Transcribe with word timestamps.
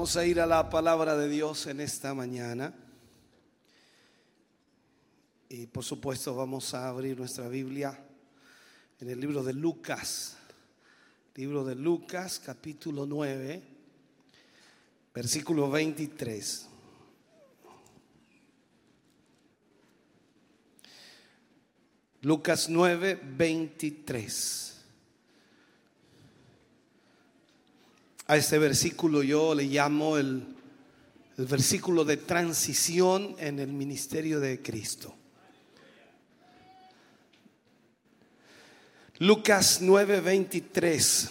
Vamos 0.00 0.16
a 0.16 0.24
ir 0.24 0.40
a 0.40 0.46
la 0.46 0.70
palabra 0.70 1.14
de 1.14 1.28
Dios 1.28 1.66
en 1.66 1.78
esta 1.78 2.14
mañana. 2.14 2.72
Y 5.50 5.66
por 5.66 5.84
supuesto 5.84 6.34
vamos 6.34 6.72
a 6.72 6.88
abrir 6.88 7.18
nuestra 7.18 7.48
Biblia 7.48 8.02
en 8.98 9.10
el 9.10 9.20
libro 9.20 9.44
de 9.44 9.52
Lucas. 9.52 10.38
Libro 11.34 11.66
de 11.66 11.74
Lucas, 11.74 12.40
capítulo 12.42 13.04
9, 13.04 13.62
versículo 15.12 15.70
23. 15.70 16.66
Lucas 22.22 22.70
9, 22.70 23.20
23. 23.36 24.69
A 28.30 28.36
este 28.36 28.58
versículo 28.58 29.24
yo 29.24 29.56
le 29.56 29.64
llamo 29.64 30.16
el, 30.16 30.44
el 31.36 31.46
versículo 31.46 32.04
de 32.04 32.16
transición 32.16 33.34
en 33.40 33.58
el 33.58 33.72
ministerio 33.72 34.38
de 34.38 34.62
Cristo. 34.62 35.12
Lucas 39.18 39.82
9:23. 39.82 41.28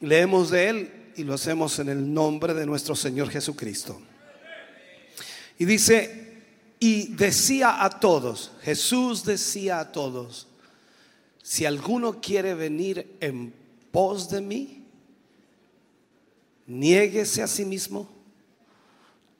Leemos 0.00 0.50
de 0.50 0.68
él 0.68 0.92
y 1.16 1.24
lo 1.24 1.32
hacemos 1.32 1.78
en 1.78 1.88
el 1.88 2.12
nombre 2.12 2.52
de 2.52 2.66
nuestro 2.66 2.94
Señor 2.94 3.30
Jesucristo. 3.30 3.98
Y 5.58 5.64
dice, 5.64 6.42
y 6.78 7.14
decía 7.14 7.82
a 7.82 7.88
todos, 7.88 8.52
Jesús 8.60 9.24
decía 9.24 9.80
a 9.80 9.92
todos, 9.92 10.46
si 11.42 11.64
alguno 11.64 12.20
quiere 12.20 12.52
venir 12.52 13.16
en 13.20 13.54
pos 13.90 14.28
de 14.28 14.42
mí, 14.42 14.81
niéguese 16.66 17.42
a 17.42 17.46
sí 17.46 17.64
mismo, 17.64 18.08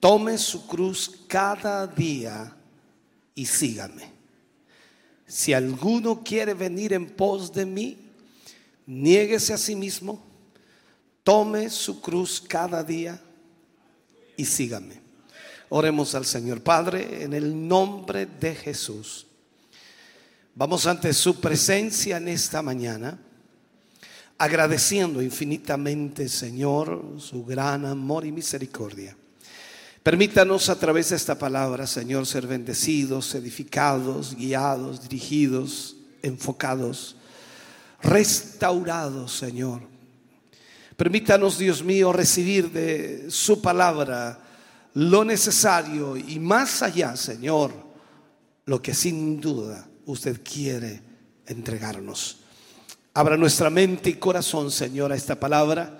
tome 0.00 0.38
su 0.38 0.66
cruz 0.66 1.10
cada 1.28 1.86
día 1.86 2.56
y 3.34 3.46
sígame. 3.46 4.10
Si 5.26 5.52
alguno 5.52 6.22
quiere 6.22 6.54
venir 6.54 6.92
en 6.92 7.08
pos 7.08 7.52
de 7.52 7.64
mí, 7.64 7.96
niéguese 8.86 9.52
a 9.52 9.58
sí 9.58 9.74
mismo, 9.74 10.22
tome 11.22 11.70
su 11.70 12.00
cruz 12.00 12.40
cada 12.40 12.82
día 12.82 13.20
y 14.36 14.44
sígame. 14.44 15.00
Oremos 15.68 16.14
al 16.14 16.26
Señor 16.26 16.62
Padre 16.62 17.22
en 17.22 17.32
el 17.32 17.66
nombre 17.66 18.26
de 18.26 18.54
Jesús. 18.54 19.26
Vamos 20.54 20.86
ante 20.86 21.14
su 21.14 21.40
presencia 21.40 22.18
en 22.18 22.28
esta 22.28 22.60
mañana, 22.60 23.18
agradeciendo 24.38 25.22
infinitamente, 25.22 26.28
Señor, 26.28 27.16
su 27.18 27.44
gran 27.44 27.86
amor 27.86 28.24
y 28.24 28.32
misericordia. 28.32 29.16
Permítanos 30.02 30.68
a 30.68 30.78
través 30.78 31.10
de 31.10 31.16
esta 31.16 31.38
palabra, 31.38 31.86
Señor, 31.86 32.26
ser 32.26 32.48
bendecidos, 32.48 33.34
edificados, 33.36 34.34
guiados, 34.34 35.00
dirigidos, 35.08 35.96
enfocados, 36.22 37.16
restaurados, 38.02 39.32
Señor. 39.32 39.82
Permítanos, 40.96 41.56
Dios 41.56 41.84
mío, 41.84 42.12
recibir 42.12 42.70
de 42.72 43.30
su 43.30 43.62
palabra 43.62 44.40
lo 44.94 45.24
necesario 45.24 46.16
y 46.16 46.38
más 46.38 46.82
allá, 46.82 47.16
Señor, 47.16 47.72
lo 48.66 48.82
que 48.82 48.94
sin 48.94 49.40
duda 49.40 49.88
usted 50.06 50.40
quiere 50.42 51.00
entregarnos. 51.46 52.41
Abra 53.14 53.36
nuestra 53.36 53.68
mente 53.68 54.08
y 54.08 54.14
corazón, 54.14 54.70
Señor, 54.70 55.12
a 55.12 55.16
esta 55.16 55.38
palabra 55.38 55.98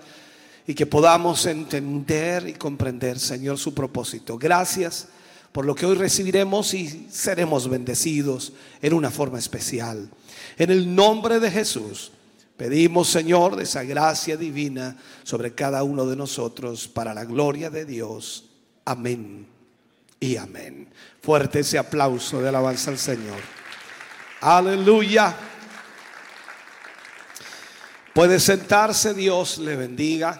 y 0.65 0.73
que 0.73 0.87
podamos 0.87 1.45
entender 1.45 2.47
y 2.47 2.53
comprender, 2.53 3.19
Señor, 3.19 3.59
su 3.59 3.73
propósito. 3.73 4.37
Gracias 4.37 5.09
por 5.51 5.65
lo 5.65 5.75
que 5.75 5.85
hoy 5.85 5.95
recibiremos 5.95 6.73
y 6.73 7.07
seremos 7.11 7.69
bendecidos 7.69 8.53
en 8.81 8.93
una 8.93 9.11
forma 9.11 9.37
especial. 9.37 10.09
En 10.57 10.71
el 10.71 10.95
nombre 10.95 11.39
de 11.39 11.51
Jesús, 11.51 12.11
pedimos, 12.57 13.09
Señor, 13.09 13.57
de 13.57 13.63
esa 13.63 13.83
gracia 13.83 14.35
divina 14.35 14.97
sobre 15.21 15.53
cada 15.53 15.83
uno 15.83 16.07
de 16.07 16.15
nosotros 16.15 16.87
para 16.87 17.13
la 17.13 17.25
gloria 17.25 17.69
de 17.69 17.85
Dios. 17.85 18.45
Amén 18.85 19.45
y 20.19 20.37
amén. 20.37 20.87
Fuerte 21.21 21.59
ese 21.59 21.77
aplauso 21.77 22.41
de 22.41 22.49
alabanza 22.49 22.89
al 22.89 22.97
Señor. 22.97 23.39
Aleluya. 24.41 25.51
Puede 28.13 28.39
sentarse, 28.39 29.15
Dios 29.15 29.57
le 29.57 29.75
bendiga. 29.75 30.39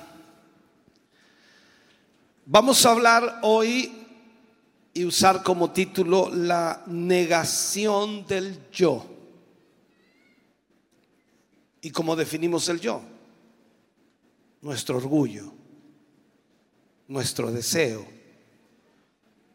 Vamos 2.45 2.85
a 2.85 2.91
hablar 2.91 3.39
hoy 3.41 3.91
y 4.94 5.06
usar 5.06 5.41
como 5.41 5.72
título 5.72 6.29
la 6.29 6.83
negación 6.85 8.28
del 8.28 8.69
yo. 8.72 9.03
¿Y 11.81 11.89
cómo 11.89 12.16
definimos 12.16 12.69
el 12.69 12.79
yo? 12.79 13.01
Nuestro 14.62 14.97
orgullo, 14.97 15.51
nuestro 17.07 17.51
deseo, 17.51 18.06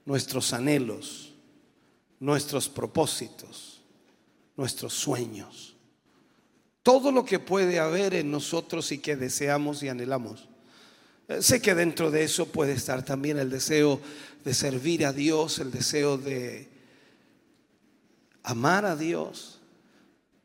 nuestros 0.04 0.52
anhelos, 0.52 1.32
nuestros 2.18 2.68
propósitos, 2.68 3.80
nuestros 4.56 4.92
sueños. 4.92 5.67
Todo 6.88 7.12
lo 7.12 7.22
que 7.22 7.38
puede 7.38 7.80
haber 7.80 8.14
en 8.14 8.30
nosotros 8.30 8.92
y 8.92 8.98
que 8.98 9.14
deseamos 9.14 9.82
y 9.82 9.90
anhelamos. 9.90 10.48
Sé 11.38 11.60
que 11.60 11.74
dentro 11.74 12.10
de 12.10 12.24
eso 12.24 12.46
puede 12.46 12.72
estar 12.72 13.04
también 13.04 13.38
el 13.38 13.50
deseo 13.50 14.00
de 14.42 14.54
servir 14.54 15.04
a 15.04 15.12
Dios, 15.12 15.58
el 15.58 15.70
deseo 15.70 16.16
de 16.16 16.66
amar 18.42 18.86
a 18.86 18.96
Dios, 18.96 19.60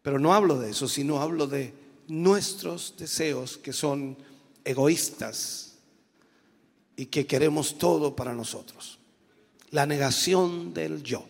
pero 0.02 0.20
no 0.20 0.34
hablo 0.34 0.60
de 0.60 0.72
eso, 0.72 0.90
sino 0.90 1.22
hablo 1.22 1.48
de 1.48 1.74
nuestros 2.10 2.96
deseos 2.98 3.58
que 3.58 3.72
son 3.72 4.18
egoístas 4.66 5.76
y 6.98 7.06
que 7.06 7.26
queremos 7.26 7.78
todo 7.78 8.18
para 8.18 8.34
nosotros. 8.34 9.00
La 9.70 9.86
negación 9.86 10.74
del 10.74 11.04
yo. 11.04 11.26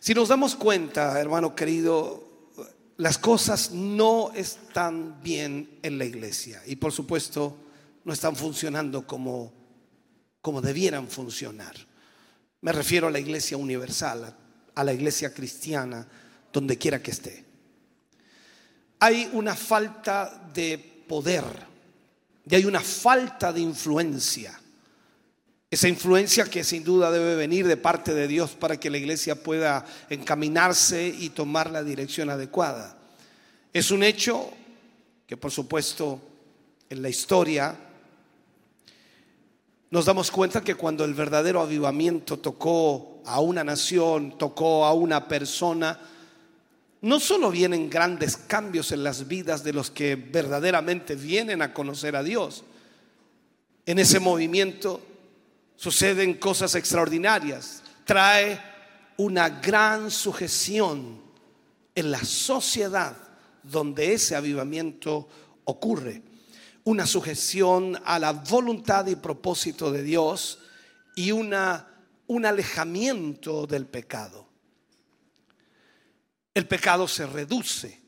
Si 0.00 0.12
nos 0.12 0.26
damos 0.26 0.56
cuenta, 0.56 1.20
hermano 1.20 1.54
querido, 1.54 2.29
las 3.00 3.16
cosas 3.16 3.70
no 3.70 4.30
están 4.34 5.22
bien 5.22 5.78
en 5.82 5.96
la 5.96 6.04
iglesia 6.04 6.62
y 6.66 6.76
por 6.76 6.92
supuesto, 6.92 7.56
no 8.04 8.12
están 8.12 8.36
funcionando 8.36 9.06
como, 9.06 9.54
como 10.42 10.60
debieran 10.60 11.08
funcionar. 11.08 11.74
Me 12.60 12.72
refiero 12.72 13.06
a 13.06 13.10
la 13.10 13.18
iglesia 13.18 13.56
universal, 13.56 14.36
a 14.74 14.84
la 14.84 14.92
iglesia 14.92 15.32
cristiana, 15.32 16.06
donde 16.52 16.76
quiera 16.76 17.02
que 17.02 17.12
esté. 17.12 17.42
Hay 18.98 19.30
una 19.32 19.54
falta 19.54 20.50
de 20.52 20.76
poder 21.08 21.44
y 22.50 22.54
hay 22.54 22.66
una 22.66 22.80
falta 22.80 23.50
de 23.50 23.60
influencia. 23.60 24.60
Esa 25.70 25.88
influencia 25.88 26.44
que 26.44 26.64
sin 26.64 26.84
duda 26.84 27.10
debe 27.10 27.34
venir 27.34 27.66
de 27.66 27.78
parte 27.78 28.12
de 28.12 28.28
Dios 28.28 28.50
para 28.50 28.78
que 28.78 28.90
la 28.90 28.98
iglesia 28.98 29.42
pueda 29.42 29.86
encaminarse 30.10 31.08
y 31.08 31.30
tomar 31.30 31.70
la 31.70 31.82
dirección 31.82 32.28
adecuada. 32.28 32.99
Es 33.72 33.92
un 33.92 34.02
hecho 34.02 34.50
que 35.28 35.36
por 35.36 35.52
supuesto 35.52 36.20
en 36.88 37.02
la 37.02 37.08
historia 37.08 37.78
nos 39.90 40.04
damos 40.04 40.30
cuenta 40.32 40.62
que 40.62 40.74
cuando 40.74 41.04
el 41.04 41.14
verdadero 41.14 41.60
avivamiento 41.60 42.38
tocó 42.38 43.22
a 43.24 43.38
una 43.38 43.62
nación, 43.62 44.36
tocó 44.36 44.84
a 44.84 44.92
una 44.92 45.28
persona, 45.28 46.00
no 47.02 47.20
solo 47.20 47.50
vienen 47.50 47.88
grandes 47.88 48.36
cambios 48.36 48.90
en 48.90 49.04
las 49.04 49.28
vidas 49.28 49.62
de 49.62 49.72
los 49.72 49.90
que 49.90 50.16
verdaderamente 50.16 51.14
vienen 51.14 51.62
a 51.62 51.72
conocer 51.72 52.16
a 52.16 52.24
Dios, 52.24 52.64
en 53.86 54.00
ese 54.00 54.18
movimiento 54.18 55.00
suceden 55.76 56.34
cosas 56.34 56.74
extraordinarias, 56.74 57.84
trae 58.04 58.60
una 59.16 59.48
gran 59.48 60.10
sujeción 60.10 61.20
en 61.94 62.10
la 62.10 62.24
sociedad 62.24 63.29
donde 63.62 64.12
ese 64.12 64.36
avivamiento 64.36 65.28
ocurre 65.64 66.22
una 66.84 67.06
sujeción 67.06 68.00
a 68.04 68.18
la 68.18 68.32
voluntad 68.32 69.06
y 69.06 69.16
propósito 69.16 69.92
de 69.92 70.02
Dios 70.02 70.58
y 71.14 71.32
una, 71.32 71.88
un 72.26 72.46
alejamiento 72.46 73.66
del 73.66 73.86
pecado. 73.86 74.48
El 76.54 76.66
pecado 76.66 77.06
se 77.06 77.26
reduce 77.26 78.00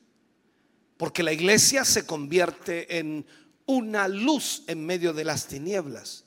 porque 0.97 1.23
la 1.23 1.33
iglesia 1.33 1.85
se 1.85 2.07
convierte 2.07 2.99
en 2.99 3.27
una 3.67 4.09
luz 4.09 4.63
en 4.67 4.85
medio 4.85 5.13
de 5.13 5.25
las 5.25 5.47
tinieblas. 5.47 6.25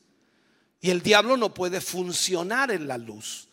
Y 0.82 0.90
el 0.90 1.02
diablo 1.02 1.38
no 1.38 1.54
puede 1.54 1.82
funcionar 1.82 2.72
en 2.72 2.88
la 2.88 2.98
luz. 2.98 3.48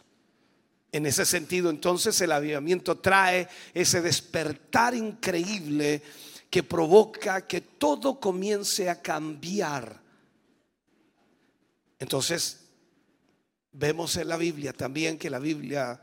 En 0.92 1.06
ese 1.06 1.24
sentido, 1.24 1.70
entonces 1.70 2.20
el 2.20 2.32
avivamiento 2.32 2.98
trae 2.98 3.48
ese 3.72 4.02
despertar 4.02 4.94
increíble 4.94 6.02
que 6.50 6.62
provoca 6.62 7.46
que 7.46 7.62
todo 7.62 8.20
comience 8.20 8.90
a 8.90 9.00
cambiar. 9.00 10.02
Entonces, 11.98 12.60
vemos 13.72 14.16
en 14.16 14.28
la 14.28 14.36
Biblia 14.36 14.74
también 14.74 15.16
que 15.16 15.30
la 15.30 15.38
Biblia 15.38 15.98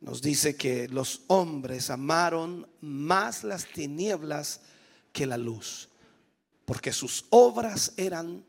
nos 0.00 0.22
dice 0.22 0.56
que 0.56 0.88
los 0.88 1.22
hombres 1.26 1.90
amaron 1.90 2.68
más 2.80 3.42
las 3.42 3.66
tinieblas 3.66 4.60
que 5.12 5.26
la 5.26 5.36
luz, 5.36 5.88
porque 6.64 6.92
sus 6.92 7.26
obras 7.30 7.92
eran 7.96 8.44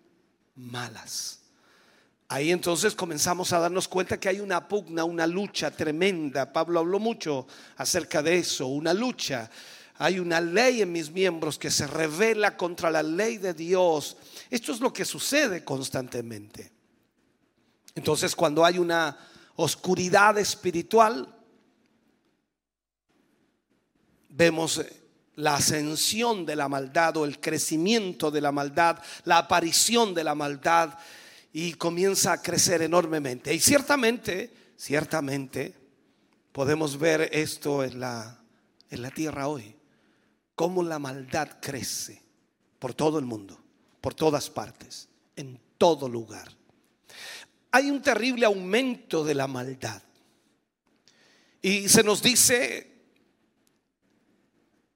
malas. 0.55 1.40
Ahí 2.31 2.50
entonces 2.50 2.95
comenzamos 2.95 3.51
a 3.51 3.60
darnos 3.60 3.89
cuenta 3.89 4.18
que 4.18 4.30
hay 4.30 4.39
una 4.39 4.66
pugna, 4.66 5.04
una 5.04 5.28
lucha 5.28 5.69
tremenda. 5.69 6.54
Pablo 6.54 6.80
habló 6.80 6.98
mucho 6.98 7.45
acerca 7.75 8.24
de 8.24 8.38
eso, 8.38 8.68
una 8.68 8.94
lucha. 8.94 9.51
Hay 9.98 10.18
una 10.18 10.39
ley 10.39 10.81
en 10.81 10.94
mis 10.94 11.12
miembros 11.12 11.60
que 11.60 11.69
se 11.69 11.86
revela 11.88 12.56
contra 12.56 12.89
la 12.89 13.04
ley 13.04 13.38
de 13.38 13.54
Dios. 13.54 14.16
Esto 14.50 14.72
es 14.72 14.80
lo 14.80 14.94
que 14.94 15.04
sucede 15.04 15.66
constantemente. 15.66 16.72
Entonces 17.95 18.33
cuando 18.33 18.63
hay 18.63 18.78
una 18.78 19.18
oscuridad 19.57 20.38
espiritual, 20.38 21.28
vemos 24.30 24.81
la 25.36 25.56
ascensión 25.56 26.45
de 26.45 26.56
la 26.56 26.69
maldad 26.69 27.18
o 27.18 27.25
el 27.25 27.42
crecimiento 27.42 28.31
de 28.31 28.39
la 28.39 28.54
maldad, 28.54 29.00
la 29.25 29.39
aparición 29.39 30.13
de 30.13 30.24
la 30.24 30.33
maldad 30.33 30.98
y 31.53 31.74
comienza 31.74 32.33
a 32.33 32.42
crecer 32.42 32.81
enormemente. 32.81 33.53
Y 33.53 33.59
ciertamente, 33.59 34.51
ciertamente, 34.77 35.74
podemos 36.51 36.98
ver 36.98 37.30
esto 37.33 37.83
en 37.83 38.00
la, 38.00 38.42
en 38.89 39.01
la 39.01 39.12
tierra 39.12 39.48
hoy, 39.48 39.75
cómo 40.56 40.83
la 40.83 41.00
maldad 41.00 41.59
crece 41.62 42.21
por 42.80 42.94
todo 42.94 43.19
el 43.19 43.25
mundo, 43.25 43.59
por 44.00 44.13
todas 44.13 44.50
partes, 44.50 45.09
en 45.36 45.59
todo 45.77 46.07
lugar. 46.07 46.50
Hay 47.71 47.89
un 47.89 48.01
terrible 48.01 48.45
aumento 48.45 49.24
de 49.24 49.36
la 49.36 49.47
maldad. 49.47 50.01
Y 51.62 51.88
se 51.89 52.04
nos 52.04 52.21
dice 52.21 52.92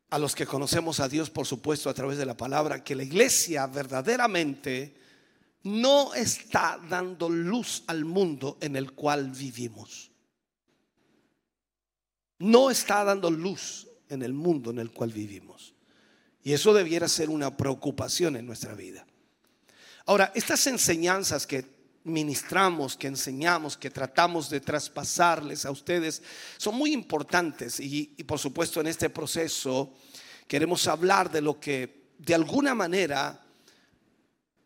a 0.10 0.20
los 0.20 0.36
que 0.36 0.46
conocemos 0.46 1.00
a 1.00 1.10
Dios, 1.10 1.30
por 1.30 1.46
supuesto, 1.46 1.90
a 1.90 1.94
través 1.94 2.18
de 2.18 2.26
la 2.26 2.38
palabra, 2.38 2.84
que 2.84 2.96
la 2.96 3.04
iglesia 3.04 3.68
verdaderamente 3.68 4.96
no 5.66 6.14
está 6.14 6.80
dando 6.88 7.28
luz 7.28 7.84
al 7.88 8.06
mundo 8.06 8.58
en 8.62 8.76
el 8.76 8.92
cual 8.92 9.32
vivimos. 9.32 10.12
No 12.38 12.70
está 12.70 13.04
dando 13.04 13.32
luz 13.32 13.88
en 14.10 14.22
el 14.22 14.34
mundo 14.34 14.70
en 14.70 14.78
el 14.78 14.92
cual 14.92 15.12
vivimos. 15.12 15.74
Y 16.44 16.54
eso 16.54 16.72
debiera 16.72 17.08
ser 17.08 17.32
una 17.32 17.58
preocupación 17.58 18.36
en 18.36 18.46
nuestra 18.46 18.76
vida. 18.76 19.08
Ahora, 20.06 20.32
estas 20.36 20.68
enseñanzas 20.68 21.48
que 21.48 21.66
ministramos, 22.04 22.96
que 22.96 23.08
enseñamos, 23.08 23.76
que 23.76 23.90
tratamos 23.90 24.52
de 24.52 24.62
traspasarles 24.62 25.66
a 25.66 25.72
ustedes, 25.72 26.22
son 26.58 26.76
muy 26.76 26.94
importantes 26.94 27.80
y, 27.80 28.14
y, 28.16 28.24
por 28.24 28.38
supuesto 28.38 28.82
en 28.82 28.86
este 28.86 29.10
proceso 29.10 29.96
queremos 30.48 30.88
hablar 30.88 31.32
de 31.32 31.42
lo 31.42 31.60
que 31.60 32.12
de 32.20 32.36
alguna 32.36 32.76
manera 32.76 33.45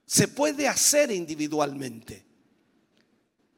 se 0.10 0.28
puede 0.28 0.68
hacer 0.68 1.12
individualmente. 1.12 2.26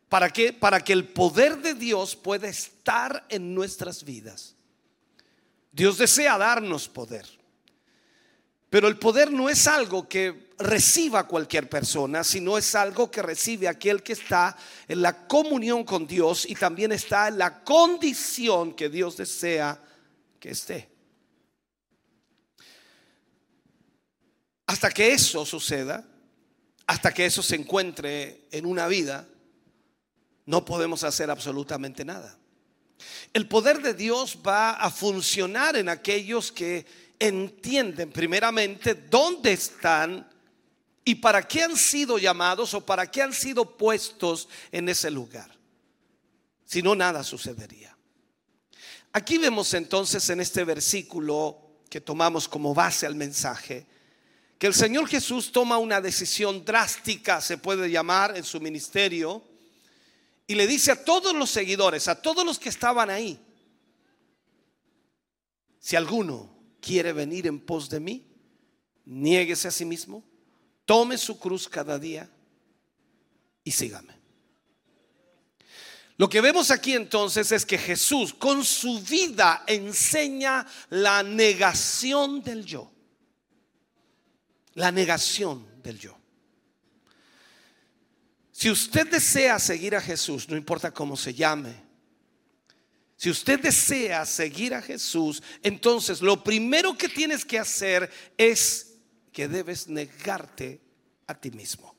¿Para 0.09 0.29
qué? 0.29 0.51
Para 0.51 0.83
que 0.83 0.91
el 0.91 1.07
poder 1.07 1.61
de 1.61 1.75
Dios 1.75 2.13
pueda 2.13 2.49
estar 2.49 3.25
en 3.29 3.55
nuestras 3.55 4.03
vidas. 4.03 4.57
Dios 5.71 5.97
desea 5.97 6.37
darnos 6.37 6.89
poder. 6.89 7.25
Pero 8.69 8.89
el 8.89 8.99
poder 8.99 9.31
no 9.31 9.47
es 9.47 9.65
algo 9.65 10.09
que 10.09 10.49
reciba 10.59 11.25
cualquier 11.25 11.69
persona, 11.69 12.21
sino 12.21 12.57
es 12.57 12.75
algo 12.75 13.09
que 13.09 13.21
recibe 13.21 13.69
aquel 13.69 14.03
que 14.03 14.11
está 14.11 14.57
en 14.89 15.01
la 15.01 15.25
comunión 15.27 15.85
con 15.85 16.05
Dios 16.05 16.45
y 16.45 16.55
también 16.55 16.91
está 16.91 17.29
en 17.29 17.37
la 17.37 17.63
condición 17.63 18.73
que 18.73 18.89
Dios 18.89 19.15
desea 19.15 19.81
que 20.37 20.49
esté. 20.49 20.89
Hasta 24.67 24.91
que 24.91 25.13
eso 25.13 25.45
suceda, 25.45 26.10
hasta 26.91 27.13
que 27.13 27.25
eso 27.25 27.41
se 27.41 27.55
encuentre 27.55 28.49
en 28.51 28.65
una 28.65 28.85
vida, 28.85 29.25
no 30.45 30.65
podemos 30.65 31.05
hacer 31.05 31.31
absolutamente 31.31 32.03
nada. 32.03 32.37
El 33.31 33.47
poder 33.47 33.81
de 33.81 33.93
Dios 33.93 34.39
va 34.45 34.71
a 34.71 34.91
funcionar 34.91 35.77
en 35.77 35.87
aquellos 35.87 36.51
que 36.51 36.85
entienden 37.17 38.11
primeramente 38.11 38.93
dónde 38.93 39.53
están 39.53 40.29
y 41.05 41.15
para 41.15 41.47
qué 41.47 41.63
han 41.63 41.77
sido 41.77 42.17
llamados 42.17 42.73
o 42.73 42.85
para 42.85 43.09
qué 43.09 43.21
han 43.21 43.31
sido 43.31 43.77
puestos 43.77 44.49
en 44.69 44.89
ese 44.89 45.09
lugar. 45.09 45.49
Si 46.65 46.81
no, 46.81 46.93
nada 46.93 47.23
sucedería. 47.23 47.95
Aquí 49.13 49.37
vemos 49.37 49.73
entonces 49.75 50.29
en 50.29 50.41
este 50.41 50.65
versículo 50.65 51.57
que 51.89 52.01
tomamos 52.01 52.49
como 52.49 52.73
base 52.73 53.05
al 53.05 53.15
mensaje, 53.15 53.87
que 54.61 54.67
el 54.67 54.75
Señor 54.75 55.07
Jesús 55.07 55.51
toma 55.51 55.79
una 55.79 55.99
decisión 55.99 56.63
drástica, 56.63 57.41
se 57.41 57.57
puede 57.57 57.89
llamar, 57.89 58.37
en 58.37 58.43
su 58.43 58.61
ministerio, 58.61 59.43
y 60.45 60.53
le 60.53 60.67
dice 60.67 60.91
a 60.91 61.03
todos 61.03 61.33
los 61.33 61.49
seguidores, 61.49 62.07
a 62.07 62.21
todos 62.21 62.45
los 62.45 62.59
que 62.59 62.69
estaban 62.69 63.09
ahí, 63.09 63.39
si 65.79 65.95
alguno 65.95 66.55
quiere 66.79 67.11
venir 67.11 67.47
en 67.47 67.59
pos 67.59 67.89
de 67.89 68.01
mí, 68.01 68.23
niéguese 69.05 69.67
a 69.67 69.71
sí 69.71 69.83
mismo, 69.83 70.23
tome 70.85 71.17
su 71.17 71.39
cruz 71.39 71.67
cada 71.67 71.97
día 71.97 72.29
y 73.63 73.71
sígame. 73.71 74.13
Lo 76.17 76.29
que 76.29 76.39
vemos 76.39 76.69
aquí 76.69 76.93
entonces 76.93 77.51
es 77.51 77.65
que 77.65 77.79
Jesús 77.79 78.31
con 78.31 78.63
su 78.63 79.01
vida 79.01 79.63
enseña 79.65 80.67
la 80.91 81.23
negación 81.23 82.43
del 82.43 82.63
yo 82.63 82.91
la 84.73 84.91
negación 84.91 85.65
del 85.83 85.99
yo. 85.99 86.17
Si 88.51 88.69
usted 88.69 89.09
desea 89.09 89.57
seguir 89.59 89.95
a 89.95 90.01
Jesús, 90.01 90.47
no 90.47 90.55
importa 90.55 90.91
cómo 90.91 91.17
se 91.17 91.33
llame, 91.33 91.91
si 93.15 93.29
usted 93.29 93.59
desea 93.59 94.25
seguir 94.25 94.73
a 94.73 94.81
Jesús, 94.81 95.43
entonces 95.61 96.21
lo 96.21 96.43
primero 96.43 96.97
que 96.97 97.07
tienes 97.07 97.45
que 97.45 97.59
hacer 97.59 98.09
es 98.35 98.95
que 99.31 99.47
debes 99.47 99.87
negarte 99.87 100.81
a 101.27 101.35
ti 101.35 101.51
mismo. 101.51 101.95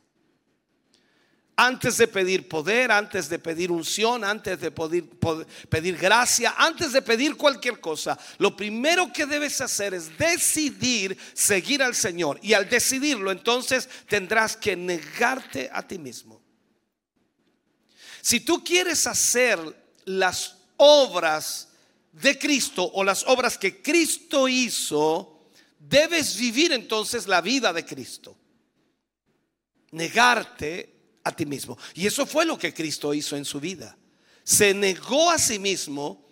Antes 1.55 1.99
de 1.99 2.09
pedir 2.09 2.49
poder, 2.49 2.91
antes 2.91 3.29
de 3.29 3.39
pedir 3.39 3.71
unción, 3.71 4.25
antes 4.25 4.59
de 4.59 4.71
pedir, 4.71 5.97
gracia, 5.99 6.55
antes 6.57 6.93
de 6.93 7.03
pedir 7.03 7.37
cualquier 7.37 7.79
cosa, 7.79 8.19
lo 8.39 8.57
primero 8.57 9.13
que 9.13 9.27
debes 9.27 9.61
hacer 9.61 9.93
es 9.93 10.17
decidir 10.17 11.17
seguir 11.35 11.83
al 11.83 11.95
Señor. 11.95 12.39
Y 12.43 12.55
al 12.55 12.69
decidirlo, 12.71 13.31
entonces 13.31 13.89
tendrás 14.09 14.57
que 14.57 14.75
negarte 14.75 15.69
a 15.73 15.87
ti 15.87 15.99
mismo. 15.99 16.41
Si 18.23 18.41
tú 18.41 18.65
quieres 18.65 19.07
hacer 19.07 19.59
las 20.07 20.57
obras 20.79 21.69
de 22.13 22.39
Cristo 22.39 22.91
o 22.95 23.05
las 23.05 23.25
obras 23.27 23.59
que 23.59 23.83
Cristo 23.83 24.49
hizo, 24.49 25.41
debes 25.79 26.37
vivir 26.37 26.73
entonces 26.73 27.27
la 27.27 27.41
vida 27.41 27.73
de 27.73 27.85
Cristo. 27.85 28.37
Negarte 29.91 30.92
a 31.25 31.33
ti 31.35 31.47
mismo. 31.47 31.79
Y 31.95 32.07
eso 32.07 32.27
fue 32.27 32.45
lo 32.45 32.59
que 32.59 32.75
Cristo 32.75 33.15
hizo 33.15 33.37
en 33.37 33.45
su 33.45 33.61
vida. 33.61 33.97
Se 34.45 34.75
negó 34.75 35.31
a 35.31 35.39
sí 35.39 35.59
mismo 35.59 36.29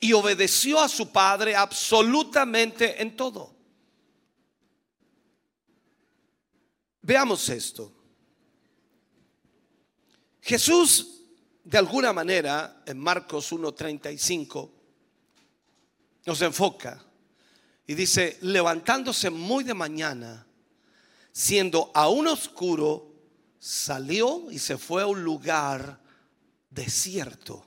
y 0.00 0.12
obedeció 0.12 0.80
a 0.80 0.88
su 0.88 1.10
Padre 1.10 1.56
absolutamente 1.56 3.00
en 3.00 3.16
todo. 3.16 3.54
Veamos 7.02 7.48
esto. 7.48 7.92
Jesús, 10.42 11.22
de 11.64 11.78
alguna 11.78 12.12
manera, 12.12 12.82
en 12.86 12.98
Marcos 12.98 13.52
1.35, 13.52 14.70
nos 16.26 16.42
enfoca 16.42 17.04
y 17.86 17.94
dice, 17.94 18.38
levantándose 18.42 19.30
muy 19.30 19.64
de 19.64 19.74
mañana, 19.74 20.46
siendo 21.32 21.90
aún 21.94 22.26
oscuro, 22.26 23.07
salió 23.58 24.50
y 24.50 24.58
se 24.58 24.78
fue 24.78 25.02
a 25.02 25.06
un 25.06 25.22
lugar 25.22 26.00
desierto. 26.70 27.64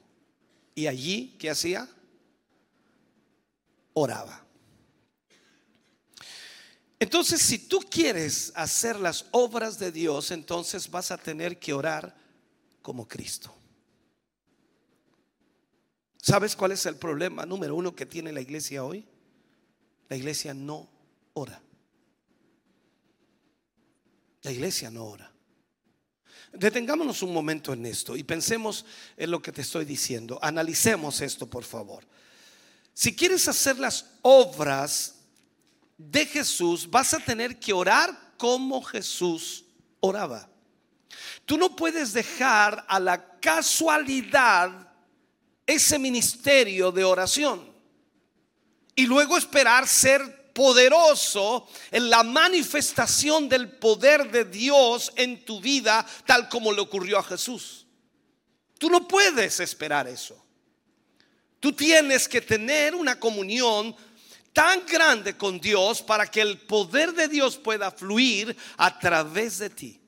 Y 0.75 0.87
allí, 0.87 1.35
¿qué 1.39 1.49
hacía? 1.49 1.89
Oraba. 3.93 4.45
Entonces, 6.99 7.41
si 7.41 7.57
tú 7.57 7.79
quieres 7.79 8.53
hacer 8.55 8.99
las 8.99 9.25
obras 9.31 9.79
de 9.79 9.91
Dios, 9.91 10.31
entonces 10.31 10.89
vas 10.89 11.09
a 11.11 11.17
tener 11.17 11.57
que 11.59 11.73
orar 11.73 12.15
como 12.81 13.07
Cristo. 13.07 13.53
¿Sabes 16.21 16.55
cuál 16.55 16.71
es 16.73 16.85
el 16.85 16.97
problema 16.97 17.45
número 17.45 17.75
uno 17.75 17.95
que 17.95 18.05
tiene 18.05 18.31
la 18.31 18.41
iglesia 18.41 18.83
hoy? 18.83 19.07
La 20.07 20.15
iglesia 20.15 20.53
no 20.53 20.87
ora. 21.33 21.59
La 24.43 24.51
iglesia 24.51 24.91
no 24.91 25.05
ora. 25.05 25.30
Detengámonos 26.53 27.21
un 27.21 27.33
momento 27.33 27.71
en 27.73 27.85
esto 27.85 28.15
y 28.15 28.23
pensemos 28.23 28.85
en 29.15 29.31
lo 29.31 29.41
que 29.41 29.51
te 29.51 29.61
estoy 29.61 29.85
diciendo. 29.85 30.37
Analicemos 30.41 31.21
esto, 31.21 31.49
por 31.49 31.63
favor. 31.63 32.05
Si 32.93 33.15
quieres 33.15 33.47
hacer 33.47 33.79
las 33.79 34.05
obras 34.21 35.15
de 35.97 36.25
Jesús, 36.25 36.89
vas 36.89 37.13
a 37.13 37.19
tener 37.19 37.59
que 37.59 37.71
orar 37.71 38.33
como 38.37 38.81
Jesús 38.81 39.65
oraba. 40.01 40.49
Tú 41.45 41.57
no 41.57 41.75
puedes 41.75 42.13
dejar 42.13 42.85
a 42.87 42.99
la 42.99 43.39
casualidad 43.39 44.91
ese 45.65 45.97
ministerio 45.97 46.91
de 46.91 47.03
oración 47.03 47.71
y 48.95 49.05
luego 49.05 49.37
esperar 49.37 49.87
ser 49.87 50.40
poderoso 50.53 51.67
en 51.91 52.09
la 52.09 52.23
manifestación 52.23 53.47
del 53.49 53.69
poder 53.69 54.31
de 54.31 54.45
Dios 54.45 55.11
en 55.15 55.43
tu 55.45 55.59
vida, 55.59 56.05
tal 56.25 56.49
como 56.49 56.71
le 56.71 56.81
ocurrió 56.81 57.19
a 57.19 57.23
Jesús. 57.23 57.85
Tú 58.77 58.89
no 58.89 59.07
puedes 59.07 59.59
esperar 59.59 60.07
eso. 60.07 60.43
Tú 61.59 61.73
tienes 61.73 62.27
que 62.27 62.41
tener 62.41 62.95
una 62.95 63.19
comunión 63.19 63.95
tan 64.53 64.85
grande 64.85 65.37
con 65.37 65.59
Dios 65.59 66.01
para 66.01 66.25
que 66.25 66.41
el 66.41 66.59
poder 66.59 67.13
de 67.13 67.27
Dios 67.27 67.57
pueda 67.57 67.91
fluir 67.91 68.55
a 68.77 68.97
través 68.99 69.59
de 69.59 69.69
ti. 69.69 70.01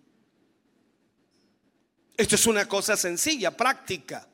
Esto 2.17 2.35
es 2.35 2.45
una 2.45 2.67
cosa 2.67 2.97
sencilla, 2.97 3.55
práctica. 3.55 4.27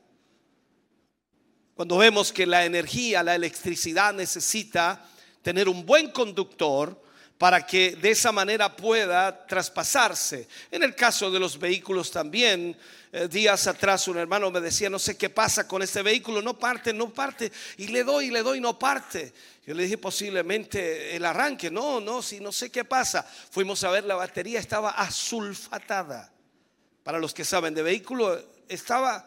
Cuando 1.74 1.96
vemos 1.98 2.32
que 2.32 2.46
la 2.46 2.64
energía, 2.64 3.22
la 3.22 3.34
electricidad 3.34 4.12
necesita 4.12 5.06
tener 5.42 5.68
un 5.68 5.84
buen 5.84 6.10
conductor 6.10 7.00
para 7.40 7.66
que 7.66 7.96
de 7.96 8.10
esa 8.10 8.32
manera 8.32 8.76
pueda 8.76 9.46
traspasarse. 9.46 10.46
En 10.70 10.82
el 10.82 10.94
caso 10.94 11.30
de 11.30 11.40
los 11.40 11.58
vehículos 11.58 12.10
también, 12.10 12.76
eh, 13.12 13.28
días 13.28 13.66
atrás 13.66 14.06
un 14.08 14.18
hermano 14.18 14.50
me 14.50 14.60
decía, 14.60 14.90
no 14.90 14.98
sé 14.98 15.16
qué 15.16 15.30
pasa 15.30 15.66
con 15.66 15.80
este 15.82 16.02
vehículo, 16.02 16.42
no 16.42 16.58
parte, 16.58 16.92
no 16.92 17.08
parte, 17.08 17.50
y 17.78 17.88
le 17.88 18.04
doy, 18.04 18.30
le 18.30 18.42
doy, 18.42 18.60
no 18.60 18.78
parte. 18.78 19.32
Yo 19.66 19.72
le 19.72 19.84
dije 19.84 19.96
posiblemente 19.96 21.16
el 21.16 21.24
arranque, 21.24 21.70
no, 21.70 21.98
no, 21.98 22.20
si 22.20 22.40
no 22.40 22.52
sé 22.52 22.70
qué 22.70 22.84
pasa. 22.84 23.22
Fuimos 23.22 23.82
a 23.84 23.90
ver 23.90 24.04
la 24.04 24.16
batería, 24.16 24.60
estaba 24.60 24.90
asulfatada. 24.90 26.30
Para 27.02 27.18
los 27.18 27.32
que 27.32 27.46
saben 27.46 27.72
de 27.72 27.82
vehículo, 27.82 28.38
estaba 28.68 29.26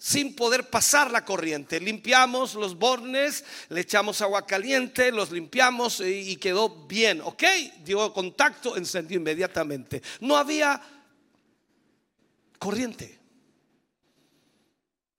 sin 0.00 0.34
poder 0.34 0.70
pasar 0.70 1.10
la 1.10 1.26
corriente. 1.26 1.78
Limpiamos 1.78 2.54
los 2.54 2.74
bornes, 2.74 3.44
le 3.68 3.82
echamos 3.82 4.22
agua 4.22 4.46
caliente, 4.46 5.12
los 5.12 5.30
limpiamos 5.30 6.00
y 6.00 6.36
quedó 6.36 6.86
bien. 6.86 7.20
¿Ok? 7.20 7.42
Dio 7.84 8.10
contacto, 8.14 8.78
encendió 8.78 9.18
inmediatamente. 9.18 10.02
No 10.20 10.38
había 10.38 10.80
corriente. 12.58 13.19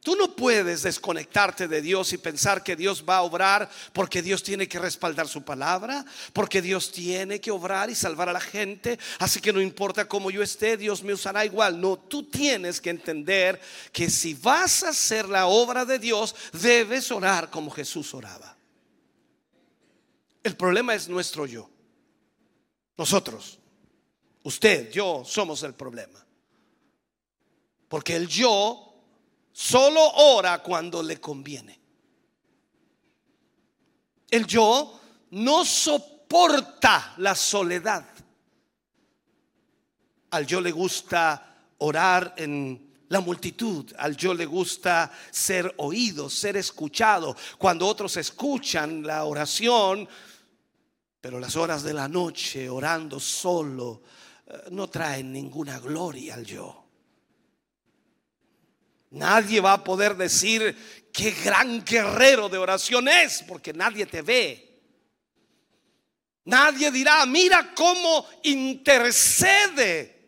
Tú 0.03 0.15
no 0.15 0.36
puedes 0.36 0.81
desconectarte 0.81 1.67
de 1.67 1.79
Dios 1.79 2.12
y 2.12 2.17
pensar 2.17 2.63
que 2.63 2.75
Dios 2.75 3.05
va 3.08 3.17
a 3.17 3.22
obrar 3.22 3.70
porque 3.93 4.24
Dios 4.24 4.41
tiene 4.41 4.67
que 4.67 4.79
respaldar 4.79 5.27
su 5.27 5.43
palabra, 5.43 6.03
porque 6.34 6.60
Dios 6.60 6.91
tiene 6.91 7.39
que 7.39 7.51
obrar 7.51 7.88
y 7.91 7.93
salvar 7.93 8.27
a 8.27 8.34
la 8.34 8.41
gente. 8.41 8.98
Así 9.20 9.39
que 9.39 9.53
no 9.53 9.62
importa 9.62 10.08
cómo 10.08 10.31
yo 10.31 10.41
esté, 10.41 10.75
Dios 10.75 11.03
me 11.03 11.13
usará 11.13 11.46
igual. 11.46 11.79
No, 11.79 12.00
tú 12.00 12.24
tienes 12.24 12.81
que 12.81 12.89
entender 12.89 13.62
que 13.91 14.10
si 14.10 14.34
vas 14.34 14.81
a 14.81 14.89
hacer 14.89 15.29
la 15.29 15.46
obra 15.46 15.86
de 15.86 16.00
Dios, 16.00 16.34
debes 16.51 17.12
orar 17.12 17.51
como 17.51 17.70
Jesús 17.70 18.12
oraba. 18.15 18.58
El 20.43 20.58
problema 20.58 20.96
es 20.96 21.08
nuestro 21.08 21.46
yo. 21.46 21.70
Nosotros, 22.98 23.60
usted, 24.41 24.89
yo 24.89 25.22
somos 25.27 25.62
el 25.62 25.75
problema. 25.75 26.25
Porque 27.88 28.15
el 28.15 28.27
yo 28.27 28.90
Solo 29.51 30.01
ora 30.01 30.62
cuando 30.62 31.03
le 31.03 31.20
conviene. 31.20 31.79
El 34.29 34.48
yo 34.48 35.00
no 35.31 35.65
soporta 35.65 37.13
la 37.17 37.36
soledad. 37.36 38.05
Al 40.31 40.48
yo 40.48 40.62
le 40.62 40.72
gusta 40.72 41.65
orar 41.79 42.34
en 42.38 42.91
la 43.10 43.20
multitud, 43.20 43.91
al 43.98 44.15
yo 44.15 44.34
le 44.34 44.46
gusta 44.46 45.12
ser 45.29 45.74
oído, 45.77 46.29
ser 46.29 46.55
escuchado. 46.55 47.36
Cuando 47.58 47.86
otros 47.86 48.15
escuchan 48.15 49.03
la 49.03 49.25
oración, 49.25 50.08
pero 51.20 51.38
las 51.38 51.58
horas 51.58 51.84
de 51.84 51.93
la 51.93 52.08
noche 52.08 52.70
orando 52.70 53.20
solo 53.20 54.01
eh, 54.48 54.63
no 54.72 54.88
traen 54.88 55.34
ninguna 55.34 55.79
gloria 55.79 56.36
al 56.36 56.46
yo. 56.46 56.80
Nadie 59.11 59.59
va 59.59 59.73
a 59.73 59.83
poder 59.83 60.15
decir 60.15 60.75
qué 61.11 61.31
gran 61.31 61.83
guerrero 61.83 62.47
de 62.47 62.57
oración 62.57 63.07
es, 63.07 63.43
porque 63.43 63.73
nadie 63.73 64.05
te 64.05 64.21
ve. 64.21 64.71
Nadie 66.45 66.91
dirá, 66.91 67.25
mira 67.25 67.73
cómo 67.75 68.25
intercede. 68.43 70.19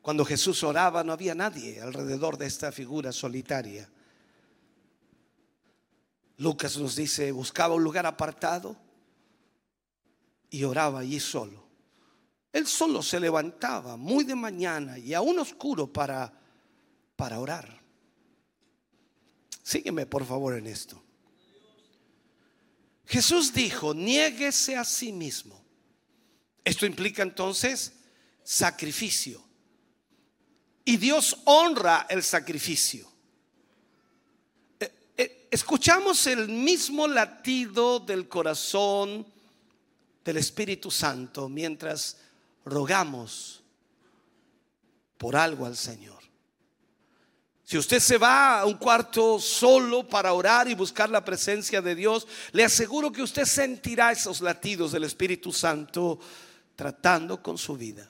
Cuando 0.00 0.24
Jesús 0.24 0.62
oraba 0.62 1.04
no 1.04 1.12
había 1.12 1.34
nadie 1.34 1.80
alrededor 1.80 2.38
de 2.38 2.46
esta 2.46 2.72
figura 2.72 3.12
solitaria. 3.12 3.88
Lucas 6.38 6.76
nos 6.78 6.96
dice, 6.96 7.32
buscaba 7.32 7.74
un 7.74 7.82
lugar 7.84 8.06
apartado 8.06 8.76
y 10.48 10.64
oraba 10.64 11.00
allí 11.00 11.20
solo. 11.20 11.65
Él 12.56 12.66
solo 12.66 13.02
se 13.02 13.20
levantaba 13.20 13.98
muy 13.98 14.24
de 14.24 14.34
mañana 14.34 14.98
y 14.98 15.12
aún 15.12 15.38
oscuro 15.38 15.92
para, 15.92 16.32
para 17.14 17.38
orar. 17.38 17.82
Sígueme 19.62 20.06
por 20.06 20.24
favor 20.24 20.56
en 20.56 20.66
esto. 20.66 21.04
Jesús 23.04 23.52
dijo, 23.52 23.92
niéguese 23.92 24.74
a 24.74 24.84
sí 24.86 25.12
mismo. 25.12 25.62
Esto 26.64 26.86
implica 26.86 27.22
entonces 27.22 27.92
sacrificio. 28.42 29.44
Y 30.82 30.96
Dios 30.96 31.36
honra 31.44 32.06
el 32.08 32.22
sacrificio. 32.22 33.06
Eh, 34.80 35.10
eh, 35.18 35.48
escuchamos 35.50 36.26
el 36.26 36.48
mismo 36.48 37.06
latido 37.06 38.00
del 38.00 38.26
corazón 38.26 39.26
del 40.24 40.38
Espíritu 40.38 40.90
Santo 40.90 41.50
mientras 41.50 42.16
rogamos 42.66 43.62
por 45.16 45.36
algo 45.36 45.64
al 45.64 45.76
Señor. 45.76 46.16
Si 47.64 47.78
usted 47.78 47.98
se 47.98 48.18
va 48.18 48.60
a 48.60 48.66
un 48.66 48.74
cuarto 48.74 49.40
solo 49.40 50.06
para 50.06 50.32
orar 50.32 50.68
y 50.68 50.74
buscar 50.74 51.10
la 51.10 51.24
presencia 51.24 51.80
de 51.80 51.94
Dios, 51.94 52.26
le 52.52 52.64
aseguro 52.64 53.10
que 53.10 53.22
usted 53.22 53.44
sentirá 53.44 54.12
esos 54.12 54.40
latidos 54.40 54.92
del 54.92 55.04
Espíritu 55.04 55.52
Santo 55.52 56.20
tratando 56.76 57.42
con 57.42 57.58
su 57.58 57.76
vida. 57.76 58.08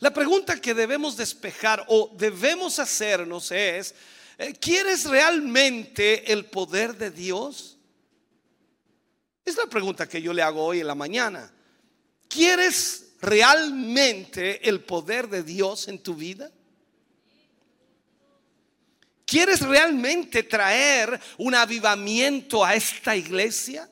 La 0.00 0.12
pregunta 0.12 0.60
que 0.60 0.74
debemos 0.74 1.16
despejar 1.16 1.84
o 1.88 2.10
debemos 2.16 2.80
hacernos 2.80 3.52
es, 3.52 3.94
eh, 4.36 4.52
¿quieres 4.54 5.04
realmente 5.04 6.32
el 6.32 6.46
poder 6.46 6.96
de 6.96 7.12
Dios? 7.12 7.78
Es 9.44 9.56
la 9.56 9.66
pregunta 9.66 10.08
que 10.08 10.20
yo 10.20 10.32
le 10.32 10.42
hago 10.42 10.64
hoy 10.64 10.80
en 10.80 10.88
la 10.88 10.96
mañana. 10.96 11.53
¿Quieres 12.34 13.12
realmente 13.20 14.68
el 14.68 14.82
poder 14.82 15.28
de 15.28 15.44
Dios 15.44 15.86
en 15.86 16.00
tu 16.00 16.16
vida? 16.16 16.50
¿Quieres 19.24 19.60
realmente 19.60 20.42
traer 20.42 21.20
un 21.38 21.54
avivamiento 21.54 22.64
a 22.64 22.74
esta 22.74 23.14
iglesia? 23.14 23.88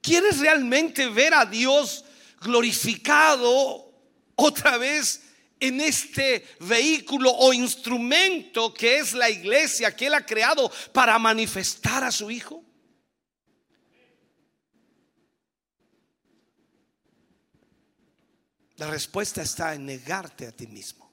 ¿Quieres 0.00 0.40
realmente 0.40 1.08
ver 1.08 1.34
a 1.34 1.46
Dios 1.46 2.04
glorificado 2.40 3.94
otra 4.34 4.76
vez 4.76 5.22
en 5.60 5.80
este 5.80 6.44
vehículo 6.58 7.30
o 7.30 7.52
instrumento 7.52 8.74
que 8.74 8.98
es 8.98 9.12
la 9.12 9.30
iglesia 9.30 9.94
que 9.94 10.06
Él 10.06 10.14
ha 10.14 10.26
creado 10.26 10.68
para 10.92 11.16
manifestar 11.20 12.02
a 12.02 12.10
su 12.10 12.28
Hijo? 12.28 12.61
La 18.82 18.90
respuesta 18.90 19.42
está 19.42 19.74
en 19.74 19.86
negarte 19.86 20.44
a 20.44 20.50
ti 20.50 20.66
mismo. 20.66 21.08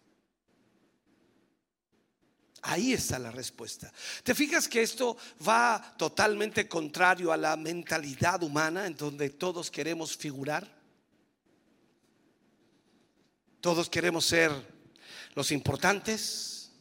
Ahí 2.64 2.94
está 2.94 3.20
la 3.20 3.30
respuesta. 3.30 3.94
¿Te 4.24 4.34
fijas 4.34 4.68
que 4.68 4.82
esto 4.82 5.16
va 5.48 5.94
totalmente 5.96 6.68
contrario 6.68 7.32
a 7.32 7.38
la 7.38 7.56
mentalidad 7.56 8.42
humana 8.42 8.88
en 8.88 8.98
donde 8.98 9.30
todos 9.30 9.70
queremos 9.70 10.18
figurar? 10.18 10.68
Todos 13.62 13.88
queremos 13.88 14.26
ser 14.26 14.52
los 15.36 15.52
importantes, 15.52 16.72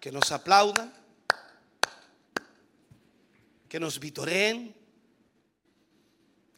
que 0.00 0.10
nos 0.10 0.32
aplaudan, 0.32 0.90
que 3.68 3.78
nos 3.78 4.00
vitoreen, 4.00 4.77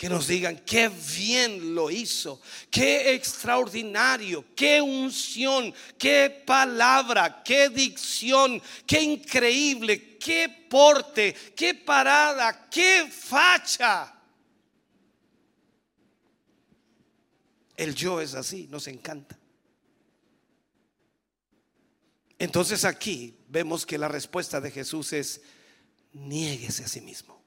que 0.01 0.09
nos 0.09 0.29
digan 0.29 0.57
qué 0.65 0.89
bien 0.89 1.75
lo 1.75 1.91
hizo, 1.91 2.41
qué 2.71 3.13
extraordinario, 3.13 4.47
qué 4.57 4.81
unción, 4.81 5.75
qué 5.99 6.43
palabra, 6.47 7.43
qué 7.45 7.69
dicción, 7.69 8.63
qué 8.87 9.03
increíble, 9.03 10.17
qué 10.17 10.67
porte, 10.71 11.35
qué 11.55 11.75
parada, 11.75 12.71
qué 12.71 13.11
facha. 13.13 14.19
El 17.77 17.95
yo 17.95 18.23
es 18.23 18.33
así, 18.33 18.69
nos 18.69 18.87
encanta. 18.87 19.39
Entonces 22.39 22.87
aquí 22.87 23.37
vemos 23.49 23.85
que 23.85 23.99
la 23.99 24.09
respuesta 24.09 24.63
de 24.63 24.71
Jesús 24.71 25.13
es, 25.13 25.43
niéguese 26.15 26.85
a 26.85 26.89
sí 26.89 27.03
mismo. 27.03 27.40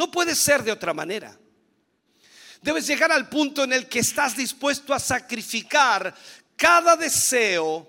No 0.00 0.10
puede 0.10 0.34
ser 0.34 0.62
de 0.62 0.72
otra 0.72 0.94
manera. 0.94 1.38
Debes 2.62 2.86
llegar 2.86 3.12
al 3.12 3.28
punto 3.28 3.64
en 3.64 3.74
el 3.74 3.86
que 3.86 3.98
estás 3.98 4.34
dispuesto 4.34 4.94
a 4.94 4.98
sacrificar 4.98 6.16
cada 6.56 6.96
deseo, 6.96 7.86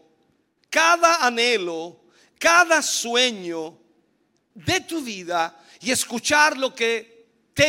cada 0.70 1.25
anhelo, 1.25 2.01
cada 2.38 2.82
sueño 2.82 3.80
de 4.53 4.82
tu 4.82 5.01
vida 5.01 5.58
y 5.80 5.89
escuchar 5.89 6.58
lo 6.58 6.75
que 6.75 7.11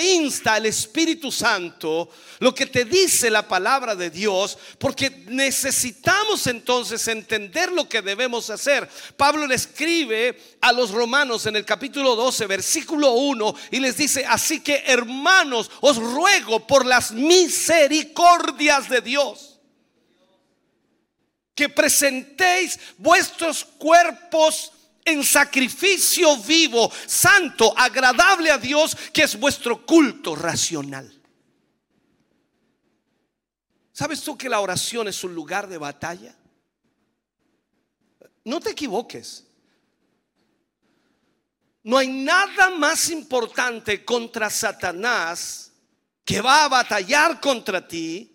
insta 0.00 0.56
el 0.56 0.66
Espíritu 0.66 1.32
Santo, 1.32 2.08
lo 2.38 2.54
que 2.54 2.66
te 2.66 2.84
dice 2.84 3.30
la 3.30 3.46
palabra 3.46 3.96
de 3.96 4.11
Dios, 4.11 4.56
porque 4.78 5.25
necesitamos 5.26 6.46
entonces 6.46 7.06
entender 7.08 7.72
lo 7.72 7.88
que 7.88 8.02
debemos 8.02 8.50
hacer. 8.50 8.88
Pablo 9.16 9.46
le 9.46 9.56
escribe 9.56 10.56
a 10.61 10.72
los 10.72 10.90
romanos 10.92 11.46
en 11.46 11.56
el 11.56 11.64
capítulo 11.64 12.14
12, 12.14 12.46
versículo 12.46 13.12
1, 13.12 13.54
y 13.72 13.80
les 13.80 13.96
dice, 13.96 14.25
así 14.26 14.61
que 14.61 14.84
hermanos, 14.87 15.70
os 15.80 15.96
ruego 15.96 16.66
por 16.66 16.87
las 16.87 17.12
misericordias 17.12 18.88
de 18.88 19.00
Dios, 19.00 19.58
que 21.54 21.68
presentéis 21.68 22.78
vuestros 22.99 23.64
cuerpos 23.64 24.72
en 25.04 25.25
sacrificio 25.25 26.37
vivo, 26.38 26.90
santo, 27.06 27.73
agradable 27.76 28.50
a 28.50 28.59
Dios, 28.59 28.97
que 29.12 29.23
es 29.23 29.38
vuestro 29.38 29.85
culto 29.85 30.35
racional. 30.35 31.21
¿Sabes 33.92 34.23
tú 34.23 34.38
que 34.38 34.49
la 34.49 34.61
oración 34.61 35.09
es 35.09 35.23
un 35.23 35.35
lugar 35.35 35.68
de 35.68 35.78
batalla? 35.78 36.35
No 38.44 38.61
te 38.61 38.71
equivoques. 38.71 39.47
No 41.85 41.99
hay 41.99 42.09
nada 42.09 42.71
más 42.71 43.11
importante 43.11 44.04
contra 44.04 44.49
Satanás 44.49 45.73
que 46.25 46.40
va 46.40 46.64
a 46.64 46.68
batallar 46.68 47.40
contra 47.40 47.87
ti, 47.87 48.29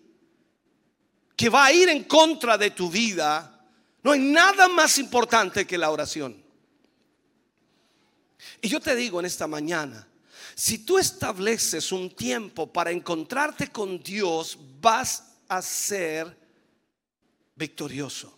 que 1.34 1.48
va 1.48 1.66
a 1.66 1.72
ir 1.72 1.88
en 1.88 2.04
contra 2.04 2.58
de 2.58 2.70
tu 2.70 2.90
vida. 2.90 3.66
No 4.02 4.12
hay 4.12 4.20
nada 4.20 4.68
más 4.68 4.98
importante 4.98 5.66
que 5.66 5.78
la 5.78 5.90
oración. 5.90 6.47
Y 8.60 8.68
yo 8.68 8.80
te 8.80 8.94
digo 8.96 9.20
en 9.20 9.26
esta 9.26 9.46
mañana, 9.46 10.06
si 10.54 10.78
tú 10.78 10.98
estableces 10.98 11.92
un 11.92 12.10
tiempo 12.10 12.72
para 12.72 12.90
encontrarte 12.90 13.70
con 13.70 14.02
Dios, 14.02 14.58
vas 14.80 15.22
a 15.48 15.62
ser 15.62 16.36
victorioso. 17.54 18.36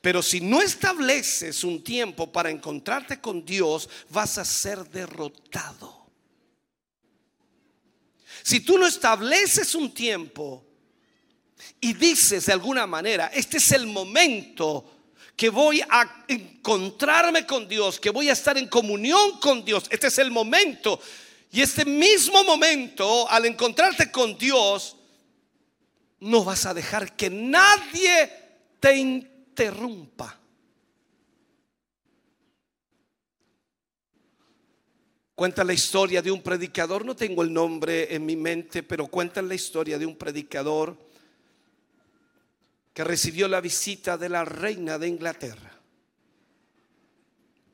Pero 0.00 0.22
si 0.22 0.40
no 0.40 0.60
estableces 0.60 1.64
un 1.64 1.82
tiempo 1.82 2.30
para 2.30 2.50
encontrarte 2.50 3.20
con 3.20 3.44
Dios, 3.44 3.88
vas 4.10 4.38
a 4.38 4.44
ser 4.44 4.88
derrotado. 4.90 6.06
Si 8.42 8.60
tú 8.60 8.78
no 8.78 8.86
estableces 8.86 9.74
un 9.74 9.92
tiempo 9.92 10.64
y 11.80 11.94
dices 11.94 12.46
de 12.46 12.52
alguna 12.52 12.86
manera, 12.86 13.26
este 13.34 13.58
es 13.58 13.72
el 13.72 13.86
momento 13.86 14.97
que 15.38 15.50
voy 15.50 15.80
a 15.88 16.24
encontrarme 16.26 17.46
con 17.46 17.68
Dios, 17.68 18.00
que 18.00 18.10
voy 18.10 18.28
a 18.28 18.32
estar 18.32 18.58
en 18.58 18.66
comunión 18.66 19.38
con 19.38 19.64
Dios. 19.64 19.84
Este 19.88 20.08
es 20.08 20.18
el 20.18 20.32
momento. 20.32 21.00
Y 21.52 21.62
este 21.62 21.84
mismo 21.84 22.42
momento, 22.42 23.30
al 23.30 23.46
encontrarte 23.46 24.10
con 24.10 24.36
Dios, 24.36 24.96
no 26.18 26.42
vas 26.42 26.66
a 26.66 26.74
dejar 26.74 27.14
que 27.14 27.30
nadie 27.30 28.32
te 28.80 28.96
interrumpa. 28.96 30.36
Cuenta 35.36 35.62
la 35.62 35.72
historia 35.72 36.20
de 36.20 36.32
un 36.32 36.42
predicador, 36.42 37.04
no 37.04 37.14
tengo 37.14 37.44
el 37.44 37.52
nombre 37.52 38.12
en 38.12 38.26
mi 38.26 38.34
mente, 38.34 38.82
pero 38.82 39.06
cuenta 39.06 39.40
la 39.40 39.54
historia 39.54 40.00
de 40.00 40.06
un 40.06 40.16
predicador 40.16 40.98
que 42.98 43.04
recibió 43.04 43.46
la 43.46 43.60
visita 43.60 44.18
de 44.18 44.28
la 44.28 44.44
reina 44.44 44.98
de 44.98 45.06
Inglaterra. 45.06 45.70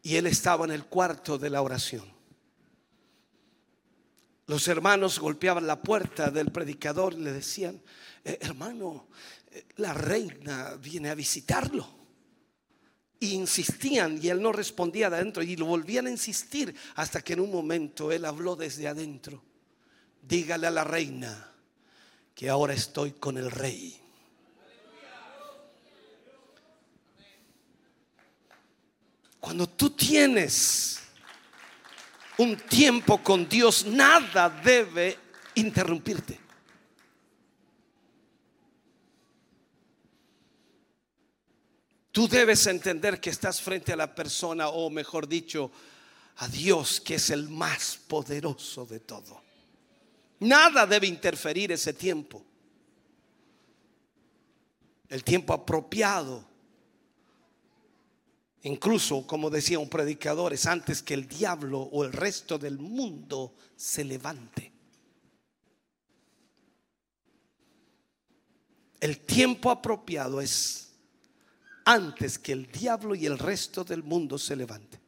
Y 0.02 0.16
él 0.16 0.26
estaba 0.26 0.66
en 0.66 0.72
el 0.72 0.84
cuarto 0.84 1.38
de 1.38 1.48
la 1.48 1.62
oración. 1.62 2.04
Los 4.46 4.68
hermanos 4.68 5.18
golpeaban 5.18 5.66
la 5.66 5.80
puerta 5.80 6.30
del 6.30 6.52
predicador 6.52 7.14
y 7.14 7.20
le 7.22 7.32
decían, 7.32 7.80
eh, 8.22 8.36
hermano, 8.38 9.08
eh, 9.50 9.64
la 9.76 9.94
reina 9.94 10.74
viene 10.74 11.08
a 11.08 11.14
visitarlo. 11.14 11.88
Insistían 13.20 14.22
y 14.22 14.28
él 14.28 14.42
no 14.42 14.52
respondía 14.52 15.08
de 15.08 15.16
adentro 15.16 15.42
y 15.42 15.56
lo 15.56 15.64
volvían 15.64 16.06
a 16.06 16.10
insistir 16.10 16.76
hasta 16.96 17.22
que 17.22 17.32
en 17.32 17.40
un 17.40 17.50
momento 17.50 18.12
él 18.12 18.26
habló 18.26 18.56
desde 18.56 18.88
adentro. 18.88 19.42
Dígale 20.20 20.66
a 20.66 20.70
la 20.70 20.84
reina 20.84 21.50
que 22.34 22.50
ahora 22.50 22.74
estoy 22.74 23.12
con 23.12 23.38
el 23.38 23.50
rey. 23.50 24.03
Cuando 29.44 29.68
tú 29.68 29.90
tienes 29.90 31.00
un 32.38 32.56
tiempo 32.56 33.22
con 33.22 33.46
Dios, 33.46 33.84
nada 33.84 34.48
debe 34.48 35.18
interrumpirte. 35.56 36.40
Tú 42.10 42.26
debes 42.26 42.66
entender 42.68 43.20
que 43.20 43.28
estás 43.28 43.60
frente 43.60 43.92
a 43.92 43.96
la 43.96 44.14
persona, 44.14 44.68
o 44.68 44.88
mejor 44.88 45.28
dicho, 45.28 45.70
a 46.36 46.48
Dios, 46.48 46.98
que 46.98 47.16
es 47.16 47.28
el 47.28 47.50
más 47.50 47.98
poderoso 48.08 48.86
de 48.86 49.00
todo. 49.00 49.42
Nada 50.40 50.86
debe 50.86 51.06
interferir 51.06 51.70
ese 51.70 51.92
tiempo. 51.92 52.42
El 55.10 55.22
tiempo 55.22 55.52
apropiado 55.52 56.53
Incluso, 58.64 59.26
como 59.26 59.50
decía 59.50 59.78
un 59.78 59.90
predicador, 59.90 60.54
es 60.54 60.64
antes 60.64 61.02
que 61.02 61.12
el 61.12 61.28
diablo 61.28 61.80
o 61.80 62.02
el 62.02 62.12
resto 62.12 62.58
del 62.58 62.78
mundo 62.78 63.54
se 63.76 64.04
levante. 64.04 64.72
El 69.00 69.18
tiempo 69.18 69.70
apropiado 69.70 70.40
es 70.40 70.94
antes 71.84 72.38
que 72.38 72.52
el 72.52 72.72
diablo 72.72 73.14
y 73.14 73.26
el 73.26 73.38
resto 73.38 73.84
del 73.84 74.02
mundo 74.02 74.38
se 74.38 74.56
levante. 74.56 74.98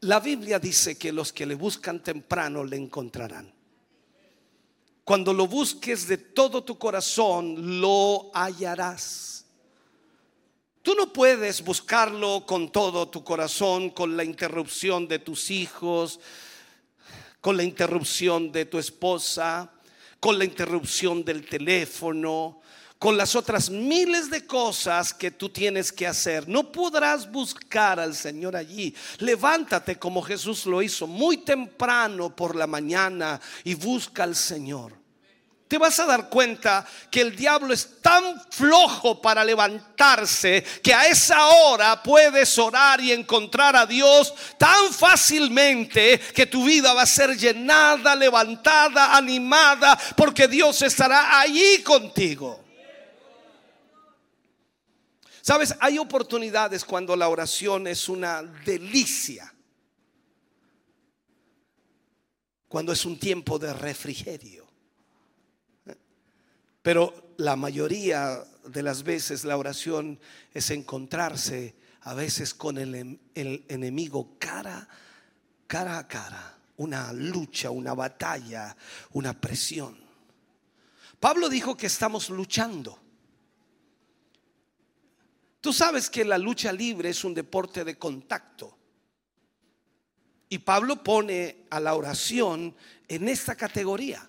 La 0.00 0.20
Biblia 0.20 0.58
dice 0.58 0.96
que 0.96 1.12
los 1.12 1.30
que 1.30 1.44
le 1.44 1.56
buscan 1.56 2.02
temprano 2.02 2.64
le 2.64 2.78
encontrarán. 2.78 3.52
Cuando 5.04 5.34
lo 5.34 5.46
busques 5.46 6.08
de 6.08 6.16
todo 6.16 6.64
tu 6.64 6.78
corazón, 6.78 7.82
lo 7.82 8.30
hallarás. 8.32 9.33
Tú 10.84 10.94
no 10.94 11.10
puedes 11.10 11.64
buscarlo 11.64 12.44
con 12.44 12.70
todo 12.70 13.08
tu 13.08 13.24
corazón, 13.24 13.88
con 13.88 14.18
la 14.18 14.22
interrupción 14.22 15.08
de 15.08 15.18
tus 15.18 15.50
hijos, 15.50 16.20
con 17.40 17.56
la 17.56 17.62
interrupción 17.62 18.52
de 18.52 18.66
tu 18.66 18.78
esposa, 18.78 19.72
con 20.20 20.38
la 20.38 20.44
interrupción 20.44 21.24
del 21.24 21.48
teléfono, 21.48 22.60
con 22.98 23.16
las 23.16 23.34
otras 23.34 23.70
miles 23.70 24.28
de 24.28 24.46
cosas 24.46 25.14
que 25.14 25.30
tú 25.30 25.48
tienes 25.48 25.90
que 25.90 26.06
hacer. 26.06 26.46
No 26.50 26.70
podrás 26.70 27.32
buscar 27.32 27.98
al 27.98 28.14
Señor 28.14 28.54
allí. 28.54 28.94
Levántate 29.20 29.98
como 29.98 30.20
Jesús 30.20 30.66
lo 30.66 30.82
hizo 30.82 31.06
muy 31.06 31.38
temprano 31.38 32.36
por 32.36 32.54
la 32.54 32.66
mañana 32.66 33.40
y 33.64 33.72
busca 33.72 34.24
al 34.24 34.36
Señor 34.36 35.03
te 35.74 35.78
vas 35.78 35.98
a 35.98 36.06
dar 36.06 36.28
cuenta 36.28 36.86
que 37.10 37.20
el 37.20 37.34
diablo 37.34 37.74
es 37.74 38.00
tan 38.00 38.40
flojo 38.48 39.20
para 39.20 39.44
levantarse 39.44 40.62
que 40.80 40.94
a 40.94 41.08
esa 41.08 41.48
hora 41.48 42.00
puedes 42.00 42.56
orar 42.60 43.00
y 43.00 43.10
encontrar 43.10 43.74
a 43.74 43.84
Dios 43.84 44.32
tan 44.56 44.92
fácilmente 44.92 46.20
que 46.32 46.46
tu 46.46 46.64
vida 46.64 46.94
va 46.94 47.02
a 47.02 47.06
ser 47.06 47.36
llenada, 47.36 48.14
levantada, 48.14 49.16
animada, 49.16 49.98
porque 50.16 50.46
Dios 50.46 50.80
estará 50.82 51.40
allí 51.40 51.82
contigo. 51.82 52.64
Sabes, 55.42 55.74
hay 55.80 55.98
oportunidades 55.98 56.84
cuando 56.84 57.16
la 57.16 57.28
oración 57.28 57.88
es 57.88 58.08
una 58.08 58.44
delicia. 58.44 59.52
Cuando 62.68 62.92
es 62.92 63.04
un 63.04 63.18
tiempo 63.18 63.58
de 63.58 63.74
refrigerio. 63.74 64.63
Pero 66.84 67.32
la 67.38 67.56
mayoría 67.56 68.44
de 68.66 68.82
las 68.82 69.04
veces 69.04 69.42
la 69.44 69.56
oración 69.56 70.20
es 70.52 70.70
encontrarse 70.70 71.74
a 72.02 72.12
veces 72.12 72.52
con 72.52 72.76
el, 72.76 73.18
enemigo 73.34 74.36
cara, 74.38 74.86
cara 75.66 75.96
a 75.96 76.06
cara, 76.06 76.58
una 76.76 77.10
lucha, 77.14 77.70
una 77.70 77.94
batalla, 77.94 78.76
una 79.12 79.32
presión. 79.32 79.96
Pablo 81.18 81.48
dijo 81.48 81.74
que 81.74 81.86
estamos 81.86 82.28
luchando. 82.28 82.98
Tú 85.62 85.72
sabes 85.72 86.10
que 86.10 86.22
la 86.22 86.36
lucha 86.36 86.70
libre 86.70 87.08
es 87.08 87.24
un 87.24 87.32
deporte 87.32 87.82
de 87.82 87.96
contacto. 87.96 88.76
Y 90.50 90.58
Pablo 90.58 91.02
pone 91.02 91.64
a 91.70 91.80
la 91.80 91.94
oración 91.94 92.76
en 93.08 93.26
esta 93.26 93.54
categoría. 93.54 94.28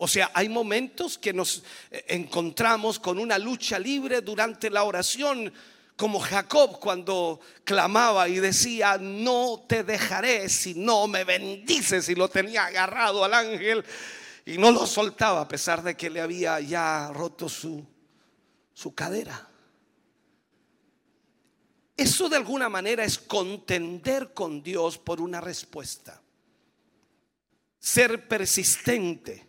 O 0.00 0.06
sea, 0.06 0.30
hay 0.32 0.48
momentos 0.48 1.18
que 1.18 1.32
nos 1.32 1.64
eh, 1.90 2.04
encontramos 2.08 3.00
con 3.00 3.18
una 3.18 3.36
lucha 3.36 3.80
libre 3.80 4.20
durante 4.20 4.70
la 4.70 4.84
oración, 4.84 5.52
como 5.96 6.20
Jacob 6.20 6.78
cuando 6.78 7.40
clamaba 7.64 8.28
y 8.28 8.38
decía, 8.38 8.96
no 8.98 9.64
te 9.68 9.82
dejaré 9.82 10.48
si 10.48 10.74
no 10.74 11.08
me 11.08 11.24
bendices 11.24 12.08
y 12.08 12.14
lo 12.14 12.28
tenía 12.28 12.66
agarrado 12.66 13.24
al 13.24 13.34
ángel 13.34 13.84
y 14.46 14.56
no 14.56 14.70
lo 14.70 14.86
soltaba 14.86 15.40
a 15.40 15.48
pesar 15.48 15.82
de 15.82 15.96
que 15.96 16.08
le 16.08 16.20
había 16.20 16.60
ya 16.60 17.10
roto 17.12 17.48
su, 17.48 17.84
su 18.72 18.94
cadera. 18.94 19.48
Eso 21.96 22.28
de 22.28 22.36
alguna 22.36 22.68
manera 22.68 23.02
es 23.02 23.18
contender 23.18 24.32
con 24.32 24.62
Dios 24.62 24.96
por 24.96 25.20
una 25.20 25.40
respuesta. 25.40 26.22
Ser 27.80 28.28
persistente 28.28 29.47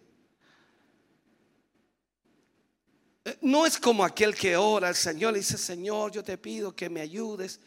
No 3.41 3.65
es 3.65 3.77
como 3.77 4.03
aquel 4.03 4.35
que 4.35 4.57
ora 4.57 4.89
al 4.89 4.95
Señor, 4.95 5.33
le 5.33 5.39
dice, 5.39 5.57
Señor, 5.57 6.11
yo 6.11 6.23
te 6.23 6.37
pido 6.37 6.75
que 6.75 6.89
me 6.89 7.01
ayudes. 7.01 7.59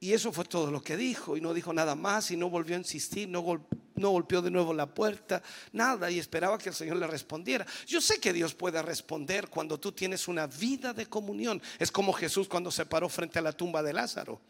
Y 0.00 0.12
eso 0.12 0.32
fue 0.32 0.44
todo 0.44 0.70
lo 0.70 0.82
que 0.82 0.96
dijo, 0.96 1.36
y 1.36 1.40
no 1.40 1.54
dijo 1.54 1.72
nada 1.72 1.94
más, 1.94 2.32
y 2.32 2.36
no 2.36 2.50
volvió 2.50 2.74
a 2.74 2.78
insistir, 2.78 3.28
no, 3.28 3.64
no 3.94 4.10
golpeó 4.10 4.42
de 4.42 4.50
nuevo 4.50 4.74
la 4.74 4.92
puerta, 4.92 5.42
nada, 5.72 6.10
y 6.10 6.18
esperaba 6.18 6.58
que 6.58 6.70
el 6.70 6.74
Señor 6.74 6.96
le 6.96 7.06
respondiera. 7.06 7.64
Yo 7.86 8.00
sé 8.00 8.18
que 8.18 8.32
Dios 8.32 8.52
puede 8.52 8.82
responder 8.82 9.48
cuando 9.48 9.78
tú 9.78 9.92
tienes 9.92 10.26
una 10.26 10.48
vida 10.48 10.92
de 10.92 11.06
comunión. 11.06 11.62
Es 11.78 11.92
como 11.92 12.12
Jesús 12.12 12.48
cuando 12.48 12.72
se 12.72 12.84
paró 12.84 13.08
frente 13.08 13.38
a 13.38 13.42
la 13.42 13.52
tumba 13.52 13.80
de 13.80 13.92
Lázaro 13.92 14.40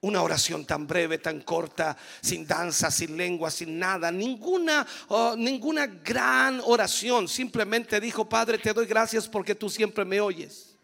una 0.00 0.22
oración 0.22 0.64
tan 0.64 0.86
breve, 0.86 1.18
tan 1.18 1.40
corta, 1.40 1.96
sin 2.20 2.46
danza, 2.46 2.90
sin 2.90 3.16
lengua, 3.16 3.50
sin 3.50 3.78
nada, 3.78 4.10
ninguna, 4.10 4.86
oh, 5.08 5.34
ninguna 5.36 5.86
gran 5.86 6.60
oración. 6.64 7.28
Simplemente 7.28 8.00
dijo, 8.00 8.28
Padre, 8.28 8.58
te 8.58 8.72
doy 8.72 8.86
gracias 8.86 9.28
porque 9.28 9.54
tú 9.54 9.68
siempre 9.68 10.04
me 10.04 10.20
oyes. 10.20 10.76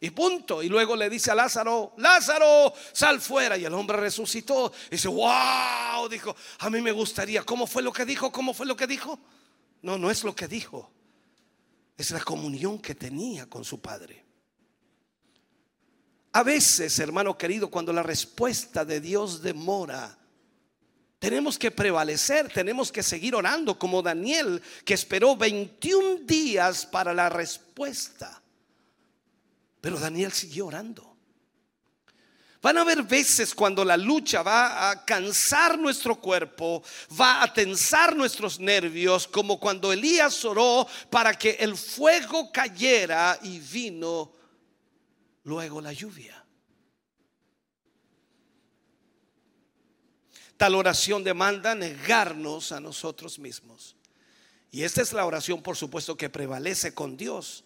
Y 0.00 0.10
punto. 0.10 0.62
Y 0.62 0.68
luego 0.68 0.96
le 0.96 1.10
dice 1.10 1.30
a 1.30 1.34
Lázaro, 1.34 1.92
Lázaro, 1.98 2.72
sal 2.92 3.20
fuera. 3.20 3.58
Y 3.58 3.66
el 3.66 3.74
hombre 3.74 3.98
resucitó. 3.98 4.72
Y 4.88 4.92
dice, 4.92 5.08
wow, 5.08 6.08
dijo, 6.08 6.34
a 6.58 6.70
mí 6.70 6.80
me 6.80 6.90
gustaría. 6.90 7.42
¿Cómo 7.42 7.66
fue 7.66 7.82
lo 7.82 7.92
que 7.92 8.06
dijo? 8.06 8.32
¿Cómo 8.32 8.54
fue 8.54 8.66
lo 8.66 8.76
que 8.76 8.86
dijo? 8.86 9.18
No, 9.82 9.98
no 9.98 10.10
es 10.10 10.24
lo 10.24 10.34
que 10.34 10.48
dijo. 10.48 10.90
Es 11.98 12.10
la 12.12 12.20
comunión 12.20 12.78
que 12.78 12.94
tenía 12.94 13.46
con 13.46 13.62
su 13.62 13.80
padre. 13.80 14.24
A 16.32 16.42
veces, 16.42 16.98
hermano 16.98 17.36
querido, 17.36 17.68
cuando 17.70 17.92
la 17.92 18.02
respuesta 18.02 18.84
de 18.84 19.00
Dios 19.00 19.42
demora, 19.42 20.16
tenemos 21.18 21.58
que 21.58 21.70
prevalecer, 21.70 22.50
tenemos 22.52 22.92
que 22.92 23.02
seguir 23.02 23.34
orando 23.34 23.78
como 23.78 24.00
Daniel, 24.00 24.62
que 24.84 24.94
esperó 24.94 25.36
21 25.36 26.20
días 26.24 26.86
para 26.86 27.12
la 27.12 27.28
respuesta. 27.28 28.40
Pero 29.80 29.98
Daniel 29.98 30.32
siguió 30.32 30.66
orando. 30.66 31.10
Van 32.62 32.76
a 32.76 32.82
haber 32.82 33.02
veces 33.02 33.54
cuando 33.54 33.84
la 33.84 33.96
lucha 33.96 34.42
va 34.42 34.90
a 34.90 35.04
cansar 35.04 35.78
nuestro 35.78 36.16
cuerpo, 36.16 36.82
va 37.18 37.42
a 37.42 37.52
tensar 37.52 38.14
nuestros 38.14 38.60
nervios, 38.60 39.26
como 39.26 39.58
cuando 39.58 39.92
Elías 39.92 40.44
oró 40.44 40.86
para 41.08 41.34
que 41.34 41.52
el 41.60 41.76
fuego 41.76 42.52
cayera 42.52 43.38
y 43.42 43.58
vino 43.58 44.39
luego 45.44 45.80
la 45.80 45.92
lluvia. 45.92 46.44
Tal 50.56 50.74
oración 50.74 51.24
demanda 51.24 51.74
negarnos 51.74 52.70
a 52.72 52.80
nosotros 52.80 53.38
mismos. 53.38 53.96
Y 54.70 54.82
esta 54.82 55.00
es 55.00 55.12
la 55.12 55.24
oración, 55.24 55.62
por 55.62 55.76
supuesto, 55.76 56.16
que 56.16 56.28
prevalece 56.28 56.92
con 56.92 57.16
Dios. 57.16 57.64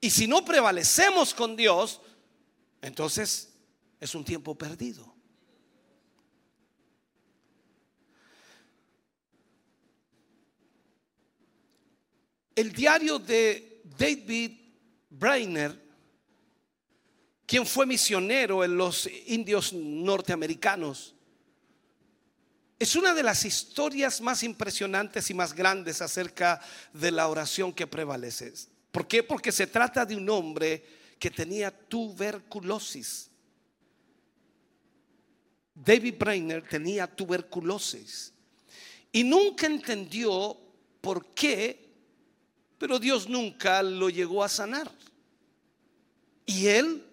Y 0.00 0.10
si 0.10 0.26
no 0.26 0.44
prevalecemos 0.44 1.34
con 1.34 1.56
Dios, 1.56 2.00
entonces 2.80 3.52
es 3.98 4.14
un 4.14 4.24
tiempo 4.24 4.56
perdido. 4.56 5.12
El 12.54 12.72
diario 12.72 13.18
de 13.18 13.82
David 13.98 14.52
Brainer 15.10 15.81
quien 17.52 17.66
fue 17.66 17.84
misionero 17.84 18.64
en 18.64 18.78
los 18.78 19.06
indios 19.26 19.74
norteamericanos. 19.74 21.14
Es 22.78 22.96
una 22.96 23.12
de 23.12 23.22
las 23.22 23.44
historias 23.44 24.22
más 24.22 24.42
impresionantes 24.42 25.28
y 25.28 25.34
más 25.34 25.52
grandes 25.52 26.00
acerca 26.00 26.62
de 26.94 27.10
la 27.10 27.28
oración 27.28 27.74
que 27.74 27.86
prevalece. 27.86 28.54
¿Por 28.90 29.06
qué? 29.06 29.22
Porque 29.22 29.52
se 29.52 29.66
trata 29.66 30.06
de 30.06 30.16
un 30.16 30.30
hombre 30.30 30.82
que 31.18 31.30
tenía 31.30 31.70
tuberculosis. 31.70 33.30
David 35.74 36.14
Brainer 36.18 36.66
tenía 36.66 37.06
tuberculosis 37.06 38.32
y 39.12 39.24
nunca 39.24 39.66
entendió 39.66 40.56
por 41.02 41.34
qué, 41.34 41.86
pero 42.78 42.98
Dios 42.98 43.28
nunca 43.28 43.82
lo 43.82 44.08
llegó 44.08 44.42
a 44.42 44.48
sanar. 44.48 44.90
Y 46.46 46.68
él 46.68 47.11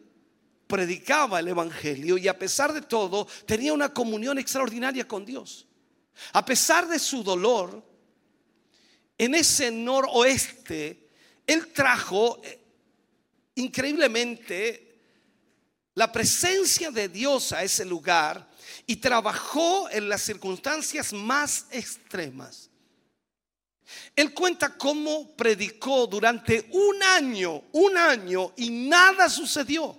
predicaba 0.70 1.40
el 1.40 1.48
Evangelio 1.48 2.16
y 2.20 2.28
a 2.28 2.38
pesar 2.38 2.72
de 2.72 2.84
todo 2.84 3.28
tenía 3.48 3.74
una 3.74 3.92
comunión 3.92 4.38
extraordinaria 4.38 5.08
con 5.08 5.26
Dios. 5.26 5.66
A 6.32 6.46
pesar 6.46 6.88
de 6.88 7.00
su 7.00 7.24
dolor, 7.24 7.84
en 9.18 9.34
ese 9.34 9.72
noroeste, 9.72 11.10
él 11.48 11.74
trajo 11.74 12.40
eh, 12.44 12.60
increíblemente 13.56 15.00
la 15.96 16.12
presencia 16.12 16.92
de 16.92 17.10
Dios 17.10 17.52
a 17.52 17.64
ese 17.64 17.84
lugar 17.84 18.48
y 18.86 18.98
trabajó 18.98 19.90
en 19.90 20.08
las 20.08 20.22
circunstancias 20.22 21.14
más 21.14 21.66
extremas. 21.72 22.70
Él 24.16 24.36
cuenta 24.36 24.78
cómo 24.78 25.36
predicó 25.36 26.06
durante 26.06 26.70
un 26.72 27.02
año, 27.02 27.64
un 27.72 27.98
año, 27.98 28.54
y 28.56 28.70
nada 28.70 29.28
sucedió. 29.30 29.99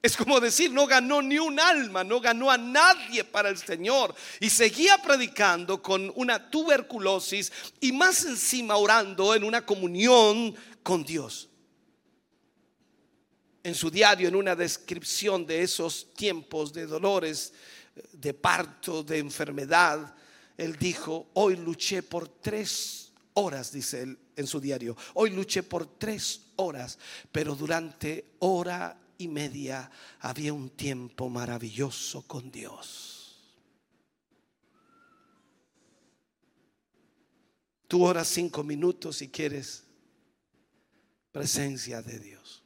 Es 0.00 0.16
como 0.16 0.38
decir, 0.38 0.72
no 0.72 0.86
ganó 0.86 1.20
ni 1.20 1.38
un 1.38 1.58
alma, 1.58 2.04
no 2.04 2.20
ganó 2.20 2.50
a 2.50 2.56
nadie 2.56 3.24
para 3.24 3.48
el 3.48 3.58
Señor. 3.58 4.14
Y 4.40 4.48
seguía 4.48 4.98
predicando 4.98 5.82
con 5.82 6.12
una 6.14 6.50
tuberculosis 6.50 7.52
y 7.80 7.90
más 7.92 8.24
encima 8.24 8.76
orando 8.76 9.34
en 9.34 9.42
una 9.42 9.66
comunión 9.66 10.54
con 10.84 11.02
Dios. 11.02 11.48
En 13.64 13.74
su 13.74 13.90
diario, 13.90 14.28
en 14.28 14.36
una 14.36 14.54
descripción 14.54 15.44
de 15.44 15.62
esos 15.62 16.14
tiempos 16.14 16.72
de 16.72 16.86
dolores, 16.86 17.52
de 18.12 18.32
parto, 18.34 19.02
de 19.02 19.18
enfermedad, 19.18 20.14
él 20.56 20.76
dijo, 20.78 21.28
hoy 21.34 21.56
luché 21.56 22.04
por 22.04 22.28
tres 22.28 23.12
horas, 23.34 23.72
dice 23.72 24.02
él 24.02 24.18
en 24.36 24.46
su 24.46 24.60
diario. 24.60 24.96
Hoy 25.14 25.30
luché 25.30 25.64
por 25.64 25.98
tres 25.98 26.40
horas, 26.56 26.98
pero 27.32 27.56
durante 27.56 28.34
hora 28.38 28.96
y 29.18 29.26
media 29.26 29.90
había 30.20 30.52
un 30.52 30.70
tiempo 30.70 31.28
maravilloso 31.28 32.22
con 32.22 32.50
Dios. 32.50 33.36
Tú 37.88 38.04
oras 38.04 38.28
cinco 38.28 38.62
minutos 38.62 39.16
si 39.16 39.28
quieres 39.28 39.84
presencia 41.32 42.00
de 42.00 42.20
Dios. 42.20 42.62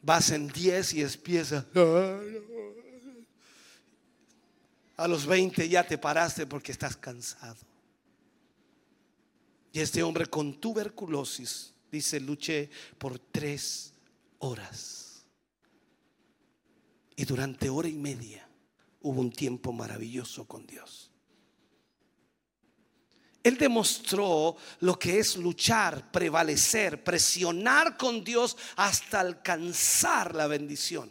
Vas 0.00 0.30
en 0.30 0.48
diez 0.48 0.94
y 0.94 1.02
empiezas. 1.02 1.64
A 4.96 5.06
los 5.06 5.26
20 5.26 5.68
ya 5.68 5.86
te 5.86 5.98
paraste 5.98 6.46
porque 6.46 6.72
estás 6.72 6.96
cansado. 6.96 7.58
Y 9.72 9.80
este 9.80 10.02
hombre 10.02 10.24
con 10.26 10.58
tuberculosis, 10.58 11.74
dice, 11.90 12.18
luché 12.18 12.70
por 12.96 13.18
tres 13.18 13.92
horas. 14.38 15.24
Y 17.16 17.24
durante 17.24 17.70
hora 17.70 17.88
y 17.88 17.94
media 17.94 18.48
hubo 19.02 19.20
un 19.20 19.32
tiempo 19.32 19.72
maravilloso 19.72 20.46
con 20.46 20.66
Dios. 20.66 21.10
Él 23.42 23.56
demostró 23.56 24.56
lo 24.80 24.98
que 24.98 25.20
es 25.20 25.36
luchar, 25.36 26.10
prevalecer, 26.10 27.04
presionar 27.04 27.96
con 27.96 28.24
Dios 28.24 28.56
hasta 28.74 29.20
alcanzar 29.20 30.34
la 30.34 30.48
bendición. 30.48 31.10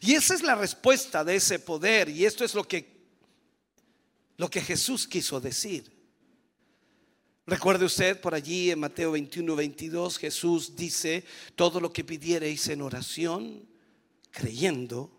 Y 0.00 0.14
esa 0.14 0.34
es 0.34 0.42
la 0.42 0.54
respuesta 0.54 1.22
de 1.22 1.36
ese 1.36 1.58
poder 1.58 2.08
y 2.08 2.24
esto 2.24 2.44
es 2.44 2.54
lo 2.54 2.64
que 2.64 2.96
lo 4.36 4.50
que 4.50 4.60
Jesús 4.60 5.06
quiso 5.06 5.40
decir. 5.40 5.95
Recuerde 7.46 7.84
usted 7.84 8.20
por 8.20 8.34
allí 8.34 8.72
en 8.72 8.80
Mateo 8.80 9.12
21, 9.12 9.54
22, 9.54 10.18
Jesús 10.18 10.74
dice, 10.74 11.24
todo 11.54 11.78
lo 11.78 11.92
que 11.92 12.02
pidiereis 12.02 12.66
en 12.68 12.82
oración, 12.82 13.68
creyendo, 14.32 15.12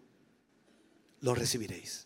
lo 1.21 1.33
recibiréis. 1.33 2.05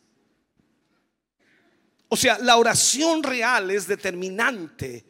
O 2.08 2.16
sea, 2.16 2.38
la 2.38 2.58
oración 2.58 3.24
real 3.24 3.72
es 3.72 3.88
determinante 3.88 5.06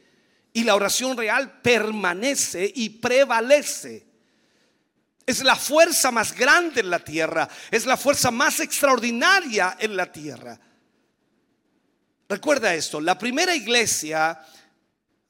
y 0.54 0.64
la 0.64 0.76
oración 0.76 1.18
real 1.18 1.60
permanece 1.62 2.72
y 2.74 2.90
prevalece. 2.90 4.08
Es 5.26 5.44
la 5.44 5.58
fuerza 5.58 6.12
más 6.12 6.34
grande 6.34 6.80
en 6.80 6.90
la 6.90 7.00
tierra, 7.00 7.50
es 7.70 7.86
la 7.86 7.98
fuerza 7.98 8.32
más 8.32 8.62
extraordinaria 8.62 9.76
en 9.78 9.98
la 9.98 10.10
tierra. 10.10 10.58
Recuerda 12.30 12.74
esto, 12.74 13.02
la 13.02 13.18
primera 13.18 13.54
iglesia 13.54 14.40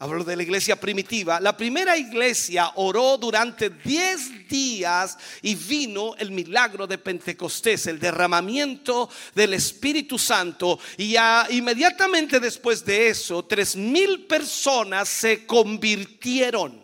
Hablo 0.01 0.23
de 0.23 0.35
la 0.35 0.41
iglesia 0.41 0.75
primitiva. 0.79 1.39
La 1.39 1.55
primera 1.55 1.95
iglesia 1.95 2.71
oró 2.73 3.19
durante 3.19 3.69
10 3.69 4.47
días 4.49 5.15
y 5.43 5.53
vino 5.53 6.15
el 6.17 6.31
milagro 6.31 6.87
de 6.87 6.97
Pentecostés, 6.97 7.85
el 7.85 7.99
derramamiento 7.99 9.07
del 9.35 9.53
Espíritu 9.53 10.17
Santo. 10.17 10.79
Y 10.97 11.17
inmediatamente 11.51 12.39
después 12.39 12.83
de 12.83 13.09
eso, 13.09 13.45
tres 13.45 13.75
mil 13.75 14.25
personas 14.25 15.07
se 15.07 15.45
convirtieron. 15.45 16.81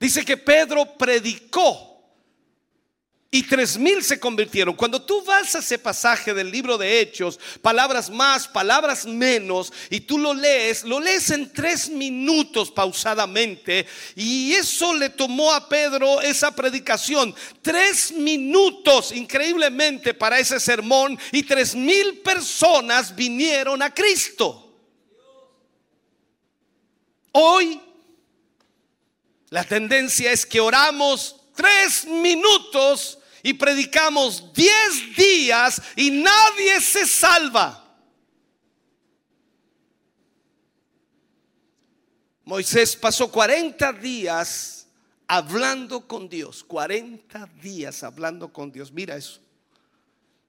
Dice 0.00 0.24
que 0.24 0.36
Pedro 0.36 0.96
predicó 0.98 1.93
y 3.34 3.42
tres 3.42 3.76
mil 3.76 4.00
se 4.04 4.20
convirtieron. 4.20 4.76
Cuando 4.76 5.02
tú 5.02 5.20
vas 5.24 5.56
a 5.56 5.58
ese 5.58 5.76
pasaje 5.76 6.32
del 6.32 6.52
libro 6.52 6.78
de 6.78 7.00
Hechos, 7.00 7.40
palabras 7.60 8.08
más, 8.08 8.46
palabras 8.46 9.06
menos, 9.06 9.72
y 9.90 9.98
tú 9.98 10.18
lo 10.18 10.32
lees, 10.32 10.84
lo 10.84 11.00
lees 11.00 11.30
en 11.30 11.52
tres 11.52 11.88
minutos 11.88 12.70
pausadamente, 12.70 13.88
y 14.14 14.52
eso 14.52 14.94
le 14.94 15.10
tomó 15.10 15.52
a 15.52 15.68
Pedro 15.68 16.20
esa 16.20 16.54
predicación. 16.54 17.34
Tres 17.60 18.12
minutos, 18.12 19.10
increíblemente, 19.10 20.14
para 20.14 20.38
ese 20.38 20.60
sermón, 20.60 21.18
y 21.32 21.42
tres 21.42 21.74
mil 21.74 22.20
personas 22.20 23.16
vinieron 23.16 23.82
a 23.82 23.92
Cristo. 23.92 24.60
Hoy, 27.32 27.80
la 29.50 29.64
tendencia 29.64 30.30
es 30.30 30.46
que 30.46 30.60
oramos 30.60 31.34
tres 31.56 32.04
minutos 32.04 33.18
y 33.44 33.52
predicamos 33.52 34.52
10 34.54 35.16
días 35.16 35.80
y 35.94 36.10
nadie 36.10 36.80
se 36.80 37.06
salva. 37.06 37.82
Moisés 42.42 42.96
pasó 42.96 43.30
40 43.30 43.92
días 43.92 44.86
hablando 45.26 46.08
con 46.08 46.26
Dios, 46.26 46.64
40 46.64 47.46
días 47.62 48.02
hablando 48.02 48.50
con 48.50 48.72
Dios. 48.72 48.90
Mira 48.90 49.14
eso. 49.14 49.40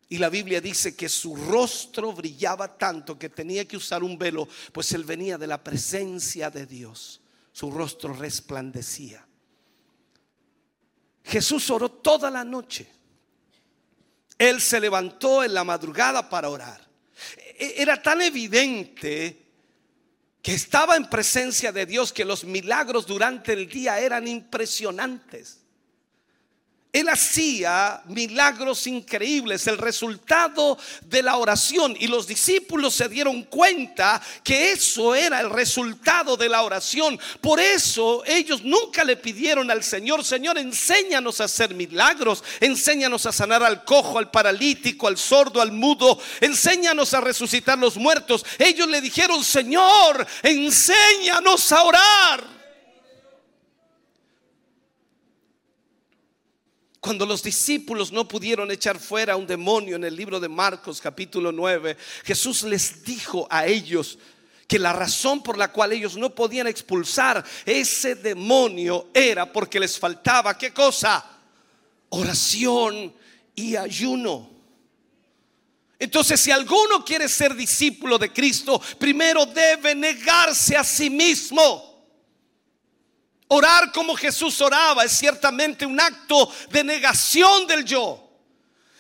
Y 0.08 0.18
la 0.18 0.30
Biblia 0.30 0.62
dice 0.62 0.96
que 0.96 1.10
su 1.10 1.36
rostro 1.36 2.14
brillaba 2.14 2.78
tanto 2.78 3.20
que 3.20 3.28
tenía 3.28 3.66
que 3.68 3.76
usar 3.76 4.04
un 4.04 4.18
velo, 4.18 4.48
pues 4.72 4.94
él 4.94 5.04
venía 5.04 5.38
de 5.38 5.48
la 5.48 5.62
presencia 5.62 6.50
de 6.50 6.66
Dios. 6.66 7.20
Su 7.52 7.72
rostro 7.72 8.14
resplandecía. 8.14 9.25
Jesús 11.26 11.70
oró 11.70 11.90
toda 11.90 12.30
la 12.30 12.44
noche. 12.44 12.88
Él 14.38 14.62
se 14.62 14.80
levantó 14.80 15.44
en 15.44 15.54
la 15.54 15.64
madrugada 15.64 16.30
para 16.30 16.50
orar. 16.50 16.82
E-, 17.58 17.76
era 17.78 18.02
tan 18.02 18.22
evidente 18.22 19.42
que 20.42 20.54
estaba 20.54 20.96
en 20.96 21.10
presencia 21.10 21.72
de 21.72 21.86
Dios 21.86 22.14
que 22.14 22.26
los 22.26 22.44
milagros 22.44 23.08
durante 23.08 23.54
el 23.54 23.68
día 23.68 24.00
eran 24.00 24.28
impresionantes. 24.28 25.65
Él 26.96 27.10
hacía 27.10 28.02
milagros 28.06 28.88
increíbles, 28.88 29.68
el 29.68 29.78
resultado 29.78 30.78
de 31.02 31.22
la 31.22 31.36
oración. 31.36 31.94
Y 32.00 32.08
los 32.08 32.26
discípulos 32.26 32.94
se 32.94 33.10
dieron 33.10 33.44
cuenta 33.44 34.22
que 34.42 34.72
eso 34.72 35.14
era 35.14 35.42
el 35.42 35.50
resultado 35.50 36.38
de 36.38 36.48
la 36.48 36.62
oración. 36.62 37.20
Por 37.42 37.60
eso 37.60 38.24
ellos 38.26 38.64
nunca 38.64 39.04
le 39.04 39.18
pidieron 39.18 39.70
al 39.70 39.84
Señor, 39.84 40.24
Señor, 40.24 40.58
enséñanos 40.58 41.42
a 41.42 41.44
hacer 41.44 41.74
milagros, 41.74 42.42
enséñanos 42.62 43.26
a 43.26 43.34
sanar 43.34 43.62
al 43.62 43.84
cojo, 43.84 44.18
al 44.18 44.32
paralítico, 44.32 45.10
al 45.10 45.18
sordo, 45.18 45.62
al 45.62 45.74
mudo, 45.74 46.18
enséñanos 46.40 47.14
a 47.14 47.20
resucitar 47.20 47.78
los 47.78 47.98
muertos. 47.98 48.46
Ellos 48.58 48.88
le 48.88 49.02
dijeron, 49.02 49.44
Señor, 49.44 50.26
enséñanos 50.44 51.74
a 51.74 51.84
orar. 51.84 52.55
Cuando 57.06 57.28
los 57.28 57.44
discípulos 57.44 58.12
no 58.12 58.28
pudieron 58.28 58.72
echar 58.72 59.00
fuera 59.00 59.34
a 59.34 59.36
un 59.36 59.46
demonio 59.46 59.96
en 59.96 60.06
el 60.06 60.16
libro 60.16 60.40
de 60.40 60.50
Marcos 60.50 61.00
capítulo 61.00 61.52
9, 61.52 61.96
Jesús 62.24 62.64
les 62.64 63.04
dijo 63.04 63.46
a 63.48 63.68
ellos 63.68 64.18
que 64.68 64.80
la 64.80 64.92
razón 64.92 65.44
por 65.44 65.56
la 65.56 65.72
cual 65.72 65.92
ellos 65.92 66.18
no 66.18 66.34
podían 66.34 66.66
expulsar 66.66 67.46
ese 67.64 68.16
demonio 68.16 69.10
era 69.14 69.54
porque 69.54 69.80
les 69.80 70.00
faltaba, 70.00 70.58
¿qué 70.58 70.74
cosa? 70.74 71.24
Oración 72.10 73.14
y 73.54 73.76
ayuno. 73.76 74.50
Entonces, 76.00 76.42
si 76.42 76.50
alguno 76.50 77.06
quiere 77.06 77.30
ser 77.30 77.54
discípulo 77.54 78.18
de 78.18 78.34
Cristo, 78.34 78.82
primero 78.98 79.46
debe 79.46 79.94
negarse 79.94 80.76
a 80.76 80.84
sí 80.84 81.12
mismo. 81.12 81.95
Orar 83.48 83.92
como 83.92 84.16
Jesús 84.16 84.60
oraba 84.62 85.04
es 85.04 85.12
ciertamente 85.12 85.86
un 85.86 86.00
acto 86.00 86.52
de 86.70 86.84
negación 86.84 87.68
del 87.68 87.86
yo. 87.86 88.22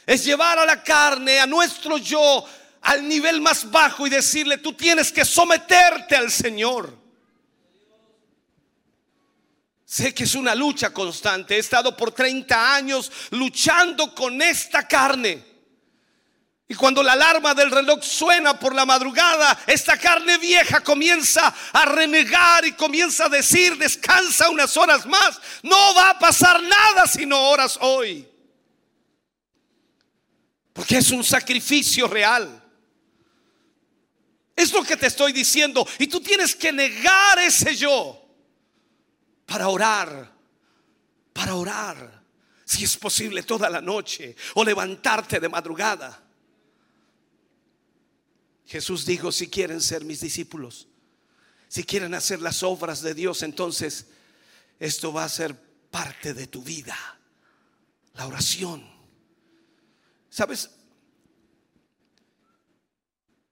Es 0.05 0.23
llevar 0.23 0.59
a 0.59 0.65
la 0.65 0.83
carne, 0.83 1.39
a 1.39 1.47
nuestro 1.47 1.97
yo, 1.97 2.45
al 2.81 3.07
nivel 3.07 3.41
más 3.41 3.69
bajo 3.71 4.05
y 4.05 4.11
decirle, 4.11 4.59
tú 4.59 4.73
tienes 4.73 5.11
que 5.11 5.25
someterte 5.25 6.15
al 6.15 6.29
Señor. 6.29 6.95
Sé 9.83 10.13
que 10.13 10.25
es 10.25 10.35
una 10.35 10.53
lucha 10.53 10.91
constante. 10.91 11.55
He 11.55 11.59
estado 11.59 11.95
por 11.95 12.11
30 12.11 12.75
años 12.75 13.11
luchando 13.31 14.13
con 14.13 14.41
esta 14.41 14.87
carne. 14.87 15.54
Y 16.67 16.73
cuando 16.73 17.03
la 17.03 17.13
alarma 17.13 17.53
del 17.53 17.69
reloj 17.69 18.03
suena 18.03 18.59
por 18.59 18.73
la 18.73 18.85
madrugada, 18.85 19.59
esta 19.67 19.97
carne 19.99 20.39
vieja 20.39 20.81
comienza 20.81 21.53
a 21.71 21.85
renegar 21.85 22.65
y 22.65 22.71
comienza 22.71 23.25
a 23.25 23.29
decir, 23.29 23.77
descansa 23.77 24.49
unas 24.49 24.75
horas 24.75 25.05
más. 25.05 25.39
No 25.61 25.93
va 25.93 26.11
a 26.11 26.19
pasar 26.19 26.61
nada 26.63 27.05
si 27.05 27.27
no 27.27 27.49
oras 27.49 27.77
hoy. 27.81 28.27
Porque 30.73 30.97
es 30.97 31.11
un 31.11 31.23
sacrificio 31.23 32.07
real. 32.07 32.63
Es 34.55 34.73
lo 34.73 34.83
que 34.83 34.97
te 34.97 35.05
estoy 35.05 35.33
diciendo. 35.33 35.87
Y 35.99 36.07
tú 36.07 36.19
tienes 36.19 36.55
que 36.55 36.71
negar 36.71 37.37
ese 37.39 37.75
yo 37.75 38.27
para 39.45 39.67
orar. 39.67 40.33
Para 41.31 41.53
orar. 41.53 42.23
Si 42.65 42.83
es 42.83 42.97
posible 42.97 43.43
toda 43.43 43.69
la 43.69 43.81
noche. 43.81 44.35
O 44.55 44.63
levantarte 44.63 45.39
de 45.39 45.47
madrugada. 45.47 46.24
Jesús 48.65 49.05
dijo, 49.05 49.31
si 49.31 49.47
quieren 49.47 49.81
ser 49.81 50.03
mis 50.03 50.21
discípulos, 50.21 50.87
si 51.67 51.83
quieren 51.83 52.13
hacer 52.13 52.41
las 52.41 52.63
obras 52.63 53.01
de 53.01 53.13
Dios, 53.13 53.43
entonces 53.43 54.07
esto 54.79 55.13
va 55.13 55.23
a 55.23 55.29
ser 55.29 55.59
parte 55.89 56.33
de 56.33 56.47
tu 56.47 56.61
vida, 56.61 56.97
la 58.13 58.27
oración. 58.27 58.83
¿Sabes? 60.29 60.69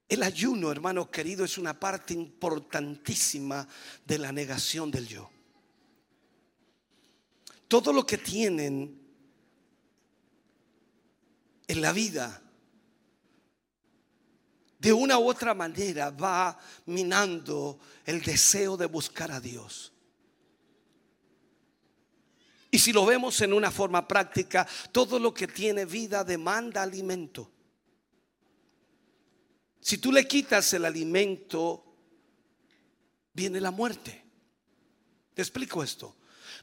El 0.08 0.22
ayuno, 0.22 0.70
hermano 0.70 1.10
querido, 1.10 1.44
es 1.44 1.58
una 1.58 1.78
parte 1.78 2.12
importantísima 2.14 3.66
de 4.04 4.18
la 4.18 4.32
negación 4.32 4.90
del 4.90 5.08
yo. 5.08 5.30
Todo 7.68 7.92
lo 7.92 8.06
que 8.06 8.18
tienen 8.18 9.00
en 11.66 11.80
la 11.80 11.92
vida, 11.92 12.43
de 14.84 14.92
una 14.92 15.18
u 15.18 15.30
otra 15.30 15.54
manera, 15.54 16.10
va 16.10 16.58
minando 16.84 17.78
el 18.04 18.20
deseo 18.20 18.76
de 18.76 18.84
buscar 18.84 19.32
a 19.32 19.40
Dios. 19.40 19.94
Y 22.70 22.78
si 22.78 22.92
lo 22.92 23.06
vemos 23.06 23.40
en 23.40 23.54
una 23.54 23.70
forma 23.70 24.06
práctica, 24.06 24.68
todo 24.92 25.18
lo 25.18 25.32
que 25.32 25.46
tiene 25.46 25.86
vida 25.86 26.22
demanda 26.22 26.82
alimento. 26.82 27.50
Si 29.80 29.96
tú 29.96 30.12
le 30.12 30.28
quitas 30.28 30.70
el 30.74 30.84
alimento, 30.84 31.82
viene 33.32 33.62
la 33.62 33.70
muerte. 33.70 34.22
Te 35.32 35.40
explico 35.40 35.82
esto. 35.82 36.14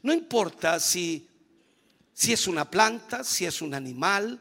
No 0.04 0.12
importa 0.12 0.78
si, 0.78 1.28
si 2.12 2.32
es 2.32 2.46
una 2.46 2.70
planta, 2.70 3.24
si 3.24 3.46
es 3.46 3.60
un 3.62 3.74
animal, 3.74 4.38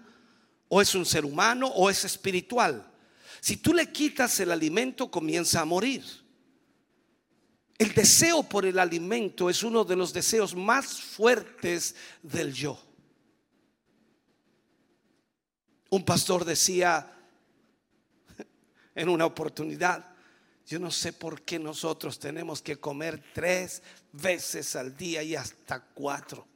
o 0.68 0.84
es 0.84 0.94
un 0.94 1.04
ser 1.04 1.26
humano, 1.26 1.66
o 1.66 1.90
es 1.90 2.06
espiritual. 2.06 2.91
Si 3.42 3.58
tú 3.58 3.74
le 3.74 3.92
quitas 3.92 4.40
el 4.40 4.52
alimento, 4.52 5.10
comienza 5.10 5.62
a 5.62 5.66
morir. 5.66 6.06
El 7.80 7.92
deseo 7.96 8.44
por 8.44 8.68
el 8.68 8.78
alimento 8.78 9.50
es 9.50 9.64
uno 9.64 9.84
de 9.84 9.96
los 9.96 10.14
deseos 10.14 10.56
más 10.56 11.02
fuertes 11.02 11.96
del 12.22 12.54
yo. 12.54 12.80
Un 15.90 16.06
pastor 16.06 16.46
decía 16.46 17.12
en 18.94 19.10
una 19.10 19.26
oportunidad, 19.26 20.06
yo 20.68 20.78
no 20.78 20.92
sé 20.92 21.12
por 21.12 21.42
qué 21.42 21.58
nosotros 21.58 22.20
tenemos 22.20 22.62
que 22.62 22.80
comer 22.80 23.24
tres 23.34 23.82
veces 24.12 24.76
al 24.76 24.96
día 24.96 25.24
y 25.24 25.36
hasta 25.36 25.82
cuatro. 25.82 26.48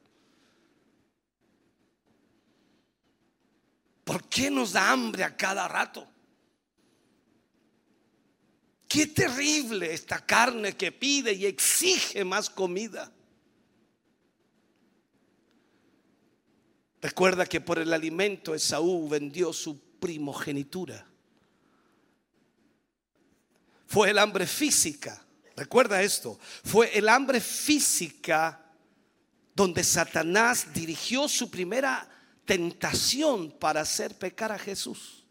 ¿Por 4.03 4.23
qué 4.29 4.51
nos 4.51 4.73
da 4.73 4.91
hambre 4.91 5.23
a 5.23 5.35
cada 5.35 5.67
rato? 5.67 6.14
Qué 8.95 9.07
terrible 9.07 9.93
esta 9.93 10.25
carne 10.25 10.77
que 10.77 10.89
pide 10.89 11.33
y 11.33 11.45
exige 11.45 12.23
más 12.23 12.49
comida. 12.49 13.11
Recuerda 17.01 17.45
que 17.45 17.59
por 17.59 17.77
el 17.77 17.91
alimento 17.91 18.55
Esaú 18.55 19.09
vendió 19.09 19.51
su 19.51 19.77
primogenitura. 19.99 21.05
Fue 23.85 24.11
el 24.11 24.17
hambre 24.17 24.47
física. 24.47 25.21
Recuerda 25.57 26.01
esto. 26.01 26.39
Fue 26.63 26.97
el 26.97 27.09
hambre 27.09 27.41
física 27.41 28.63
donde 29.53 29.83
Satanás 29.83 30.73
dirigió 30.73 31.27
su 31.27 31.51
primera 31.51 32.09
tentación 32.45 33.51
para 33.59 33.81
hacer 33.81 34.17
pecar 34.17 34.53
a 34.53 34.57
Jesús. 34.57 35.24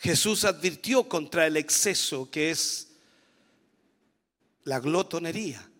Jesús 0.00 0.44
advirtió 0.46 1.06
contra 1.06 1.46
el 1.46 1.58
exceso 1.58 2.30
que 2.30 2.50
es 2.50 2.88
la 4.64 4.80
glotonería. 4.80 5.70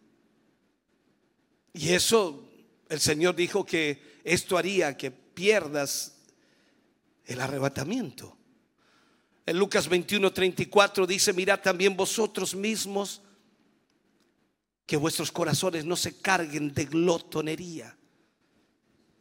Y 1.73 1.89
eso 1.95 2.47
el 2.91 3.01
Señor 3.01 3.35
dijo 3.35 3.65
que 3.65 4.21
esto 4.23 4.59
haría 4.59 4.95
que 4.95 5.11
pierdas 5.11 6.17
el 7.25 7.41
arrebatamiento. 7.41 8.37
En 9.47 9.59
Lucas 9.59 9.89
21, 9.89 10.31
34 10.31 11.07
dice, 11.07 11.33
mirad 11.33 11.61
también 11.61 11.97
vosotros 11.97 12.55
mismos 12.55 13.23
que 14.85 14.99
vuestros 14.99 15.33
corazones 15.33 15.87
no 15.87 15.97
se 15.97 16.21
carguen 16.21 16.75
de 16.75 16.85
glotonería 16.85 17.97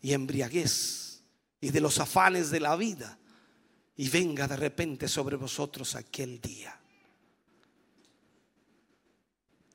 y 0.01 0.11
embriaguez 0.11 1.23
y 1.61 1.69
de 1.69 1.79
los 1.79 1.99
afanes 1.99 2.51
de 2.51 2.59
la 2.59 2.75
vida 2.75 3.17
y 3.99 4.07
venga 4.07 4.47
de 4.47 4.55
repente 4.55 5.09
sobre 5.09 5.35
vosotros 5.35 5.93
aquel 5.93 6.39
día. 6.39 6.73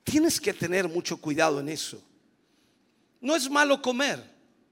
Tienes 0.03 0.41
que 0.41 0.55
tener 0.55 0.89
mucho 0.89 1.19
cuidado 1.19 1.61
en 1.61 1.69
eso. 1.69 2.03
No 3.21 3.37
es 3.37 3.51
malo 3.51 3.83
comer. 3.83 4.25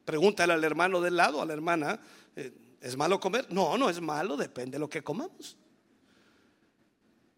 Pregúntale 0.07 0.55
al 0.55 0.65
hermano 0.65 1.03
del 1.03 1.17
lado, 1.19 1.43
a 1.43 1.45
la 1.45 1.53
hermana, 1.53 2.01
eh, 2.35 2.79
¿es 2.81 2.97
malo 2.97 3.21
comer? 3.21 3.47
No, 3.53 3.77
no 3.77 3.91
es 3.91 4.01
malo, 4.01 4.38
depende 4.38 4.77
de 4.77 4.79
lo 4.79 4.88
que 4.88 5.05
comamos. 5.05 5.55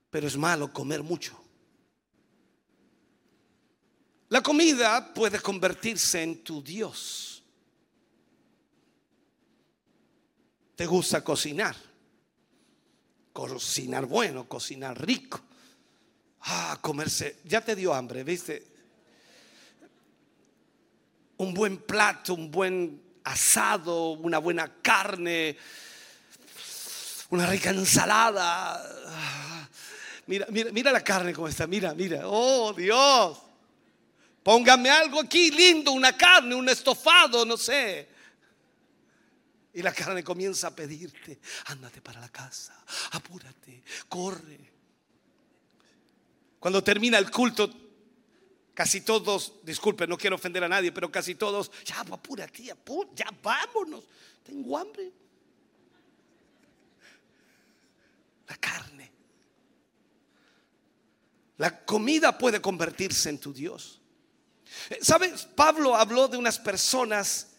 Pero 0.08 0.28
es 0.28 0.36
malo 0.36 0.72
comer 0.72 1.02
mucho. 1.02 1.36
La 4.28 4.40
comida 4.40 5.12
puede 5.12 5.40
convertirse 5.40 6.22
en 6.22 6.44
tu 6.44 6.62
Dios. 6.62 7.42
¿Te 10.76 10.86
gusta 10.86 11.24
cocinar? 11.24 11.93
Cocinar 13.34 14.06
bueno, 14.06 14.48
cocinar 14.48 15.04
rico. 15.04 15.42
Ah, 16.42 16.78
comerse, 16.80 17.40
ya 17.44 17.60
te 17.60 17.74
dio 17.74 17.92
hambre, 17.92 18.22
¿viste? 18.22 18.64
Un 21.38 21.52
buen 21.52 21.78
plato, 21.78 22.32
un 22.32 22.50
buen 22.50 23.02
asado, 23.24 24.10
una 24.12 24.38
buena 24.38 24.72
carne, 24.80 25.56
una 27.30 27.46
rica 27.46 27.70
ensalada. 27.70 28.80
Ah, 29.08 29.68
mira, 30.26 30.46
mira, 30.50 30.70
mira 30.70 30.92
la 30.92 31.02
carne 31.02 31.34
como 31.34 31.48
está, 31.48 31.66
mira, 31.66 31.92
mira. 31.92 32.22
Oh, 32.26 32.72
Dios. 32.72 33.36
Póngame 34.44 34.90
algo 34.90 35.20
aquí 35.20 35.50
lindo, 35.50 35.90
una 35.90 36.16
carne, 36.16 36.54
un 36.54 36.68
estofado, 36.68 37.44
no 37.44 37.56
sé. 37.56 38.13
Y 39.74 39.82
la 39.82 39.92
carne 39.92 40.22
comienza 40.22 40.68
a 40.68 40.74
pedirte, 40.74 41.40
ándate 41.66 42.00
para 42.00 42.20
la 42.20 42.28
casa, 42.28 42.84
apúrate, 43.10 43.82
corre. 44.08 44.72
Cuando 46.60 46.82
termina 46.82 47.18
el 47.18 47.28
culto, 47.30 47.70
casi 48.72 49.00
todos, 49.00 49.54
disculpe, 49.64 50.06
no 50.06 50.16
quiero 50.16 50.36
ofender 50.36 50.62
a 50.62 50.68
nadie, 50.68 50.92
pero 50.92 51.10
casi 51.10 51.34
todos, 51.34 51.72
ya 51.84 52.00
apúrate, 52.00 52.70
apúrate, 52.70 53.14
ya 53.16 53.26
vámonos, 53.42 54.04
tengo 54.44 54.78
hambre. 54.78 55.12
La 58.46 58.56
carne. 58.56 59.12
La 61.56 61.84
comida 61.84 62.38
puede 62.38 62.60
convertirse 62.60 63.28
en 63.28 63.38
tu 63.40 63.52
Dios. 63.52 64.00
¿Sabes? 65.00 65.44
Pablo 65.44 65.96
habló 65.96 66.28
de 66.28 66.36
unas 66.36 66.58
personas 66.58 67.53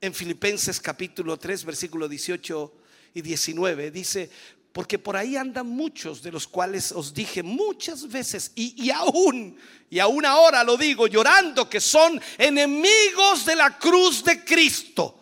en 0.00 0.14
Filipenses 0.14 0.80
capítulo 0.80 1.38
3, 1.38 1.64
versículo 1.64 2.08
18 2.08 2.72
y 3.14 3.22
19. 3.22 3.90
Dice, 3.90 4.30
porque 4.72 4.98
por 4.98 5.16
ahí 5.16 5.36
andan 5.36 5.66
muchos 5.66 6.22
de 6.22 6.30
los 6.30 6.46
cuales 6.46 6.92
os 6.92 7.14
dije 7.14 7.42
muchas 7.42 8.06
veces 8.08 8.52
y, 8.54 8.90
aún, 8.90 9.56
y 9.88 9.98
aún 9.98 10.26
ahora 10.26 10.62
lo 10.64 10.76
digo, 10.76 11.06
llorando 11.06 11.68
que 11.68 11.80
son 11.80 12.20
enemigos 12.36 13.46
de 13.46 13.56
la 13.56 13.78
cruz 13.78 14.22
de 14.22 14.44
Cristo. 14.44 15.18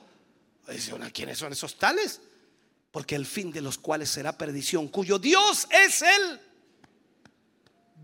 ¿Quiénes 1.12 1.38
son 1.38 1.52
esos 1.52 1.76
tales? 1.76 2.20
Porque 2.90 3.14
el 3.14 3.26
fin 3.26 3.53
de 3.53 3.61
los 3.61 3.78
cuales 3.78 4.11
será 4.11 4.36
perdición, 4.36 4.88
cuyo 4.88 5.18
Dios 5.18 5.68
es 5.70 6.03
el 6.03 6.40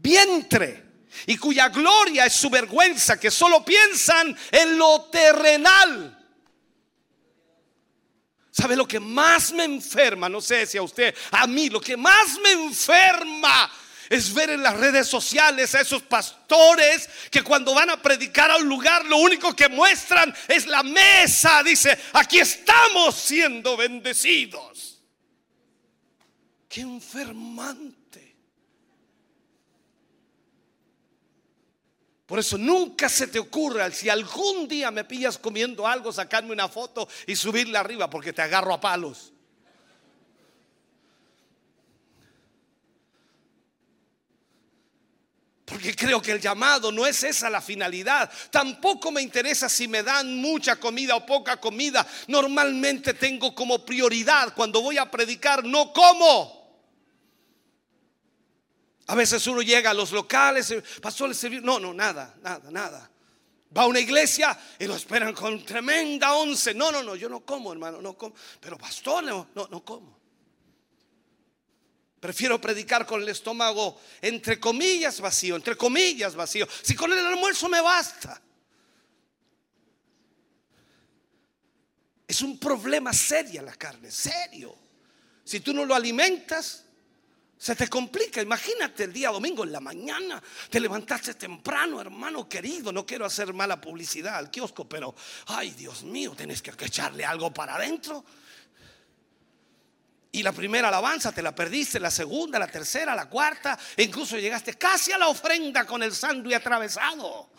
vientre 0.01 0.84
y 1.26 1.36
cuya 1.36 1.68
gloria 1.68 2.26
es 2.26 2.34
su 2.34 2.49
vergüenza, 2.49 3.18
que 3.18 3.30
solo 3.30 3.64
piensan 3.64 4.36
en 4.53 4.78
lo 4.78 5.09
terrenal 5.11 6.20
¿Sabe 8.61 8.76
lo 8.76 8.86
que 8.86 9.00
más 9.00 9.52
me 9.52 9.64
enferma? 9.64 10.28
No 10.28 10.42
sé 10.42 10.66
si 10.66 10.76
a 10.76 10.82
usted, 10.82 11.14
a 11.30 11.46
mí, 11.46 11.70
lo 11.70 11.80
que 11.80 11.96
más 11.96 12.38
me 12.42 12.52
enferma 12.52 13.72
es 14.11 14.34
ver 14.34 14.50
en 14.50 14.62
las 14.62 14.76
redes 14.76 15.08
sociales 15.08 15.74
a 15.74 15.80
esos 15.80 16.02
pastores 16.02 17.08
que 17.30 17.42
cuando 17.42 17.72
van 17.72 17.88
a 17.88 18.02
predicar 18.02 18.50
a 18.50 18.58
un 18.58 18.68
lugar 18.68 19.06
lo 19.06 19.16
único 19.16 19.56
que 19.56 19.70
muestran 19.70 20.34
es 20.46 20.66
la 20.66 20.82
mesa. 20.82 21.62
Dice, 21.62 21.98
aquí 22.12 22.38
estamos 22.38 23.14
siendo 23.14 23.78
bendecidos. 23.78 25.00
Qué 26.68 26.82
enfermante. 26.82 27.99
Por 32.31 32.39
eso 32.39 32.57
nunca 32.57 33.09
se 33.09 33.26
te 33.26 33.41
ocurra, 33.41 33.91
si 33.91 34.09
algún 34.09 34.68
día 34.68 34.93
me 34.93 35.03
pillas 35.03 35.37
comiendo 35.37 35.85
algo, 35.85 36.12
sacarme 36.12 36.53
una 36.53 36.68
foto 36.68 37.09
y 37.26 37.35
subirla 37.35 37.81
arriba 37.81 38.09
porque 38.09 38.33
te 38.33 38.41
agarro 38.41 38.72
a 38.72 38.81
palos. 38.81 39.33
Porque 45.64 45.97
creo 45.97 46.22
que 46.22 46.31
el 46.31 46.41
llamado 46.41 46.93
no 46.93 47.05
es 47.05 47.24
esa 47.24 47.51
la 47.51 47.61
finalidad. 47.61 48.31
Tampoco 48.53 49.11
me 49.11 49.22
interesa 49.22 49.68
si 49.68 49.89
me 49.89 50.05
dan 50.05 50.37
mucha 50.37 50.76
comida 50.76 51.16
o 51.16 51.26
poca 51.26 51.57
comida. 51.57 52.07
Normalmente 52.28 53.12
tengo 53.12 53.57
como 53.57 53.85
prioridad 53.85 54.55
cuando 54.55 54.81
voy 54.81 54.99
a 54.99 55.11
predicar, 55.11 55.64
no 55.64 55.93
como. 55.93 56.59
A 59.11 59.16
veces 59.16 59.44
uno 59.48 59.61
llega 59.61 59.90
a 59.90 59.94
los 59.94 60.12
locales, 60.12 60.70
eh, 60.70 60.80
pastor, 61.02 61.34
le 61.34 61.61
No, 61.62 61.80
no, 61.80 61.92
nada, 61.92 62.32
nada, 62.42 62.70
nada. 62.70 63.11
Va 63.76 63.82
a 63.82 63.86
una 63.86 63.98
iglesia 63.98 64.56
y 64.78 64.86
lo 64.86 64.94
esperan 64.94 65.34
con 65.34 65.64
tremenda 65.64 66.32
once. 66.34 66.72
No, 66.74 66.92
no, 66.92 67.02
no, 67.02 67.16
yo 67.16 67.28
no 67.28 67.40
como, 67.40 67.72
hermano, 67.72 68.00
no 68.00 68.16
como. 68.16 68.36
Pero 68.61 68.78
pastor, 68.78 69.24
no, 69.24 69.48
no, 69.52 69.66
no 69.68 69.84
como. 69.84 70.16
Prefiero 72.20 72.61
predicar 72.61 73.04
con 73.04 73.20
el 73.20 73.28
estómago 73.28 74.00
entre 74.22 74.61
comillas 74.61 75.20
vacío, 75.20 75.56
entre 75.56 75.76
comillas 75.76 76.36
vacío. 76.36 76.68
Si 76.80 76.94
con 76.94 77.12
el 77.12 77.18
almuerzo 77.18 77.68
me 77.68 77.80
basta. 77.80 78.40
Es 82.28 82.42
un 82.42 82.61
problema 82.61 83.12
serio 83.12 83.61
la 83.62 83.74
carne, 83.74 84.08
serio. 84.12 84.72
Si 85.42 85.58
tú 85.58 85.74
no 85.74 85.84
lo 85.84 85.96
alimentas, 85.96 86.84
se 87.61 87.76
te 87.76 87.88
complica. 87.88 88.40
Imagínate 88.40 89.04
el 89.04 89.12
día 89.12 89.28
domingo 89.28 89.64
en 89.64 89.72
la 89.72 89.80
mañana. 89.80 90.42
Te 90.70 90.80
levantaste 90.80 91.34
temprano, 91.34 92.00
hermano 92.00 92.48
querido. 92.48 92.90
No 92.90 93.04
quiero 93.04 93.26
hacer 93.26 93.52
mala 93.52 93.78
publicidad 93.78 94.36
al 94.36 94.50
kiosco, 94.50 94.88
pero 94.88 95.14
ay, 95.48 95.72
Dios 95.72 96.02
mío, 96.02 96.34
tienes 96.34 96.62
que 96.62 96.70
echarle 96.70 97.22
algo 97.22 97.52
para 97.52 97.74
adentro. 97.74 98.24
Y 100.32 100.42
la 100.42 100.52
primera 100.52 100.88
alabanza 100.88 101.32
te 101.32 101.42
la 101.42 101.54
perdiste, 101.54 102.00
la 102.00 102.11
segunda, 102.11 102.58
la 102.58 102.66
tercera, 102.66 103.14
la 103.14 103.28
cuarta, 103.28 103.78
e 103.94 104.04
incluso 104.04 104.38
llegaste 104.38 104.78
casi 104.78 105.12
a 105.12 105.18
la 105.18 105.28
ofrenda 105.28 105.84
con 105.84 106.02
el 106.02 106.14
sándwich 106.14 106.54
atravesado. 106.54 107.50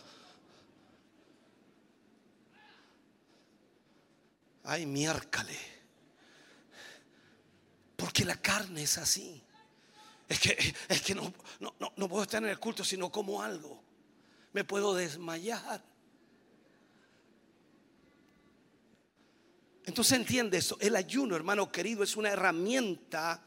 Ay, 4.64 4.88
miércale. 4.88 5.60
Porque 7.96 8.26
la 8.26 8.38
carne 8.38 8.82
es 8.82 8.98
así. 8.98 9.44
Es 10.32 10.40
que, 10.40 10.76
es 10.88 11.02
que 11.02 11.14
no, 11.14 11.34
no, 11.60 11.76
no, 11.98 12.08
puedo 12.08 12.24
estar 12.24 12.42
en 12.42 12.48
el 12.48 12.58
culto 12.58 12.86
si 12.86 12.96
no 12.96 13.12
como 13.12 13.42
algo. 13.42 13.84
Me 14.54 14.64
puedo 14.64 14.94
desmayar. 14.94 15.84
Entonces 19.84 20.18
entiende 20.18 20.58
eso. 20.58 20.78
El 20.80 20.96
ayuno, 20.96 21.36
hermano 21.36 21.70
querido, 21.70 22.02
es 22.02 22.16
una 22.16 22.30
herramienta 22.30 23.44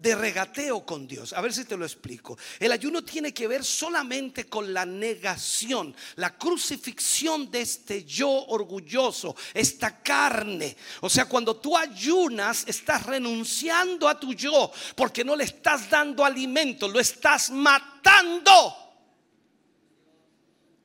de 0.00 0.14
regateo 0.14 0.84
con 0.84 1.06
Dios. 1.06 1.32
A 1.32 1.40
ver 1.40 1.52
si 1.52 1.64
te 1.64 1.76
lo 1.76 1.84
explico. 1.84 2.38
El 2.58 2.72
ayuno 2.72 3.04
tiene 3.04 3.34
que 3.34 3.46
ver 3.46 3.64
solamente 3.64 4.46
con 4.46 4.72
la 4.72 4.86
negación, 4.86 5.94
la 6.16 6.36
crucifixión 6.36 7.50
de 7.50 7.60
este 7.60 8.04
yo 8.04 8.30
orgulloso, 8.30 9.36
esta 9.52 10.02
carne. 10.02 10.76
O 11.02 11.10
sea, 11.10 11.26
cuando 11.26 11.56
tú 11.56 11.76
ayunas, 11.76 12.64
estás 12.66 13.04
renunciando 13.04 14.08
a 14.08 14.18
tu 14.18 14.32
yo 14.32 14.72
porque 14.96 15.24
no 15.24 15.36
le 15.36 15.44
estás 15.44 15.90
dando 15.90 16.24
alimento, 16.24 16.88
lo 16.88 16.98
estás 16.98 17.50
matando. 17.50 18.79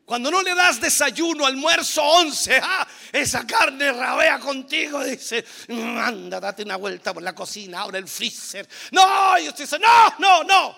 Cuando 0.06 0.30
no 0.30 0.43
le 0.43 0.53
das 0.53 0.80
desayuno, 0.80 1.47
almuerzo, 1.47 2.03
once, 2.03 2.60
ah, 2.62 2.88
esa 3.12 3.45
carne 3.45 3.91
rabea 3.91 4.39
contigo. 4.39 5.03
Dice, 5.03 5.43
anda, 5.68 6.39
date 6.39 6.62
una 6.62 6.76
vuelta 6.76 7.12
por 7.12 7.24
la 7.24 7.34
cocina, 7.34 7.82
abre 7.82 7.97
el 7.97 8.08
freezer. 8.08 8.70
No, 8.91 9.39
y 9.39 9.47
usted 9.47 9.64
dice, 9.64 9.80
no, 9.80 10.16
no, 10.20 10.43
no. 10.43 10.76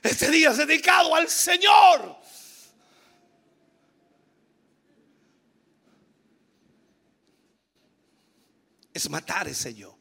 Este 0.00 0.30
día 0.30 0.50
es 0.50 0.58
dedicado 0.58 1.12
al 1.16 1.28
Señor. 1.28 2.16
Es 8.94 9.10
matar 9.10 9.48
ese 9.48 9.74
yo. 9.74 9.98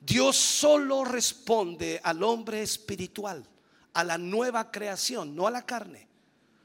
Dios 0.00 0.36
solo 0.36 1.04
responde 1.04 2.00
al 2.02 2.22
hombre 2.22 2.62
espiritual 2.62 3.49
a 3.94 4.04
la 4.04 4.18
nueva 4.18 4.70
creación, 4.70 5.34
no 5.34 5.46
a 5.46 5.50
la 5.50 5.64
carne. 5.66 6.08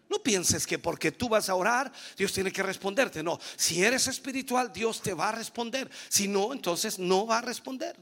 No 0.09 0.21
pienses 0.21 0.67
que 0.67 0.77
porque 0.77 1.11
tú 1.11 1.27
vas 1.29 1.49
a 1.49 1.55
orar, 1.55 1.91
Dios 2.15 2.31
tiene 2.31 2.51
que 2.51 2.61
responderte. 2.61 3.23
No, 3.23 3.39
si 3.55 3.83
eres 3.83 4.07
espiritual, 4.07 4.71
Dios 4.71 5.01
te 5.01 5.13
va 5.13 5.29
a 5.29 5.31
responder. 5.31 5.89
Si 6.09 6.27
no, 6.27 6.53
entonces 6.53 6.99
no 6.99 7.25
va 7.25 7.39
a 7.39 7.41
responder. 7.41 7.97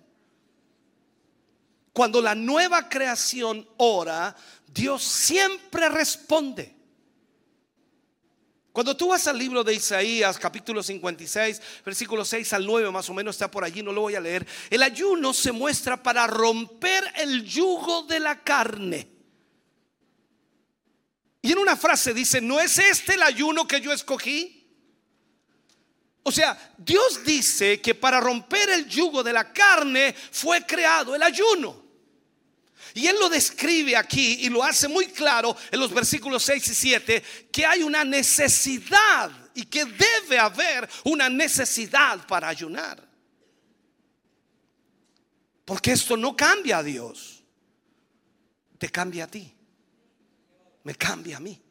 Cuando 1.94 2.22
la 2.22 2.36
nueva 2.36 2.90
creación 2.90 3.68
ora, 3.78 4.36
Dios 4.68 5.04
siempre 5.04 5.88
responde. 5.90 6.76
Cuando 8.74 8.98
tú 8.98 9.10
vas 9.10 9.28
al 9.28 9.38
libro 9.38 9.64
de 9.64 9.76
Isaías, 9.76 10.40
capítulo 10.40 10.82
56, 10.82 11.62
versículo 11.86 12.26
6 12.26 12.54
al 12.54 12.66
9, 12.66 12.90
más 12.90 13.08
o 13.08 13.14
menos 13.14 13.36
está 13.36 13.50
por 13.50 13.64
allí, 13.64 13.84
no 13.84 13.92
lo 13.94 14.02
voy 14.02 14.16
a 14.16 14.20
leer. 14.20 14.48
El 14.72 14.82
ayuno 14.82 15.32
se 15.32 15.52
muestra 15.52 16.02
para 16.02 16.26
romper 16.26 17.04
el 17.18 17.46
yugo 17.46 18.02
de 18.04 18.20
la 18.20 18.42
carne. 18.42 19.13
Y 21.44 21.52
en 21.52 21.58
una 21.58 21.76
frase 21.76 22.14
dice, 22.14 22.40
¿no 22.40 22.58
es 22.62 22.80
este 22.80 23.16
el 23.16 23.22
ayuno 23.22 23.68
que 23.68 23.82
yo 23.82 23.92
escogí? 23.92 24.66
O 26.24 26.32
sea, 26.32 26.74
Dios 26.78 27.22
dice 27.26 27.82
que 27.82 27.94
para 27.94 28.22
romper 28.22 28.70
el 28.70 28.88
yugo 28.88 29.22
de 29.22 29.34
la 29.34 29.52
carne 29.52 30.16
fue 30.32 30.66
creado 30.66 31.14
el 31.14 31.22
ayuno. 31.22 31.84
Y 32.94 33.08
Él 33.08 33.18
lo 33.20 33.28
describe 33.28 33.98
aquí 33.98 34.46
y 34.46 34.50
lo 34.50 34.64
hace 34.64 34.88
muy 34.88 35.08
claro 35.08 35.54
en 35.70 35.82
los 35.82 35.94
versículos 35.94 36.44
6 36.44 36.66
y 36.66 36.76
7, 36.76 37.24
que 37.52 37.66
hay 37.66 37.84
una 37.84 38.06
necesidad 38.06 39.30
y 39.54 39.66
que 39.66 39.84
debe 39.84 40.40
haber 40.40 40.90
una 41.04 41.28
necesidad 41.28 42.26
para 42.26 42.48
ayunar. 42.48 43.06
Porque 45.66 45.92
esto 45.92 46.16
no 46.16 46.38
cambia 46.38 46.78
a 46.78 46.84
Dios, 46.84 47.44
te 48.78 48.88
cambia 48.88 49.26
a 49.26 49.28
ti 49.28 49.54
me 50.84 50.96
cambia 50.96 51.38
a 51.38 51.40
mí. 51.40 51.62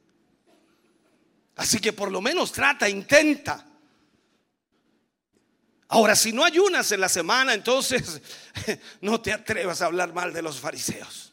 Así 1.56 1.78
que 1.78 1.92
por 1.92 2.10
lo 2.10 2.20
menos 2.20 2.52
trata, 2.52 2.88
intenta. 2.88 3.66
Ahora, 5.88 6.16
si 6.16 6.32
no 6.32 6.44
ayunas 6.44 6.90
en 6.92 7.00
la 7.00 7.08
semana, 7.08 7.52
entonces 7.52 8.22
no 9.00 9.20
te 9.20 9.32
atrevas 9.32 9.82
a 9.82 9.86
hablar 9.86 10.14
mal 10.14 10.32
de 10.32 10.42
los 10.42 10.58
fariseos. 10.58 11.32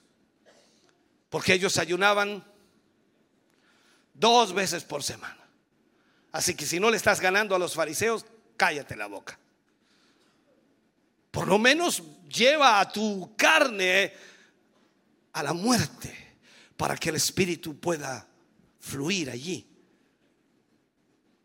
Porque 1.30 1.54
ellos 1.54 1.78
ayunaban 1.78 2.44
dos 4.14 4.54
veces 4.54 4.84
por 4.84 5.04
semana. 5.04 5.38
Así 6.32 6.56
que 6.56 6.66
si 6.66 6.80
no 6.80 6.92
le 6.92 6.98
estás 6.98 7.22
ganando 7.22 7.56
a 7.56 7.60
los 7.60 7.74
fariseos, 7.74 8.26
cállate 8.58 8.96
la 8.96 9.08
boca. 9.08 9.40
Por 11.32 11.48
lo 11.48 11.58
menos 11.58 12.04
lleva 12.28 12.80
a 12.80 12.92
tu 12.92 13.36
carne 13.38 14.14
a 15.32 15.44
la 15.44 15.54
muerte 15.54 16.29
para 16.80 16.96
que 16.96 17.10
el 17.10 17.18
Espíritu 17.18 17.78
pueda 17.78 18.26
fluir 18.80 19.30
allí. 19.30 19.68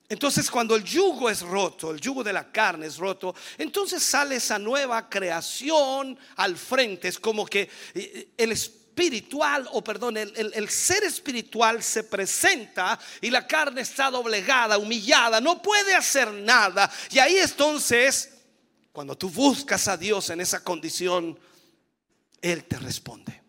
Entonces 0.08 0.48
cuando 0.48 0.76
el 0.76 0.84
yugo 0.84 1.28
es 1.28 1.40
roto, 1.40 1.90
el 1.90 2.00
yugo 2.00 2.22
de 2.22 2.32
la 2.32 2.52
carne 2.52 2.86
es 2.86 2.98
roto, 2.98 3.34
entonces 3.58 4.00
sale 4.00 4.36
esa 4.36 4.60
nueva 4.60 5.10
creación 5.10 6.16
al 6.36 6.56
frente. 6.56 7.08
Es 7.08 7.18
como 7.18 7.44
que 7.46 7.68
eh, 7.94 8.28
el 8.36 8.52
espiritual, 8.52 9.68
o 9.72 9.82
perdón, 9.82 10.18
el, 10.18 10.68
ser 10.68 11.02
espiritual 11.02 11.82
se 11.82 12.04
presenta 12.04 12.96
y 13.20 13.28
la 13.28 13.44
carne 13.44 13.80
está 13.80 14.12
doblegada, 14.12 14.78
humillada, 14.78 15.40
no 15.40 15.60
puede 15.60 15.96
hacer 15.96 16.30
nada. 16.30 16.88
Y 17.10 17.18
ahí 17.18 17.38
entonces, 17.38 18.34
cuando 18.92 19.18
tú 19.18 19.30
buscas 19.30 19.88
a 19.88 19.96
Dios 19.96 20.30
en 20.30 20.40
esa 20.40 20.62
condición, 20.62 21.36
Él 22.40 22.62
te 22.66 22.78
responde. 22.78 23.43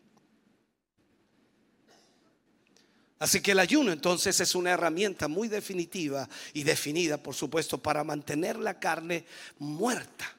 Así 3.18 3.42
que 3.42 3.52
el 3.52 3.60
ayuno 3.60 3.92
entonces 3.92 4.40
es 4.42 4.56
una 4.56 4.72
herramienta 4.72 5.28
muy 5.28 5.48
definitiva 5.48 6.28
y 6.54 6.64
definida, 6.64 7.18
por 7.18 7.34
supuesto, 7.34 7.82
para 7.82 8.04
mantener 8.04 8.58
la 8.58 8.80
carne 8.80 9.26
muerta, 9.58 10.36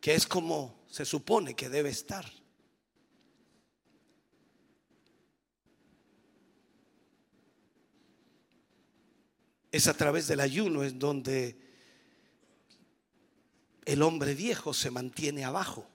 que 0.00 0.14
es 0.14 0.26
como 0.26 0.84
se 0.90 1.04
supone 1.04 1.54
que 1.54 1.70
debe 1.70 1.88
estar. 1.88 2.30
Es 9.72 9.88
a 9.88 9.94
través 9.94 10.28
del 10.28 10.40
ayuno 10.40 10.84
en 10.84 10.98
donde 10.98 11.58
el 13.86 14.02
hombre 14.02 14.34
viejo 14.34 14.72
se 14.74 14.90
mantiene 14.90 15.44
abajo. 15.44 15.88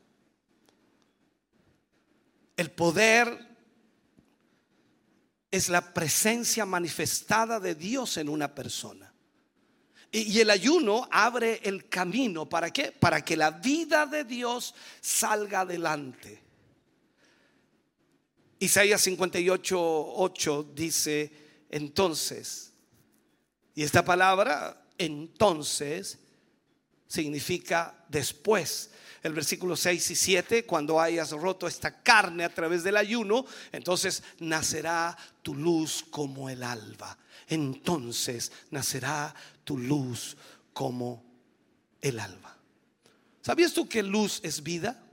El 2.57 2.71
poder 2.71 3.48
es 5.51 5.69
la 5.69 5.93
presencia 5.93 6.65
manifestada 6.65 7.59
de 7.59 7.75
Dios 7.75 8.17
en 8.17 8.29
una 8.29 8.53
persona. 8.53 9.13
Y, 10.11 10.39
el 10.39 10.49
ayuno 10.49 11.07
abre 11.11 11.61
el 11.63 11.87
camino. 11.87 12.47
¿Para 12.47 12.71
qué? 12.71 12.91
Para 12.91 13.23
que 13.23 13.37
la 13.37 13.51
vida 13.51 14.05
de 14.05 14.23
Dios 14.23 14.73
salga 15.01 15.61
adelante. 15.61 16.41
Isaías 18.59 19.01
58, 19.01 19.77
8 19.79 20.71
dice, 20.75 21.31
entonces, 21.69 22.73
y 23.75 23.83
esta 23.83 24.03
palabra, 24.03 24.83
entonces, 24.97 26.17
significa 27.07 28.03
después. 28.09 28.91
El 29.21 29.33
versículo 29.33 29.75
6 29.75 30.11
y 30.11 30.15
7, 30.15 30.65
cuando 30.65 30.99
hayas 30.99 31.31
roto 31.31 31.67
esta 31.67 32.01
carne 32.01 32.43
a 32.45 32.53
través 32.53 32.83
del 32.83 32.97
ayuno, 32.97 33.45
entonces 33.71 34.23
nacerá 34.39 35.17
tu 35.41 35.55
luz 35.55 36.05
como 36.09 36.49
el 36.49 36.63
alba. 36.63 37.17
Entonces 37.47 38.51
nacerá 38.71 39.33
tu 39.63 39.77
luz 39.77 40.37
como 40.73 41.23
el 42.01 42.19
alba. 42.19 42.55
¿Sabías 43.41 43.73
tú 43.73 43.89
que 43.89 44.03
luz 44.03 44.39
es 44.43 44.63
vida? 44.63 45.03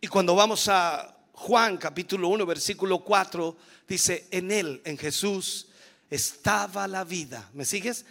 Y 0.00 0.06
cuando 0.06 0.34
vamos 0.34 0.68
a 0.68 1.16
Juan 1.32 1.78
capítulo 1.78 2.28
1, 2.28 2.46
versículo 2.46 3.02
4, 3.02 3.56
dice, 3.88 4.28
en 4.30 4.52
él, 4.52 4.82
en 4.84 4.98
Jesús, 4.98 5.68
estaba 6.10 6.86
la 6.86 7.04
vida. 7.04 7.50
¿Me 7.54 7.64
sigues? 7.64 8.04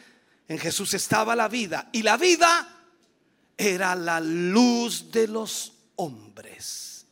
En 0.47 0.57
Jesús 0.57 0.93
estaba 0.93 1.35
la 1.35 1.47
vida. 1.47 1.89
Y 1.93 2.01
la 2.01 2.17
vida 2.17 2.72
era 3.57 3.95
la 3.95 4.19
luz 4.19 5.11
de 5.11 5.27
los 5.27 5.73
hombres. 5.95 7.07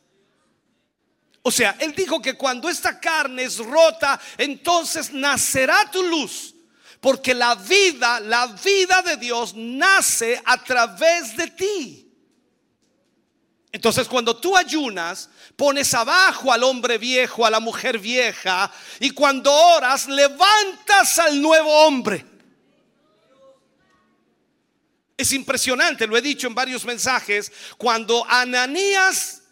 O 1.42 1.50
sea, 1.50 1.76
él 1.80 1.94
dijo 1.94 2.22
que 2.22 2.34
cuando 2.34 2.68
esta 2.68 3.00
carne 3.00 3.44
es 3.44 3.58
rota, 3.58 4.20
entonces 4.38 5.12
nacerá 5.12 5.90
tu 5.90 6.02
luz. 6.02 6.54
Porque 7.00 7.34
la 7.34 7.56
vida, 7.56 8.20
la 8.20 8.46
vida 8.46 9.02
de 9.02 9.16
Dios 9.16 9.54
nace 9.56 10.40
a 10.44 10.62
través 10.62 11.36
de 11.36 11.48
ti. 11.48 12.08
Entonces 13.72 14.06
cuando 14.06 14.36
tú 14.36 14.56
ayunas, 14.56 15.30
pones 15.56 15.92
abajo 15.94 16.52
al 16.52 16.62
hombre 16.62 16.98
viejo, 16.98 17.44
a 17.44 17.50
la 17.50 17.58
mujer 17.58 17.98
vieja, 17.98 18.70
y 19.00 19.10
cuando 19.10 19.52
oras, 19.52 20.06
levantas 20.06 21.18
al 21.18 21.40
nuevo 21.40 21.72
hombre. 21.86 22.24
Es 25.22 25.32
impresionante, 25.32 26.06
lo 26.06 26.16
he 26.16 26.22
dicho 26.22 26.46
en 26.46 26.54
varios 26.54 26.84
mensajes, 26.84 27.52
cuando 27.78 28.26
Ananías 28.28 29.42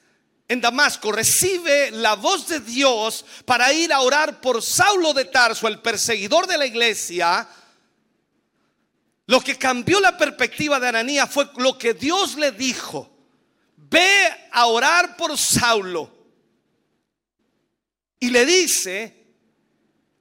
en 0.48 0.60
Damasco 0.60 1.12
recibe 1.12 1.92
la 1.92 2.14
voz 2.14 2.48
de 2.48 2.60
Dios 2.60 3.24
para 3.44 3.72
ir 3.72 3.92
a 3.92 4.00
orar 4.00 4.40
por 4.40 4.62
Saulo 4.62 5.12
de 5.12 5.26
Tarso, 5.26 5.68
el 5.68 5.80
perseguidor 5.80 6.46
de 6.46 6.58
la 6.58 6.66
iglesia, 6.66 7.48
lo 9.26 9.40
que 9.40 9.56
cambió 9.56 10.00
la 10.00 10.18
perspectiva 10.18 10.80
de 10.80 10.88
Ananías 10.88 11.30
fue 11.30 11.48
lo 11.56 11.78
que 11.78 11.94
Dios 11.94 12.34
le 12.34 12.50
dijo 12.50 13.10
ve 13.90 14.48
a 14.52 14.66
orar 14.66 15.16
por 15.16 15.36
Saulo. 15.36 16.18
Y 18.20 18.30
le 18.30 18.46
dice 18.46 19.26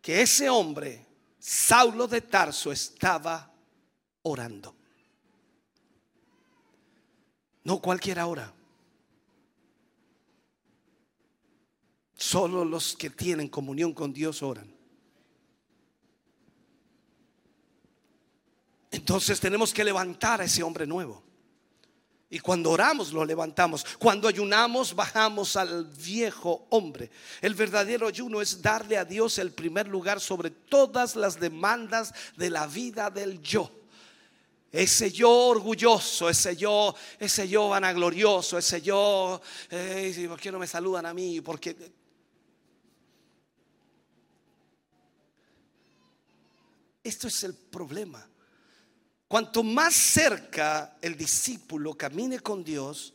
que 0.02 0.22
ese 0.22 0.50
hombre, 0.50 1.06
Saulo 1.38 2.08
de 2.08 2.22
Tarso, 2.22 2.72
estaba 2.72 3.52
orando. 4.24 4.79
No 7.70 7.80
cualquiera 7.80 8.26
ora. 8.26 8.52
Solo 12.16 12.66
los 12.66 12.96
que 12.96 13.12
tienen 13.12 13.48
comunión 13.48 13.94
con 13.94 14.12
Dios 14.12 14.42
oran. 14.42 14.76
Entonces 18.90 19.40
tenemos 19.40 19.72
que 19.72 19.84
levantar 19.84 20.42
a 20.42 20.46
ese 20.46 20.64
hombre 20.64 20.88
nuevo. 20.88 21.22
Y 22.32 22.40
cuando 22.40 22.72
oramos 22.72 23.14
lo 23.14 23.24
levantamos. 23.24 23.86
Cuando 24.00 24.28
ayunamos 24.28 24.96
bajamos 24.96 25.56
al 25.56 25.86
viejo 25.86 26.66
hombre. 26.72 27.12
El 27.40 27.54
verdadero 27.54 28.08
ayuno 28.08 28.42
es 28.42 28.64
darle 28.64 28.98
a 28.98 29.06
Dios 29.06 29.38
el 29.38 29.52
primer 29.52 29.88
lugar 29.88 30.20
sobre 30.20 30.50
todas 30.50 31.16
las 31.16 31.40
demandas 31.40 32.16
de 32.36 32.50
la 32.50 32.66
vida 32.66 33.12
del 33.12 33.40
yo. 33.44 33.79
Ese 34.72 35.12
yo 35.12 35.32
orgulloso, 35.32 36.30
ese 36.30 36.56
yo, 36.56 36.94
ese 37.18 37.48
yo 37.48 37.70
vanaglorioso, 37.70 38.58
ese 38.58 38.82
yo, 38.82 39.42
¿por 40.28 40.40
qué 40.40 40.52
no 40.52 40.60
me 40.60 40.68
saludan 40.68 41.08
a 41.08 41.14
mí? 41.14 41.42
Porque 41.42 41.76
esto 47.04 47.28
es 47.28 47.44
el 47.44 47.56
problema. 47.56 48.28
Cuanto 49.28 49.64
más 49.64 49.96
cerca 49.96 50.98
el 51.02 51.16
discípulo 51.16 51.96
camine 51.96 52.40
con 52.40 52.64
Dios, 52.64 53.14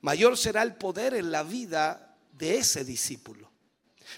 mayor 0.00 0.36
será 0.36 0.62
el 0.62 0.74
poder 0.74 1.14
en 1.14 1.30
la 1.30 1.42
vida 1.42 2.16
de 2.32 2.58
ese 2.58 2.84
discípulo. 2.84 3.49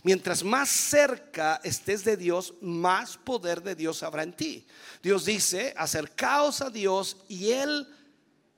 Mientras 0.03 0.43
más 0.43 0.69
cerca 0.69 1.61
estés 1.65 2.05
de 2.05 2.17
Dios, 2.17 2.55
más 2.61 3.17
poder 3.17 3.63
de 3.63 3.75
Dios 3.75 4.03
habrá 4.03 4.23
en 4.23 4.33
ti. 4.33 4.67
Dios 5.03 5.25
dice, 5.25 5.75
acercaos 5.77 6.61
a 6.61 6.71
Dios 6.71 7.19
y 7.29 7.51
Él 7.51 7.89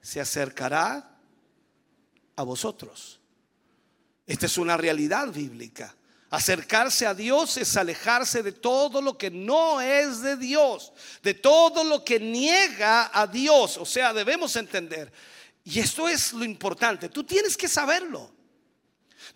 se 0.01 0.21
acercará 0.21 1.19
a 2.37 2.43
vosotros. 2.43 3.21
Esta 4.27 4.47
es 4.47 4.59
una 4.59 4.77
realidad 4.77 5.29
bíblica. 5.29 5.95
Acercarse 6.31 7.07
a 7.07 7.15
Dios 7.15 7.57
es 7.59 7.77
alejarse 7.77 8.43
de 8.43 8.53
todo 8.53 9.01
lo 9.01 9.17
que 9.17 9.31
no 9.31 9.81
es 9.81 10.21
de 10.21 10.37
Dios, 10.37 10.93
de 11.23 11.35
todo 11.35 11.85
lo 11.85 12.05
que 12.05 12.19
niega 12.19 13.11
a 13.13 13.27
Dios. 13.27 13.77
O 13.77 13.87
sea, 13.87 14.13
debemos 14.13 14.57
entender. 14.57 15.13
Y 15.63 15.79
esto 15.79 16.09
es 16.09 16.33
lo 16.33 16.45
importante. 16.45 17.09
Tú 17.09 17.23
tienes 17.23 17.57
que 17.57 17.69
saberlo. 17.69 18.34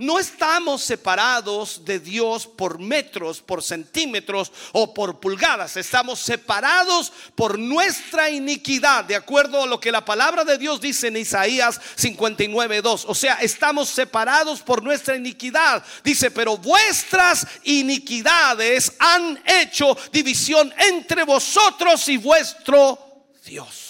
No 0.01 0.20
estamos 0.20 0.82
separados 0.84 1.84
de 1.84 1.99
Dios 1.99 2.46
por 2.46 2.78
metros, 2.78 3.40
por 3.42 3.64
centímetros 3.64 4.53
o 4.70 4.94
por 4.94 5.18
pulgadas. 5.18 5.76
Estamos 5.76 6.20
separados 6.20 7.12
por 7.34 7.59
nuestra 7.59 8.30
iniquidad, 8.30 9.05
de 9.07 9.16
acuerdo 9.16 9.61
a 9.61 9.66
lo 9.66 9.80
que 9.80 9.90
la 9.90 10.05
palabra 10.05 10.44
de 10.44 10.57
Dios 10.57 10.80
dice 10.80 11.09
en 11.09 11.16
Isaías 11.16 11.80
59.2. 11.96 13.07
O 13.09 13.14
sea, 13.16 13.40
estamos 13.42 13.88
separados 13.88 14.61
por 14.61 14.84
nuestra 14.84 15.16
iniquidad. 15.16 15.84
Dice, 16.05 16.30
pero 16.30 16.57
vuestras 16.57 17.44
iniquidades 17.64 18.92
han 19.01 19.42
hecho 19.44 19.99
división 20.12 20.72
entre 20.78 21.24
vosotros 21.24 22.09
y 22.09 22.18
vuestro 22.18 23.26
Dios. 23.44 23.88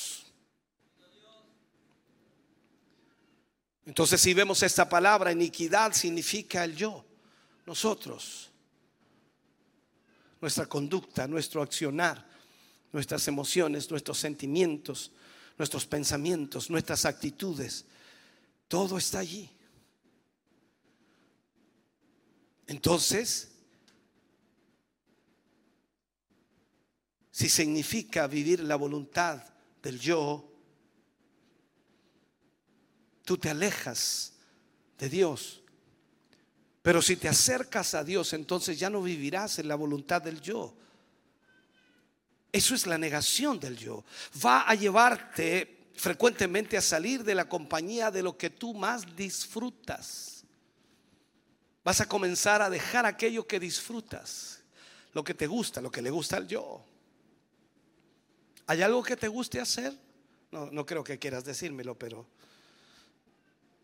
Entonces 3.89 4.21
si 4.21 4.35
vemos 4.35 4.63
esta 4.63 4.87
palabra, 4.87 5.33
iniquidad 5.33 5.95
significa 5.95 6.63
el 6.63 6.77
yo, 6.77 7.07
nosotros, 7.65 8.51
nuestra 10.43 10.67
conducta, 10.67 11.27
nuestro 11.27 11.63
accionar, 11.63 12.23
nuestras 12.93 13.27
emociones, 13.29 13.91
nuestros 13.91 14.19
sentimientos, 14.19 15.11
nuestros 15.57 15.87
pensamientos, 15.87 16.69
nuestras 16.69 17.07
actitudes, 17.07 17.87
todo 18.69 18.99
está 18.99 19.21
allí. 19.21 19.51
Entonces, 22.67 23.53
si 27.31 27.49
significa 27.49 28.27
vivir 28.27 28.61
la 28.61 28.77
voluntad 28.77 29.43
del 29.83 29.99
yo, 29.99 30.58
tú 33.29 33.37
te 33.37 33.51
alejas 33.51 34.33
de 34.99 35.11
Dios. 35.11 35.61
Pero 36.81 37.03
si 37.03 37.15
te 37.15 37.29
acercas 37.29 37.93
a 37.93 38.03
Dios, 38.03 38.33
entonces 38.33 38.79
ya 38.79 38.89
no 38.89 39.03
vivirás 39.03 39.59
en 39.59 39.69
la 39.69 39.75
voluntad 39.75 40.23
del 40.23 40.41
yo. 40.41 40.75
Eso 42.51 42.75
es 42.75 42.87
la 42.87 42.97
negación 42.97 43.61
del 43.61 43.77
yo. 43.77 44.03
Va 44.43 44.63
a 44.63 44.75
llevarte 44.75 45.91
frecuentemente 45.95 46.79
a 46.79 46.81
salir 46.81 47.23
de 47.23 47.35
la 47.35 47.47
compañía 47.47 48.11
de 48.11 48.23
lo 48.23 48.39
que 48.39 48.49
tú 48.49 48.73
más 48.73 49.15
disfrutas. 49.15 50.45
Vas 51.85 52.01
a 52.01 52.09
comenzar 52.09 52.63
a 52.63 52.71
dejar 52.71 53.05
aquello 53.05 53.47
que 53.47 53.61
disfrutas, 53.61 54.61
lo 55.13 55.23
que 55.23 55.35
te 55.35 55.47
gusta, 55.47 55.83
lo 55.83 55.91
que 55.91 56.01
le 56.01 56.09
gusta 56.09 56.39
al 56.39 56.49
yo. 56.49 56.83
¿Hay 58.67 58.81
algo 58.81 59.03
que 59.03 59.19
te 59.19 59.29
guste 59.29 59.61
hacer? 59.61 59.95
No, 60.51 60.71
no 60.71 60.87
creo 60.87 61.05
que 61.05 61.19
quieras 61.19 61.45
decírmelo, 61.45 61.95
pero 61.95 62.27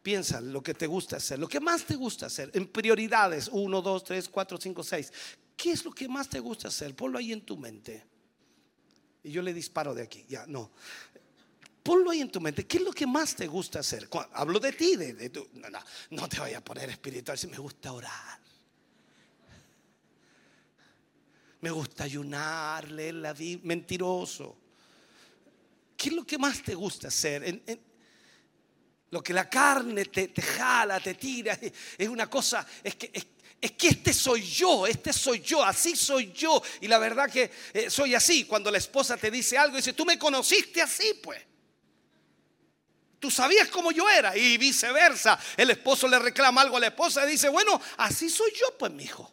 Piensa 0.05 0.39
lo 0.39 0.63
que 0.63 0.75
te 0.75 0.87
gusta 0.87 1.17
hacer, 1.17 1.39
lo 1.39 1.49
que 1.49 1.61
más 1.61 1.87
te 1.87 1.97
gusta 1.97 2.27
hacer, 2.27 2.51
en 2.53 2.67
prioridades, 2.67 3.49
1, 3.51 3.81
2, 3.81 4.05
3, 4.05 4.29
4, 4.29 4.59
5, 4.61 4.83
6. 4.85 5.13
¿Qué 5.57 5.71
es 5.71 5.83
lo 5.83 5.93
que 5.93 6.07
más 6.07 6.29
te 6.29 6.41
gusta 6.41 6.69
hacer? 6.69 6.95
Ponlo 6.95 7.19
ahí 7.19 7.33
en 7.33 7.41
tu 7.41 7.57
mente. 7.57 8.05
Y 9.23 9.31
yo 9.31 9.41
le 9.41 9.55
disparo 9.55 9.95
de 9.95 10.03
aquí, 10.03 10.27
ya, 10.29 10.45
no. 10.47 10.73
ponlo 11.83 12.11
ahí 12.11 12.21
en 12.21 12.31
tu 12.31 12.39
mente. 12.39 12.67
¿Qué 12.67 12.77
es 12.77 12.83
lo 12.83 12.93
que 12.93 13.07
más 13.07 13.35
te 13.35 13.47
gusta 13.47 13.79
hacer? 13.79 14.07
Hablo 14.35 14.61
de 14.61 14.73
ti, 14.73 14.95
de, 14.95 15.33
no, 15.55 15.71
no, 15.71 15.79
no, 16.11 16.29
te 16.29 16.39
vayas 16.39 16.59
a 16.59 16.65
poner 16.65 16.91
espiritual. 16.91 17.39
Si 17.39 17.47
me 17.47 17.57
gusta 17.57 17.91
orar. 17.91 18.41
Me 21.63 21.71
gusta 21.71 22.05
ayunar, 22.05 22.91
leer 22.91 23.15
la 23.15 23.33
Biblia. 23.33 23.67
Mentiroso. 23.67 24.55
¿Qué 25.97 26.11
es 26.11 26.15
lo 26.15 26.27
que 26.27 26.37
más 26.37 26.63
te 26.63 26.75
gusta 26.75 27.09
hacer? 27.09 27.63
Lo 29.15 29.23
que 29.23 29.33
la 29.33 29.49
carne 29.49 30.07
te, 30.07 30.43
jala, 30.43 30.99
te 30.99 31.15
tira, 31.15 31.57
es 31.99 32.09
una 32.09 32.29
cosa, 32.29 32.67
es 32.83 32.97
que, 32.97 33.13
es, 33.61 33.71
que 33.71 33.87
este 33.87 34.13
soy 34.13 34.43
yo, 34.43 34.89
este 34.89 35.13
soy 35.13 35.41
yo, 35.41 35.63
así 35.63 35.95
soy 35.95 36.33
yo. 36.33 36.61
Y 36.81 36.89
la 36.89 36.99
verdad 36.99 37.31
que 37.31 37.49
eh, 37.73 37.89
soy 37.89 38.17
así. 38.17 38.45
Cuando 38.45 38.73
la 38.73 38.79
esposa 38.79 39.17
te 39.17 39.31
dice 39.31 39.57
algo, 39.57 39.77
dice, 39.77 39.93
tú 39.93 40.05
me 40.05 40.19
conociste 40.19 40.83
así, 40.83 41.15
pues. 41.23 41.41
Tú 43.21 43.31
sabías 43.31 43.69
cómo 43.69 43.93
yo 43.93 44.11
era 44.11 44.37
y 44.37 44.59
viceversa. 44.59 45.39
El 45.57 45.71
esposo 45.71 46.09
le 46.09 46.19
reclama 46.19 46.63
algo 46.63 46.77
a 46.77 46.81
la 46.81 46.89
esposa 46.89 47.25
y 47.25 47.31
dice, 47.31 47.49
bueno, 47.49 47.81
así 47.99 48.29
soy 48.29 48.51
yo, 48.51 48.77
pues, 48.77 48.91
mi 48.91 49.05
hijo. 49.05 49.33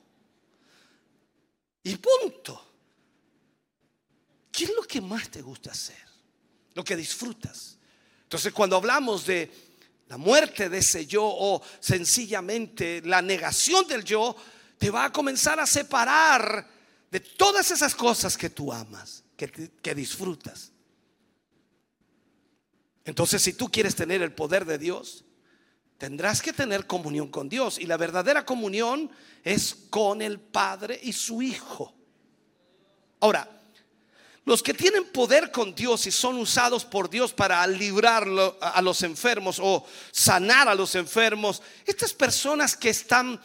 Y 1.82 1.96
punto. 1.96 2.68
¿Qué 4.52 4.66
es 4.66 4.76
lo 4.76 4.84
que 4.84 5.02
más 5.02 5.32
te 5.32 5.42
gusta 5.42 5.72
hacer? 5.72 6.06
Lo 6.76 6.84
que 6.84 6.96
disfrutas. 6.96 7.80
Entonces, 8.32 8.54
cuando 8.54 8.78
hablamos 8.78 9.26
de 9.26 9.70
la 10.12 10.18
muerte 10.18 10.68
de 10.68 10.80
ese 10.80 11.05
yo 11.05 11.24
o 11.24 11.62
sencillamente 11.80 13.01
la 13.05 13.22
negación 13.22 13.88
del 13.88 14.03
yo, 14.03 14.36
te 14.78 14.89
va 14.89 15.05
a 15.05 15.14
comenzar 15.14 15.57
a 15.62 15.66
separar 15.66 16.68
de 17.09 17.22
todas 17.22 17.72
esas 17.72 17.95
cosas 17.95 18.36
que 18.36 18.49
tú 18.49 18.74
amas, 18.74 19.24
que, 19.38 19.49
que 19.49 19.95
disfrutas. 19.95 20.74
Entonces, 23.05 23.41
si 23.41 23.53
tú 23.53 23.70
quieres 23.70 23.95
tener 23.95 24.22
el 24.22 24.34
poder 24.34 24.66
de 24.66 24.78
Dios, 24.78 25.24
tendrás 25.97 26.41
que 26.41 26.51
tener 26.51 26.88
comunión 26.88 27.30
con 27.30 27.47
Dios. 27.47 27.80
Y 27.80 27.86
la 27.86 27.95
verdadera 27.95 28.45
comunión 28.45 29.09
es 29.45 29.74
con 29.89 30.22
el 30.22 30.41
Padre 30.41 30.99
y 31.01 31.14
su 31.14 31.41
Hijo. 31.41 31.95
Ahora, 33.22 33.61
los 34.46 34.64
que 34.64 34.74
tienen 34.74 35.06
poder 35.06 35.52
con 35.52 35.76
Dios 35.76 36.08
y 36.08 36.12
son 36.12 36.38
usados 36.38 36.84
por 36.84 37.10
Dios 37.10 37.32
para 37.32 37.66
librar 37.68 38.28
a 38.60 38.82
los 38.82 39.04
enfermos 39.04 39.60
o 39.62 39.86
sanar 40.12 40.68
a 40.68 40.76
los 40.76 40.96
enfermos, 40.96 41.62
estas 41.86 42.14
personas 42.14 42.76
que 42.76 42.89
están 42.89 43.39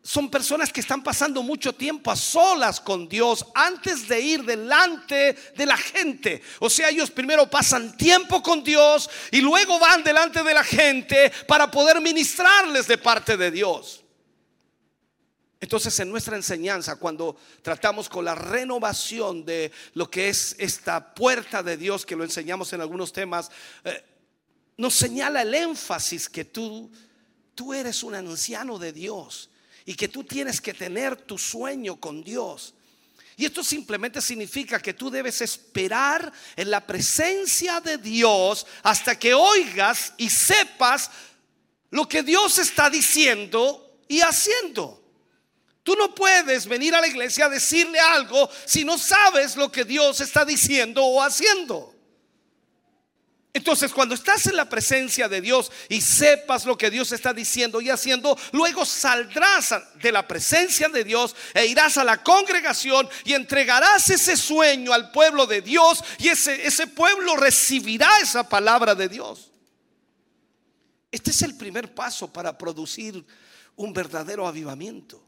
son 0.00 0.30
personas 0.30 0.72
que 0.72 0.80
están 0.80 1.02
pasando 1.02 1.42
mucho 1.42 1.74
tiempo 1.74 2.10
a 2.10 2.16
solas 2.16 2.80
con 2.80 3.10
Dios 3.10 3.44
antes 3.54 4.08
de 4.08 4.18
ir 4.18 4.42
delante 4.42 5.36
de 5.54 5.66
la 5.66 5.76
gente. 5.76 6.40
O 6.60 6.70
sea, 6.70 6.88
ellos 6.88 7.10
primero 7.10 7.50
pasan 7.50 7.94
tiempo 7.94 8.42
con 8.42 8.64
Dios 8.64 9.10
y 9.30 9.42
luego 9.42 9.78
van 9.78 10.02
delante 10.02 10.42
de 10.42 10.54
la 10.54 10.64
gente 10.64 11.30
para 11.46 11.70
poder 11.70 12.00
ministrarles 12.00 12.86
de 12.86 12.96
parte 12.96 13.36
de 13.36 13.50
Dios. 13.50 14.02
Entonces 15.60 15.98
en 15.98 16.10
nuestra 16.10 16.36
enseñanza, 16.36 16.96
cuando 16.96 17.36
tratamos 17.62 18.08
con 18.08 18.24
la 18.24 18.34
renovación 18.34 19.44
de 19.44 19.72
lo 19.94 20.08
que 20.08 20.28
es 20.28 20.54
esta 20.58 21.14
puerta 21.14 21.62
de 21.62 21.76
Dios, 21.76 22.06
que 22.06 22.14
lo 22.14 22.24
enseñamos 22.24 22.72
en 22.72 22.80
algunos 22.80 23.12
temas, 23.12 23.50
eh, 23.84 24.04
nos 24.76 24.94
señala 24.94 25.42
el 25.42 25.52
énfasis 25.52 26.28
que 26.28 26.44
tú, 26.44 26.90
tú 27.54 27.74
eres 27.74 28.04
un 28.04 28.14
anciano 28.14 28.78
de 28.78 28.92
Dios 28.92 29.50
y 29.84 29.94
que 29.94 30.06
tú 30.06 30.22
tienes 30.22 30.60
que 30.60 30.74
tener 30.74 31.16
tu 31.16 31.36
sueño 31.36 31.96
con 31.96 32.22
Dios. 32.22 32.74
Y 33.36 33.44
esto 33.44 33.64
simplemente 33.64 34.20
significa 34.20 34.80
que 34.80 34.94
tú 34.94 35.10
debes 35.10 35.40
esperar 35.40 36.32
en 36.56 36.70
la 36.70 36.84
presencia 36.86 37.80
de 37.80 37.96
Dios 37.98 38.66
hasta 38.82 39.18
que 39.18 39.32
oigas 39.34 40.12
y 40.16 40.28
sepas 40.28 41.10
lo 41.90 42.08
que 42.08 42.22
Dios 42.22 42.58
está 42.58 42.90
diciendo 42.90 44.02
y 44.08 44.20
haciendo. 44.20 44.97
Tú 45.88 45.96
no 45.96 46.14
puedes 46.14 46.66
venir 46.66 46.94
a 46.94 47.00
la 47.00 47.06
iglesia 47.06 47.46
a 47.46 47.48
decirle 47.48 47.98
algo 47.98 48.50
si 48.66 48.84
no 48.84 48.98
sabes 48.98 49.56
lo 49.56 49.72
que 49.72 49.86
Dios 49.86 50.20
está 50.20 50.44
diciendo 50.44 51.02
o 51.02 51.22
haciendo. 51.22 51.94
Entonces, 53.54 53.90
cuando 53.90 54.14
estás 54.14 54.44
en 54.48 54.56
la 54.56 54.68
presencia 54.68 55.30
de 55.30 55.40
Dios 55.40 55.72
y 55.88 56.02
sepas 56.02 56.66
lo 56.66 56.76
que 56.76 56.90
Dios 56.90 57.10
está 57.12 57.32
diciendo 57.32 57.80
y 57.80 57.88
haciendo, 57.88 58.36
luego 58.52 58.84
saldrás 58.84 59.74
de 59.94 60.12
la 60.12 60.28
presencia 60.28 60.90
de 60.90 61.04
Dios 61.04 61.34
e 61.54 61.64
irás 61.64 61.96
a 61.96 62.04
la 62.04 62.22
congregación 62.22 63.08
y 63.24 63.32
entregarás 63.32 64.10
ese 64.10 64.36
sueño 64.36 64.92
al 64.92 65.10
pueblo 65.10 65.46
de 65.46 65.62
Dios 65.62 66.04
y 66.18 66.28
ese, 66.28 66.66
ese 66.66 66.86
pueblo 66.88 67.34
recibirá 67.34 68.10
esa 68.20 68.46
palabra 68.46 68.94
de 68.94 69.08
Dios. 69.08 69.52
Este 71.10 71.30
es 71.30 71.40
el 71.40 71.56
primer 71.56 71.94
paso 71.94 72.30
para 72.30 72.58
producir 72.58 73.24
un 73.76 73.94
verdadero 73.94 74.46
avivamiento. 74.46 75.27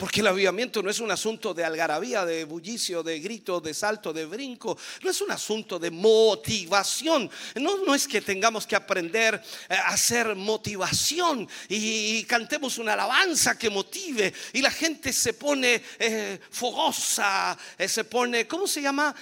Porque 0.00 0.20
el 0.20 0.28
avivamiento 0.28 0.82
no 0.82 0.88
es 0.88 0.98
un 0.98 1.10
asunto 1.10 1.52
de 1.52 1.62
algarabía, 1.62 2.24
de 2.24 2.46
bullicio, 2.46 3.02
de 3.02 3.20
grito, 3.20 3.60
de 3.60 3.74
salto, 3.74 4.14
de 4.14 4.24
brinco. 4.24 4.78
No 5.02 5.10
es 5.10 5.20
un 5.20 5.30
asunto 5.30 5.78
de 5.78 5.90
motivación. 5.90 7.30
No, 7.56 7.84
no 7.84 7.94
es 7.94 8.08
que 8.08 8.22
tengamos 8.22 8.66
que 8.66 8.74
aprender 8.74 9.34
eh, 9.68 9.74
a 9.74 9.88
hacer 9.88 10.34
motivación 10.34 11.46
y, 11.68 12.24
cantemos 12.24 12.78
una 12.78 12.94
alabanza 12.94 13.58
que 13.58 13.68
motive 13.68 14.32
y 14.54 14.62
la 14.62 14.70
gente 14.70 15.12
se 15.12 15.34
pone 15.34 15.82
eh, 15.98 16.38
fogosa, 16.50 17.58
eh, 17.76 17.86
se 17.86 18.04
pone, 18.04 18.46
¿cómo 18.46 18.66
se 18.66 18.80
llama? 18.80 19.14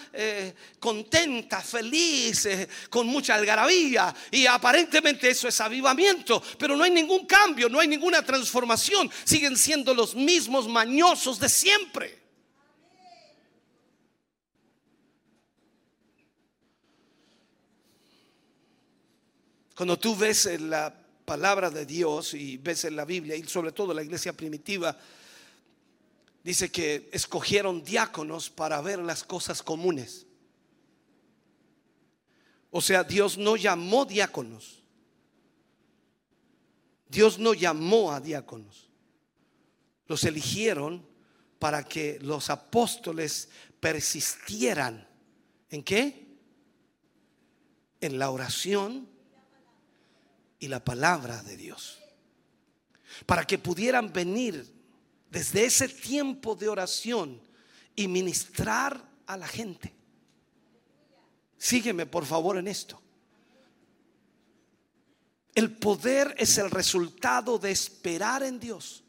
contenta, 0.78 1.60
feliz, 1.60 2.48
con 2.88 3.06
mucha 3.06 3.34
algarabía. 3.34 4.14
Y 4.30 4.46
aparentemente 4.46 5.28
eso 5.28 5.48
es 5.48 5.60
avivamiento, 5.60 6.42
pero 6.56 6.76
no 6.76 6.84
hay 6.84 6.90
ningún 6.90 7.26
cambio, 7.26 7.68
no 7.68 7.80
hay 7.80 7.88
ninguna 7.88 8.22
transformación. 8.22 9.10
Siguen 9.24 9.56
siendo 9.56 9.94
los 9.94 10.14
mismos 10.14 10.67
mañosos 10.68 11.40
de 11.40 11.48
siempre. 11.48 12.18
Cuando 19.74 19.98
tú 19.98 20.16
ves 20.16 20.60
la 20.60 20.92
palabra 21.24 21.70
de 21.70 21.86
Dios 21.86 22.34
y 22.34 22.56
ves 22.56 22.84
en 22.84 22.96
la 22.96 23.04
Biblia 23.04 23.36
y 23.36 23.44
sobre 23.44 23.72
todo 23.72 23.94
la 23.94 24.02
iglesia 24.02 24.32
primitiva, 24.32 24.98
dice 26.42 26.70
que 26.70 27.08
escogieron 27.12 27.84
diáconos 27.84 28.50
para 28.50 28.80
ver 28.80 28.98
las 28.98 29.22
cosas 29.22 29.62
comunes. 29.62 30.26
O 32.70 32.80
sea, 32.80 33.04
Dios 33.04 33.38
no 33.38 33.56
llamó 33.56 34.04
diáconos. 34.04 34.82
Dios 37.08 37.38
no 37.38 37.54
llamó 37.54 38.12
a 38.12 38.20
diáconos 38.20 38.87
los 40.08 40.24
eligieron 40.24 41.06
para 41.58 41.84
que 41.84 42.18
los 42.20 42.50
apóstoles 42.50 43.48
persistieran. 43.78 45.06
¿En 45.70 45.84
qué? 45.84 46.26
En 48.00 48.18
la 48.18 48.30
oración 48.30 49.08
y 50.58 50.68
la 50.68 50.84
palabra 50.84 51.42
de 51.42 51.56
Dios. 51.56 51.98
Para 53.26 53.44
que 53.44 53.58
pudieran 53.58 54.12
venir 54.12 54.66
desde 55.30 55.64
ese 55.64 55.88
tiempo 55.88 56.54
de 56.54 56.68
oración 56.68 57.40
y 57.94 58.08
ministrar 58.08 59.06
a 59.26 59.36
la 59.36 59.46
gente. 59.46 59.94
Sígueme 61.58 62.06
por 62.06 62.24
favor 62.24 62.56
en 62.56 62.68
esto. 62.68 63.02
El 65.54 65.76
poder 65.76 66.34
es 66.38 66.56
el 66.56 66.70
resultado 66.70 67.58
de 67.58 67.72
esperar 67.72 68.44
en 68.44 68.60
Dios. 68.60 69.02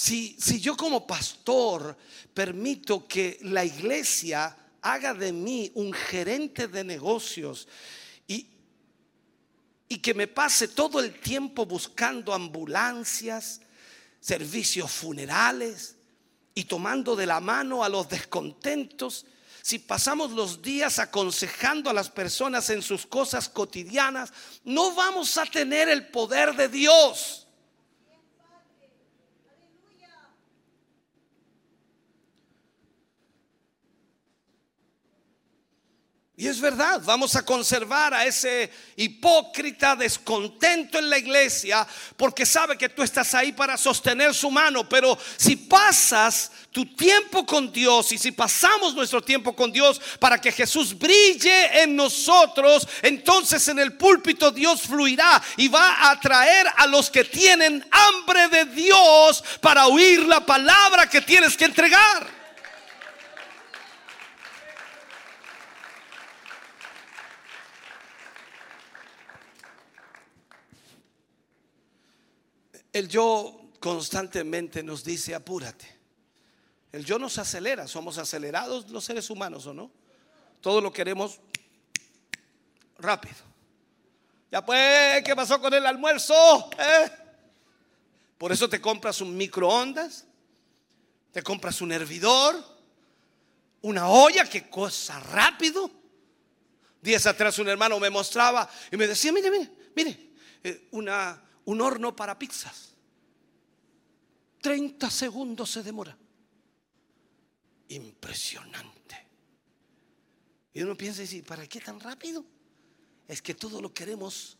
Si, 0.00 0.36
yo 0.60 0.76
como 0.76 1.08
pastor 1.08 1.98
permito 2.32 3.08
que 3.08 3.36
la 3.42 3.64
iglesia 3.64 4.56
haga 4.80 5.12
de 5.12 5.32
mí 5.32 5.72
un 5.74 5.92
gerente 5.92 6.68
de 6.68 6.84
negocios 6.84 7.66
y, 8.28 8.46
y 9.88 9.98
que 9.98 10.14
me 10.14 10.28
pase 10.28 10.68
todo 10.68 11.00
el 11.00 11.18
tiempo 11.18 11.66
buscando 11.66 12.32
ambulancias, 12.32 13.60
servicios 14.20 14.88
funerales 14.92 15.96
y 16.54 16.62
tomando 16.62 17.16
de 17.16 17.26
la 17.26 17.40
mano 17.40 17.82
a 17.82 17.88
los 17.88 18.08
descontentos, 18.08 19.26
si 19.62 19.80
pasamos 19.80 20.30
los 20.30 20.62
días 20.62 21.00
aconsejando 21.00 21.90
a 21.90 21.92
las 21.92 22.08
personas 22.08 22.70
en 22.70 22.82
sus 22.82 23.04
cosas 23.04 23.48
cotidianas, 23.48 24.32
no 24.62 24.94
vamos 24.94 25.36
a 25.38 25.44
tener 25.44 25.88
el 25.88 26.06
poder 26.06 26.54
de 26.54 26.68
Dios. 26.68 27.47
Y 36.40 36.46
es 36.46 36.60
verdad, 36.60 37.02
vamos 37.04 37.34
a 37.34 37.44
conservar 37.44 38.14
a 38.14 38.24
ese 38.24 38.70
hipócrita 38.94 39.96
descontento 39.96 40.96
en 40.96 41.10
la 41.10 41.18
iglesia 41.18 41.84
porque 42.16 42.46
sabe 42.46 42.78
que 42.78 42.88
tú 42.88 43.02
estás 43.02 43.34
ahí 43.34 43.50
para 43.50 43.76
sostener 43.76 44.32
su 44.32 44.48
mano. 44.48 44.88
Pero 44.88 45.18
si 45.36 45.56
pasas 45.56 46.52
tu 46.70 46.94
tiempo 46.94 47.44
con 47.44 47.72
Dios 47.72 48.12
y 48.12 48.18
si 48.18 48.30
pasamos 48.30 48.94
nuestro 48.94 49.20
tiempo 49.20 49.56
con 49.56 49.72
Dios 49.72 50.00
para 50.20 50.40
que 50.40 50.52
Jesús 50.52 50.96
brille 50.96 51.82
en 51.82 51.96
nosotros, 51.96 52.86
entonces 53.02 53.66
en 53.66 53.80
el 53.80 53.94
púlpito 53.94 54.52
Dios 54.52 54.82
fluirá 54.82 55.42
y 55.56 55.66
va 55.66 55.92
a 55.92 56.10
atraer 56.12 56.68
a 56.76 56.86
los 56.86 57.10
que 57.10 57.24
tienen 57.24 57.84
hambre 57.90 58.46
de 58.46 58.64
Dios 58.66 59.42
para 59.60 59.88
oír 59.88 60.20
la 60.20 60.46
palabra 60.46 61.10
que 61.10 61.20
tienes 61.20 61.56
que 61.56 61.64
entregar. 61.64 62.37
El 72.92 73.08
yo 73.08 73.70
constantemente 73.80 74.82
nos 74.82 75.04
dice, 75.04 75.34
apúrate. 75.34 75.98
El 76.92 77.04
yo 77.04 77.18
nos 77.18 77.38
acelera, 77.38 77.86
somos 77.86 78.18
acelerados 78.18 78.90
los 78.90 79.04
seres 79.04 79.28
humanos 79.30 79.66
o 79.66 79.74
no. 79.74 79.90
Todo 80.60 80.80
lo 80.80 80.92
queremos 80.92 81.38
rápido. 82.98 83.36
Ya 84.50 84.64
pues, 84.64 85.22
¿qué 85.22 85.36
pasó 85.36 85.60
con 85.60 85.74
el 85.74 85.84
almuerzo? 85.84 86.70
¿Eh? 86.78 87.10
Por 88.38 88.52
eso 88.52 88.68
te 88.68 88.80
compras 88.80 89.20
un 89.20 89.36
microondas, 89.36 90.24
te 91.32 91.42
compras 91.42 91.80
un 91.82 91.92
hervidor, 91.92 92.56
una 93.82 94.08
olla 94.08 94.48
que 94.48 94.70
cosa 94.70 95.20
rápido. 95.20 95.90
Días 97.02 97.26
atrás 97.26 97.58
un 97.58 97.68
hermano 97.68 98.00
me 98.00 98.10
mostraba 98.10 98.68
y 98.90 98.96
me 98.96 99.06
decía, 99.06 99.32
mire, 99.32 99.50
mire, 99.50 99.70
mire, 99.94 100.30
eh, 100.64 100.88
una, 100.92 101.40
un 101.68 101.82
horno 101.82 102.16
para 102.16 102.38
pizzas. 102.38 102.94
30 104.62 105.10
segundos 105.10 105.70
se 105.70 105.82
demora. 105.82 106.16
Impresionante. 107.88 109.26
Y 110.72 110.82
uno 110.82 110.96
piensa 110.96 111.22
y 111.22 111.42
¿para 111.42 111.66
qué 111.66 111.80
tan 111.80 112.00
rápido? 112.00 112.42
Es 113.26 113.42
que 113.42 113.52
todo 113.52 113.82
lo 113.82 113.92
queremos 113.92 114.56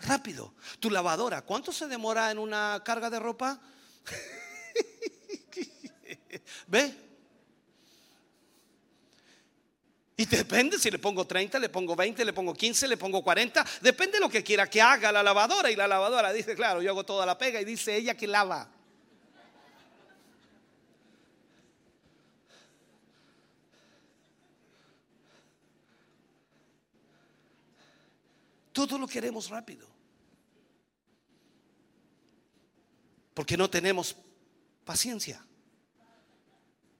rápido. 0.00 0.54
Tu 0.80 0.88
lavadora, 0.88 1.42
¿cuánto 1.42 1.72
se 1.72 1.88
demora 1.88 2.30
en 2.30 2.38
una 2.38 2.82
carga 2.82 3.10
de 3.10 3.18
ropa? 3.18 3.60
¿Ve? 6.68 7.05
Y 10.18 10.24
depende 10.24 10.78
si 10.78 10.90
le 10.90 10.98
pongo 10.98 11.26
30, 11.26 11.58
le 11.58 11.68
pongo 11.68 11.94
20, 11.94 12.24
le 12.24 12.32
pongo 12.32 12.54
15, 12.54 12.88
le 12.88 12.96
pongo 12.96 13.22
40. 13.22 13.66
Depende 13.82 14.14
de 14.14 14.20
lo 14.20 14.30
que 14.30 14.42
quiera 14.42 14.68
que 14.68 14.80
haga 14.80 15.12
la 15.12 15.22
lavadora. 15.22 15.70
Y 15.70 15.76
la 15.76 15.86
lavadora 15.86 16.32
dice, 16.32 16.54
claro, 16.54 16.80
yo 16.80 16.90
hago 16.90 17.04
toda 17.04 17.26
la 17.26 17.36
pega 17.36 17.60
y 17.60 17.66
dice 17.66 17.94
ella 17.94 18.16
que 18.16 18.26
lava. 18.26 18.70
Todo 28.72 28.96
lo 28.96 29.06
queremos 29.06 29.50
rápido. 29.50 29.86
Porque 33.34 33.58
no 33.58 33.68
tenemos 33.68 34.16
paciencia. 34.86 35.44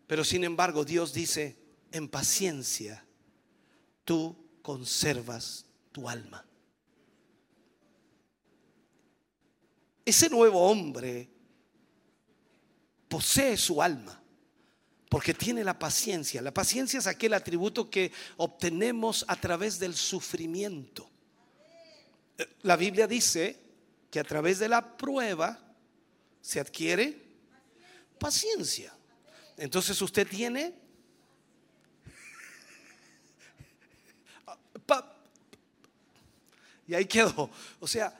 Pero 0.06 0.22
sin 0.22 0.44
embargo 0.44 0.84
Dios 0.84 1.14
dice, 1.14 1.56
en 1.92 2.08
paciencia 2.08 3.05
tú 4.06 4.34
conservas 4.62 5.66
tu 5.92 6.08
alma. 6.08 6.42
Ese 10.06 10.30
nuevo 10.30 10.66
hombre 10.66 11.28
posee 13.08 13.58
su 13.58 13.82
alma 13.82 14.18
porque 15.10 15.34
tiene 15.34 15.62
la 15.62 15.78
paciencia. 15.78 16.40
La 16.40 16.54
paciencia 16.54 16.98
es 16.98 17.06
aquel 17.06 17.34
atributo 17.34 17.90
que 17.90 18.10
obtenemos 18.38 19.26
a 19.28 19.36
través 19.36 19.78
del 19.78 19.94
sufrimiento 19.94 21.10
la 22.62 22.76
Biblia 22.76 23.06
dice 23.06 23.56
que 24.10 24.20
a 24.20 24.24
través 24.24 24.58
de 24.58 24.68
la 24.68 24.96
prueba 24.96 25.58
se 26.40 26.60
adquiere 26.60 27.16
paciencia. 28.18 28.92
Entonces 29.56 30.00
usted 30.02 30.26
tiene 30.26 30.74
y 36.86 36.94
ahí 36.94 37.06
quedó. 37.06 37.50
O 37.80 37.86
sea, 37.86 38.12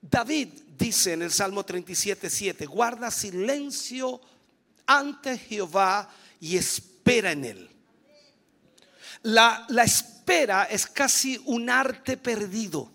David 0.00 0.48
dice 0.76 1.12
en 1.12 1.22
el 1.22 1.30
Salmo 1.30 1.64
37, 1.64 2.30
7, 2.30 2.66
guarda 2.66 3.10
silencio 3.10 4.20
ante 4.86 5.36
Jehová 5.38 6.08
y 6.40 6.56
espera 6.56 7.32
en 7.32 7.44
él. 7.44 7.70
La, 9.22 9.66
la 9.68 9.84
espera 9.84 10.64
es 10.64 10.86
casi 10.86 11.40
un 11.46 11.68
arte 11.68 12.16
perdido. 12.16 12.92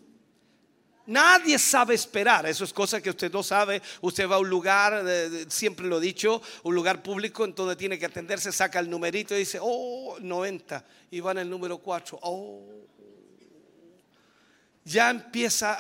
Nadie 1.06 1.60
sabe 1.60 1.96
esperar, 1.96 2.46
eso 2.46 2.64
es 2.64 2.72
cosa 2.72 3.02
que 3.02 3.10
usted 3.10 3.32
no 3.32 3.44
sabe. 3.44 3.82
Usted 4.00 4.30
va 4.30 4.36
a 4.36 4.40
un 4.40 4.50
lugar, 4.50 5.04
siempre 5.50 5.86
lo 5.86 5.98
he 5.98 6.02
dicho, 6.02 6.42
un 6.64 6.74
lugar 6.74 7.04
público 7.04 7.44
en 7.44 7.54
donde 7.54 7.76
tiene 7.76 8.00
que 8.00 8.06
atenderse, 8.06 8.54
saca 8.54 8.80
el 8.80 8.90
numerito 8.90 9.36
y 9.36 9.40
dice, 9.40 9.60
oh, 9.62 10.18
90, 10.22 10.86
y 11.12 11.20
va 11.20 11.32
en 11.32 11.40
el 11.40 11.50
número 11.50 11.78
4, 11.80 12.20
oh. 12.22 12.84
Ya 14.86 15.10
empieza 15.10 15.78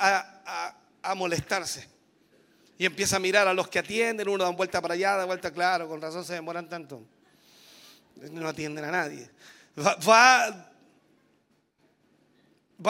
a, 1.02 1.16
molestarse 1.16 1.88
y 2.78 2.86
empieza 2.86 3.18
a 3.18 3.20
mirar 3.20 3.48
a 3.48 3.54
los 3.54 3.68
que 3.68 3.80
atienden, 3.80 4.30
uno 4.30 4.44
da 4.44 4.50
vuelta 4.52 4.82
para 4.82 4.94
allá, 4.94 5.18
da 5.18 5.26
vuelta, 5.26 5.52
claro, 5.52 5.88
con 5.88 6.02
razón 6.02 6.24
se 6.24 6.34
demoran 6.34 6.70
tanto. 6.70 7.04
No 8.32 8.48
atienden 8.48 8.86
a 8.86 8.92
nadie. 8.92 9.30
Va, 9.78 9.96
va, 9.96 10.70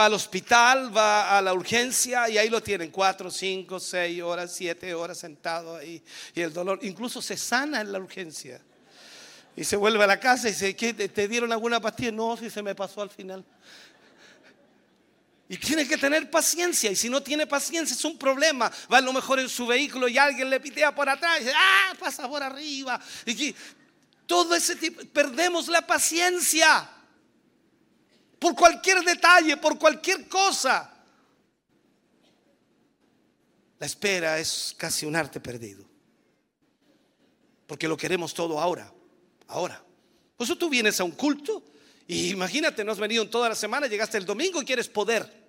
al 0.05 0.13
hospital, 0.13 0.95
va 0.95 1.37
a 1.37 1.41
la 1.41 1.53
urgencia 1.53 2.29
y 2.29 2.37
ahí 2.37 2.49
lo 2.49 2.61
tienen, 2.61 2.91
cuatro, 2.91 3.31
cinco, 3.31 3.79
seis 3.79 4.21
horas, 4.21 4.53
siete 4.53 4.93
horas 4.93 5.17
sentado 5.17 5.77
ahí. 5.77 6.03
Y 6.35 6.41
el 6.41 6.53
dolor, 6.53 6.79
incluso 6.83 7.21
se 7.21 7.37
sana 7.37 7.81
en 7.81 7.91
la 7.91 7.99
urgencia. 7.99 8.61
Y 9.55 9.63
se 9.63 9.75
vuelve 9.75 10.03
a 10.03 10.07
la 10.07 10.19
casa 10.19 10.47
y 10.47 10.51
dice, 10.51 10.75
¿qué, 10.75 10.93
¿te 10.93 11.27
dieron 11.27 11.51
alguna 11.51 11.79
pastilla? 11.79 12.11
No, 12.11 12.35
si 12.37 12.49
se 12.49 12.63
me 12.63 12.73
pasó 12.73 13.01
al 13.01 13.09
final. 13.09 13.45
Y 15.53 15.57
tiene 15.57 15.87
que 15.87 15.99
tener 15.99 16.31
paciencia. 16.31 16.89
Y 16.89 16.95
si 16.95 17.09
no 17.11 17.21
tiene 17.21 17.45
paciencia 17.45 17.93
es 17.93 18.03
un 18.05 18.17
problema. 18.17 18.71
Va 18.91 18.97
a 18.97 19.01
lo 19.01 19.13
mejor 19.13 19.39
en 19.39 19.47
su 19.47 19.67
vehículo 19.67 20.07
y 20.07 20.17
alguien 20.17 20.49
le 20.49 20.59
pitea 20.59 20.95
por 20.95 21.07
atrás 21.07 21.37
y 21.37 21.43
dice, 21.43 21.55
ah, 21.55 21.93
pasa 21.99 22.27
por 22.27 22.41
arriba. 22.41 22.99
Y 23.27 23.53
todo 24.25 24.55
ese 24.55 24.75
tipo, 24.77 25.03
perdemos 25.13 25.67
la 25.67 25.85
paciencia 25.85 26.89
por 28.39 28.55
cualquier 28.55 29.03
detalle, 29.03 29.57
por 29.57 29.77
cualquier 29.77 30.27
cosa. 30.27 30.91
La 33.77 33.85
espera 33.85 34.39
es 34.39 34.73
casi 34.75 35.05
un 35.05 35.15
arte 35.15 35.39
perdido. 35.39 35.85
Porque 37.67 37.87
lo 37.87 37.95
queremos 37.95 38.33
todo 38.33 38.59
ahora, 38.59 38.91
ahora. 39.49 39.83
Por 40.35 40.45
eso 40.45 40.57
tú 40.57 40.67
vienes 40.67 40.99
a 40.99 41.03
un 41.03 41.11
culto 41.11 41.63
y 42.07 42.31
imagínate, 42.31 42.83
no 42.83 42.91
has 42.91 42.97
venido 42.97 43.21
en 43.21 43.29
toda 43.29 43.49
la 43.49 43.55
semana, 43.55 43.85
llegaste 43.85 44.17
el 44.17 44.25
domingo 44.25 44.59
y 44.59 44.65
quieres 44.65 44.89
poder. 44.89 45.42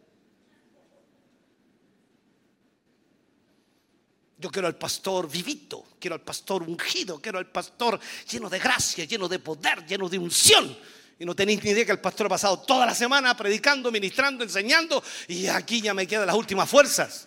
Yo 4.45 4.51
quiero 4.51 4.69
al 4.69 4.77
pastor 4.77 5.27
vivito, 5.27 5.87
quiero 5.99 6.17
al 6.17 6.21
pastor 6.21 6.65
ungido, 6.65 7.19
quiero 7.19 7.39
al 7.39 7.47
pastor 7.47 7.99
lleno 8.31 8.51
de 8.51 8.59
gracia, 8.59 9.07
lleno 9.07 9.27
de 9.27 9.39
poder, 9.39 9.87
lleno 9.87 10.07
de 10.07 10.19
unción. 10.19 10.77
Y 11.19 11.25
no 11.25 11.35
tenéis 11.35 11.65
ni 11.65 11.71
idea 11.71 11.87
que 11.87 11.93
el 11.93 12.01
pastor 12.01 12.27
ha 12.27 12.29
pasado 12.29 12.61
toda 12.61 12.85
la 12.85 12.95
semana 12.95 13.35
predicando, 13.35 13.91
ministrando, 13.91 14.45
enseñando 14.45 15.03
y 15.29 15.47
aquí 15.47 15.81
ya 15.81 15.95
me 15.95 16.07
quedan 16.07 16.27
las 16.27 16.37
últimas 16.37 16.69
fuerzas. 16.69 17.27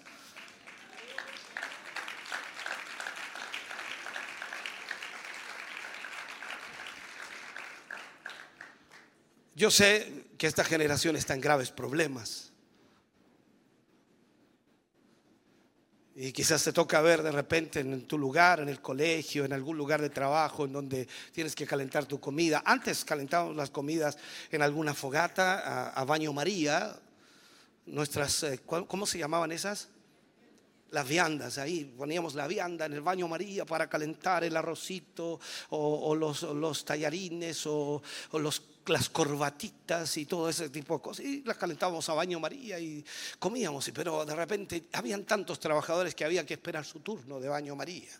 Yo 9.55 9.71
sé 9.71 10.25
que 10.37 10.45
esta 10.45 10.63
generación 10.63 11.15
está 11.15 11.33
en 11.33 11.41
graves 11.41 11.71
problemas. 11.71 12.51
Y 16.27 16.33
quizás 16.33 16.61
te 16.61 16.73
toca 16.73 16.99
ver 16.99 17.23
de 17.23 17.31
repente 17.31 17.79
en 17.79 18.01
tu 18.05 18.17
lugar, 18.17 18.59
en 18.59 18.67
el 18.67 18.81
colegio, 18.81 19.45
en 19.45 19.53
algún 19.53 19.77
lugar 19.77 20.01
de 20.01 20.09
trabajo, 20.09 20.65
en 20.65 20.73
donde 20.73 21.07
tienes 21.31 21.55
que 21.55 21.65
calentar 21.65 22.05
tu 22.05 22.19
comida. 22.19 22.61
Antes 22.65 23.05
calentábamos 23.05 23.55
las 23.55 23.69
comidas 23.69 24.17
en 24.51 24.61
alguna 24.61 24.93
fogata, 24.93 25.87
a, 25.91 26.03
baño 26.03 26.33
María. 26.33 26.99
Nuestras, 27.85 28.43
eh, 28.43 28.59
¿cómo 28.65 29.05
se 29.05 29.19
llamaban 29.19 29.53
esas? 29.53 29.87
Las 30.91 31.07
viandas, 31.07 31.59
ahí 31.59 31.85
poníamos 31.85 32.35
la 32.35 32.45
vianda 32.45 32.87
en 32.87 32.91
el 32.91 33.01
baño 33.01 33.29
María 33.29 33.63
para 33.63 33.87
calentar 33.87 34.43
el 34.43 34.57
arrocito 34.57 35.39
o, 35.69 36.13
los, 36.13 36.43
los, 36.43 36.83
tallarines 36.83 37.65
o, 37.67 38.01
los 38.33 38.61
las 38.87 39.09
corbatitas 39.09 40.17
y 40.17 40.25
todo 40.25 40.49
ese 40.49 40.69
tipo 40.69 40.95
de 40.95 41.01
cosas. 41.01 41.25
Y 41.25 41.43
las 41.43 41.57
calentábamos 41.57 42.07
a 42.09 42.13
baño 42.13 42.39
María 42.39 42.79
y 42.79 43.03
comíamos. 43.39 43.89
Pero 43.93 44.25
de 44.25 44.35
repente 44.35 44.87
habían 44.93 45.23
tantos 45.23 45.59
trabajadores 45.59 46.15
que 46.15 46.25
había 46.25 46.45
que 46.45 46.55
esperar 46.55 46.85
su 46.85 46.99
turno 46.99 47.39
de 47.39 47.49
baño 47.49 47.75
María. 47.75 48.11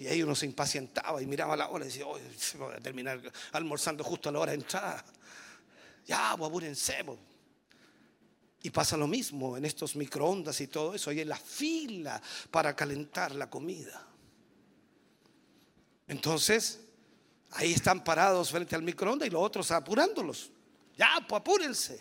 Y 0.00 0.06
ahí 0.06 0.22
uno 0.22 0.34
se 0.34 0.46
impacientaba 0.46 1.20
y 1.20 1.26
miraba 1.26 1.56
la 1.56 1.68
hora 1.68 1.84
y 1.84 1.88
decía, 1.88 2.06
oh, 2.06 2.18
se 2.36 2.56
va 2.56 2.74
a 2.74 2.80
terminar 2.80 3.20
almorzando 3.52 4.04
justo 4.04 4.28
a 4.28 4.32
la 4.32 4.40
hora 4.40 4.52
de 4.52 4.58
entrar. 4.58 5.04
Ya, 6.06 6.34
pues 6.36 6.48
apúrense. 6.48 7.04
Pues. 7.04 7.18
Y 8.62 8.70
pasa 8.70 8.96
lo 8.96 9.06
mismo 9.06 9.56
en 9.56 9.64
estos 9.64 9.96
microondas 9.96 10.60
y 10.60 10.68
todo 10.68 10.94
eso. 10.94 11.10
Y 11.12 11.20
en 11.20 11.28
la 11.28 11.36
fila 11.36 12.20
para 12.50 12.74
calentar 12.76 13.34
la 13.34 13.50
comida. 13.50 14.06
Entonces, 16.06 16.80
ahí 17.52 17.72
están 17.72 18.04
parados 18.04 18.50
frente 18.50 18.74
al 18.74 18.82
microondas 18.82 19.28
y 19.28 19.30
los 19.30 19.42
otros 19.42 19.70
apurándolos. 19.70 20.50
Ya, 20.96 21.24
pues 21.28 21.40
apúrense. 21.40 22.00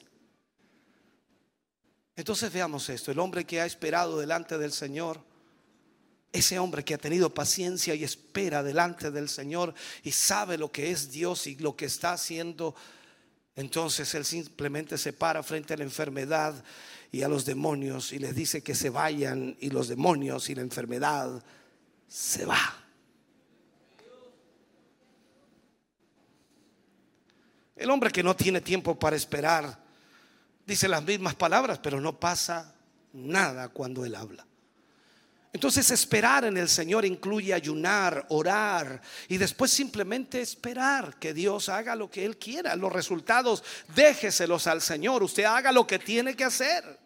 Entonces 2.15 2.51
veamos 2.51 2.89
esto. 2.89 3.11
El 3.11 3.19
hombre 3.19 3.45
que 3.45 3.61
ha 3.61 3.65
esperado 3.65 4.17
delante 4.17 4.57
del 4.57 4.71
Señor 4.71 5.21
ese 6.31 6.59
hombre 6.59 6.83
que 6.83 6.93
ha 6.93 6.97
tenido 6.97 7.33
paciencia 7.33 7.95
y 7.95 8.03
espera 8.03 8.63
delante 8.63 9.11
del 9.11 9.29
Señor 9.29 9.73
y 10.03 10.11
sabe 10.11 10.57
lo 10.57 10.71
que 10.71 10.91
es 10.91 11.11
Dios 11.11 11.47
y 11.47 11.55
lo 11.55 11.75
que 11.75 11.85
está 11.85 12.13
haciendo, 12.13 12.75
entonces 13.55 14.13
él 14.13 14.25
simplemente 14.25 14.97
se 14.97 15.13
para 15.13 15.41
frente 15.41 15.73
a 15.73 15.77
la 15.77 15.83
enfermedad 15.83 16.63
y 17.11 17.23
a 17.23 17.27
los 17.27 17.45
demonios 17.45 18.11
y 18.13 18.19
les 18.19 18.35
dice 18.35 18.61
que 18.61 18.75
se 18.75 18.89
vayan 18.89 19.57
y 19.59 19.69
los 19.69 19.87
demonios 19.87 20.49
y 20.49 20.55
la 20.55 20.61
enfermedad 20.61 21.43
se 22.07 22.45
va. 22.45 22.86
El 27.77 27.91
hombre 27.91 28.11
que 28.11 28.23
no 28.23 28.35
tiene 28.35 28.61
tiempo 28.61 28.97
para 28.97 29.15
esperar 29.15 29.77
dice 30.65 30.87
las 30.87 31.03
mismas 31.03 31.35
palabras, 31.35 31.79
pero 31.79 32.01
no 32.01 32.19
pasa 32.19 32.73
nada 33.13 33.69
cuando 33.69 34.03
él 34.03 34.15
habla. 34.15 34.45
Entonces 35.53 35.89
esperar 35.91 36.45
en 36.45 36.57
el 36.57 36.69
Señor 36.69 37.05
incluye 37.05 37.53
ayunar, 37.53 38.25
orar 38.29 39.01
y 39.27 39.37
después 39.37 39.71
simplemente 39.71 40.41
esperar 40.41 41.17
que 41.17 41.33
Dios 41.33 41.69
haga 41.69 41.95
lo 41.95 42.11
que 42.11 42.25
Él 42.25 42.37
quiera. 42.37 42.75
Los 42.75 42.91
resultados 42.91 43.63
déjeselos 43.95 44.67
al 44.67 44.81
Señor. 44.81 45.23
Usted 45.23 45.45
haga 45.45 45.71
lo 45.71 45.87
que 45.87 45.97
tiene 45.97 46.35
que 46.35 46.43
hacer. 46.43 46.99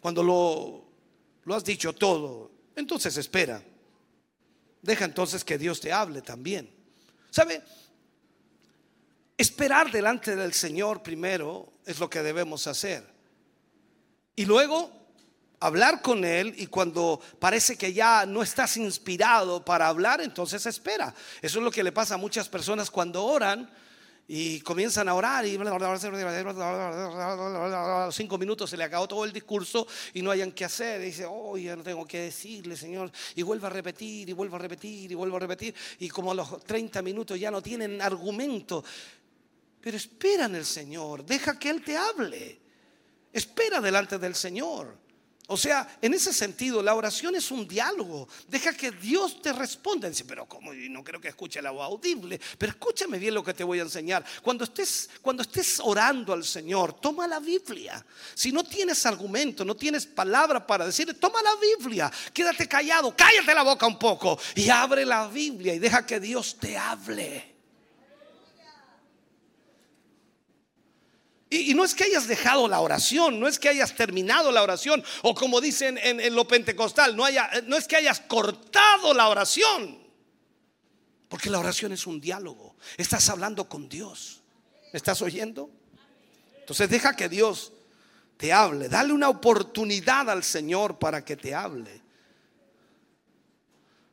Cuando 0.00 0.22
lo, 0.22 0.84
lo 1.44 1.54
has 1.54 1.62
dicho 1.62 1.92
todo, 1.92 2.50
entonces 2.74 3.16
espera. 3.18 3.62
Deja 4.82 5.04
entonces 5.04 5.44
que 5.44 5.58
Dios 5.58 5.80
te 5.80 5.92
hable 5.92 6.22
también. 6.22 6.75
¿Sabe? 7.36 7.62
Esperar 9.36 9.90
delante 9.90 10.34
del 10.34 10.54
Señor 10.54 11.02
primero 11.02 11.70
es 11.84 11.98
lo 11.98 12.08
que 12.08 12.22
debemos 12.22 12.66
hacer. 12.66 13.06
Y 14.34 14.46
luego 14.46 14.90
hablar 15.60 16.00
con 16.00 16.24
Él 16.24 16.54
y 16.56 16.66
cuando 16.68 17.20
parece 17.38 17.76
que 17.76 17.92
ya 17.92 18.24
no 18.24 18.42
estás 18.42 18.78
inspirado 18.78 19.62
para 19.62 19.88
hablar, 19.88 20.22
entonces 20.22 20.64
espera. 20.64 21.14
Eso 21.42 21.58
es 21.58 21.64
lo 21.66 21.70
que 21.70 21.84
le 21.84 21.92
pasa 21.92 22.14
a 22.14 22.16
muchas 22.16 22.48
personas 22.48 22.90
cuando 22.90 23.22
oran 23.22 23.70
y 24.28 24.60
comienzan 24.60 25.08
a 25.08 25.14
orar 25.14 25.46
y 25.46 25.56
a 25.56 28.06
los 28.06 28.14
cinco 28.14 28.38
minutos 28.38 28.68
se 28.68 28.76
le 28.76 28.82
acabó 28.82 29.06
todo 29.06 29.24
el 29.24 29.32
discurso 29.32 29.86
y 30.14 30.22
no 30.22 30.32
hayan 30.32 30.50
que 30.50 30.64
hacer. 30.64 31.00
Y 31.00 31.06
dice, 31.06 31.26
oh, 31.28 31.56
ya 31.56 31.76
no 31.76 31.84
tengo 31.84 32.04
que 32.04 32.22
decirle, 32.22 32.76
Señor. 32.76 33.12
Y 33.36 33.42
vuelve 33.42 33.68
a 33.68 33.70
repetir 33.70 34.28
y 34.28 34.32
vuelve 34.32 34.56
a 34.56 34.58
repetir 34.58 35.12
y 35.12 35.14
vuelve 35.14 35.36
a 35.36 35.40
repetir. 35.40 35.74
Y 36.00 36.08
como 36.08 36.32
a 36.32 36.34
los 36.34 36.64
30 36.64 37.02
minutos 37.02 37.38
ya 37.38 37.50
no 37.50 37.62
tienen 37.62 38.02
argumento. 38.02 38.82
Pero 39.80 39.96
espera 39.96 40.46
en 40.46 40.56
el 40.56 40.64
Señor, 40.64 41.24
deja 41.24 41.56
que 41.56 41.70
Él 41.70 41.84
te 41.84 41.96
hable. 41.96 42.58
Espera 43.32 43.80
delante 43.80 44.18
del 44.18 44.34
Señor. 44.34 45.05
O 45.48 45.56
sea, 45.56 45.98
en 46.02 46.12
ese 46.12 46.32
sentido, 46.32 46.82
la 46.82 46.94
oración 46.94 47.36
es 47.36 47.52
un 47.52 47.68
diálogo. 47.68 48.28
Deja 48.48 48.72
que 48.72 48.90
Dios 48.90 49.40
te 49.40 49.52
responda. 49.52 50.08
Dice, 50.08 50.24
pero 50.24 50.46
como 50.46 50.72
no 50.72 51.04
creo 51.04 51.20
que 51.20 51.28
escuche 51.28 51.62
la 51.62 51.70
voz 51.70 51.84
audible. 51.84 52.40
Pero 52.58 52.72
escúchame 52.72 53.18
bien 53.18 53.32
lo 53.32 53.44
que 53.44 53.54
te 53.54 53.62
voy 53.62 53.78
a 53.78 53.82
enseñar. 53.82 54.24
Cuando 54.42 54.64
estés, 54.64 55.08
cuando 55.22 55.42
estés 55.42 55.80
orando 55.80 56.32
al 56.32 56.44
Señor, 56.44 56.94
toma 57.00 57.28
la 57.28 57.38
Biblia. 57.38 58.04
Si 58.34 58.50
no 58.50 58.64
tienes 58.64 59.06
argumento, 59.06 59.64
no 59.64 59.76
tienes 59.76 60.04
palabra 60.04 60.66
para 60.66 60.86
decir, 60.86 61.14
toma 61.20 61.40
la 61.42 61.54
Biblia. 61.56 62.10
Quédate 62.32 62.66
callado, 62.66 63.14
cállate 63.16 63.54
la 63.54 63.62
boca 63.62 63.86
un 63.86 64.00
poco 64.00 64.38
y 64.56 64.68
abre 64.68 65.06
la 65.06 65.28
Biblia 65.28 65.74
y 65.74 65.78
deja 65.78 66.04
que 66.04 66.18
Dios 66.18 66.56
te 66.58 66.76
hable. 66.76 67.55
Y, 71.48 71.74
no 71.74 71.84
es 71.84 71.94
que 71.94 72.04
hayas 72.04 72.26
dejado 72.26 72.66
la 72.66 72.80
oración, 72.80 73.38
no 73.38 73.46
es 73.46 73.58
que 73.58 73.68
hayas 73.68 73.94
terminado 73.94 74.50
la 74.50 74.62
oración, 74.62 75.02
o 75.22 75.34
como 75.34 75.60
dicen 75.60 75.96
en, 76.02 76.34
lo 76.34 76.48
pentecostal, 76.48 77.16
no, 77.16 77.24
haya, 77.24 77.48
no 77.66 77.76
es 77.76 77.86
que 77.86 77.96
hayas 77.96 78.20
cortado 78.20 79.14
la 79.14 79.28
oración, 79.28 79.98
porque 81.28 81.48
la 81.48 81.60
oración 81.60 81.92
es 81.92 82.06
un 82.06 82.20
diálogo, 82.20 82.74
estás 82.96 83.28
hablando 83.28 83.68
con 83.68 83.88
Dios, 83.88 84.42
¿me 84.92 84.96
estás 84.96 85.22
oyendo? 85.22 85.70
Entonces 86.58 86.90
deja 86.90 87.14
que 87.14 87.28
Dios 87.28 87.72
te 88.36 88.52
hable, 88.52 88.88
dale 88.88 89.12
una 89.12 89.28
oportunidad 89.28 90.28
al 90.28 90.42
Señor 90.42 90.98
para 90.98 91.24
que 91.24 91.36
te 91.36 91.54
hable, 91.54 92.02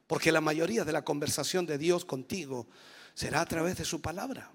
porque 0.05 0.31
la 0.31 0.41
mayoría 0.41 0.83
de 0.83 0.91
la 0.91 1.03
conversación 1.03 1.65
de 1.65 1.79
Dios 1.79 2.05
contigo 2.05 2.67
será 3.15 3.41
a 3.41 3.45
través 3.47 3.75
de 3.77 3.85
su 3.85 4.01
palabra. 4.01 4.52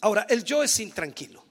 Ahora, 0.00 0.26
el 0.28 0.44
yo 0.44 0.62
es 0.62 0.78
intranquilo. 0.80 1.44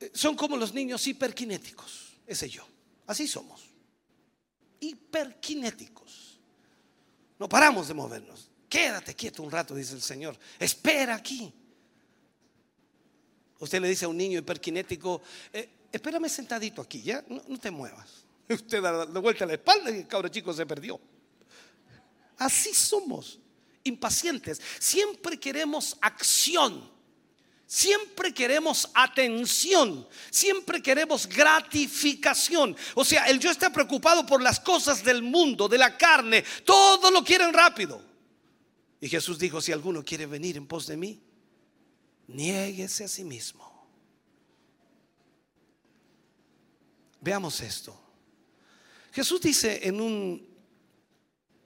Eh, 0.00 0.10
son 0.14 0.36
como 0.36 0.56
los 0.56 0.74
niños 0.74 1.06
hiperkinéticos, 1.06 2.16
ese 2.26 2.48
yo. 2.48 2.66
Así 3.06 3.26
somos. 3.26 3.62
Hiperkinéticos. 4.80 6.40
No 7.38 7.48
paramos 7.48 7.88
de 7.88 7.94
movernos. 7.94 8.50
Quédate 8.68 9.14
quieto 9.14 9.42
un 9.42 9.50
rato, 9.50 9.74
dice 9.74 9.94
el 9.94 10.02
Señor. 10.02 10.38
Espera 10.58 11.14
aquí. 11.14 11.52
Usted 13.58 13.80
le 13.80 13.88
dice 13.88 14.06
a 14.06 14.08
un 14.08 14.16
niño 14.16 14.38
hiperkinético, 14.38 15.22
eh, 15.52 15.86
espérame 15.92 16.28
sentadito 16.28 16.82
aquí, 16.82 17.00
ya, 17.02 17.24
no, 17.28 17.58
te 17.58 17.70
muevas. 17.70 18.24
Usted 18.48 18.82
da 18.82 19.04
la 19.04 19.20
vuelta 19.20 19.44
a 19.44 19.46
la 19.46 19.54
espalda 19.54 19.90
y 19.90 19.98
el 20.00 20.08
cabro 20.08 20.28
chico 20.28 20.52
se 20.52 20.66
perdió. 20.66 21.00
Así 22.38 22.74
somos 22.74 23.38
impacientes. 23.84 24.60
Siempre 24.78 25.38
queremos 25.38 25.96
acción. 26.00 26.90
Siempre 27.72 28.34
queremos 28.34 28.90
atención, 28.92 30.06
siempre 30.30 30.82
queremos 30.82 31.26
gratificación. 31.26 32.76
O 32.94 33.02
sea, 33.02 33.24
el 33.30 33.40
yo 33.40 33.50
está 33.50 33.72
preocupado 33.72 34.26
por 34.26 34.42
las 34.42 34.60
cosas 34.60 35.02
del 35.02 35.22
mundo, 35.22 35.68
de 35.68 35.78
la 35.78 35.96
carne, 35.96 36.44
todo 36.66 37.10
lo 37.10 37.24
quieren 37.24 37.50
rápido. 37.50 38.04
Y 39.00 39.08
Jesús 39.08 39.38
dijo, 39.38 39.62
si 39.62 39.72
alguno 39.72 40.04
quiere 40.04 40.26
venir 40.26 40.58
en 40.58 40.66
pos 40.66 40.86
de 40.86 40.98
mí, 40.98 41.22
niéguese 42.26 43.04
a 43.04 43.08
sí 43.08 43.24
mismo. 43.24 43.88
Veamos 47.22 47.58
esto. 47.62 47.98
Jesús 49.12 49.40
dice 49.40 49.80
en 49.88 49.98
un 49.98 50.51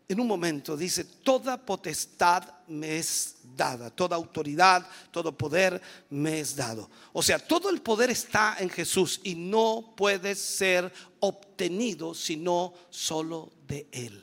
en 0.08 0.20
un 0.20 0.26
momento 0.26 0.76
dice, 0.76 1.04
toda 1.04 1.56
potestad 1.56 2.44
me 2.68 2.98
es 2.98 3.36
dada, 3.56 3.90
toda 3.90 4.14
autoridad, 4.14 4.86
todo 5.10 5.36
poder 5.36 5.80
me 6.10 6.40
es 6.40 6.54
dado. 6.54 6.88
O 7.12 7.22
sea, 7.22 7.40
todo 7.40 7.70
el 7.70 7.80
poder 7.82 8.10
está 8.10 8.56
en 8.60 8.70
Jesús 8.70 9.20
y 9.24 9.34
no 9.34 9.94
puede 9.96 10.36
ser 10.36 10.92
obtenido 11.18 12.14
sino 12.14 12.72
solo 12.88 13.52
de 13.66 13.88
Él. 13.90 14.22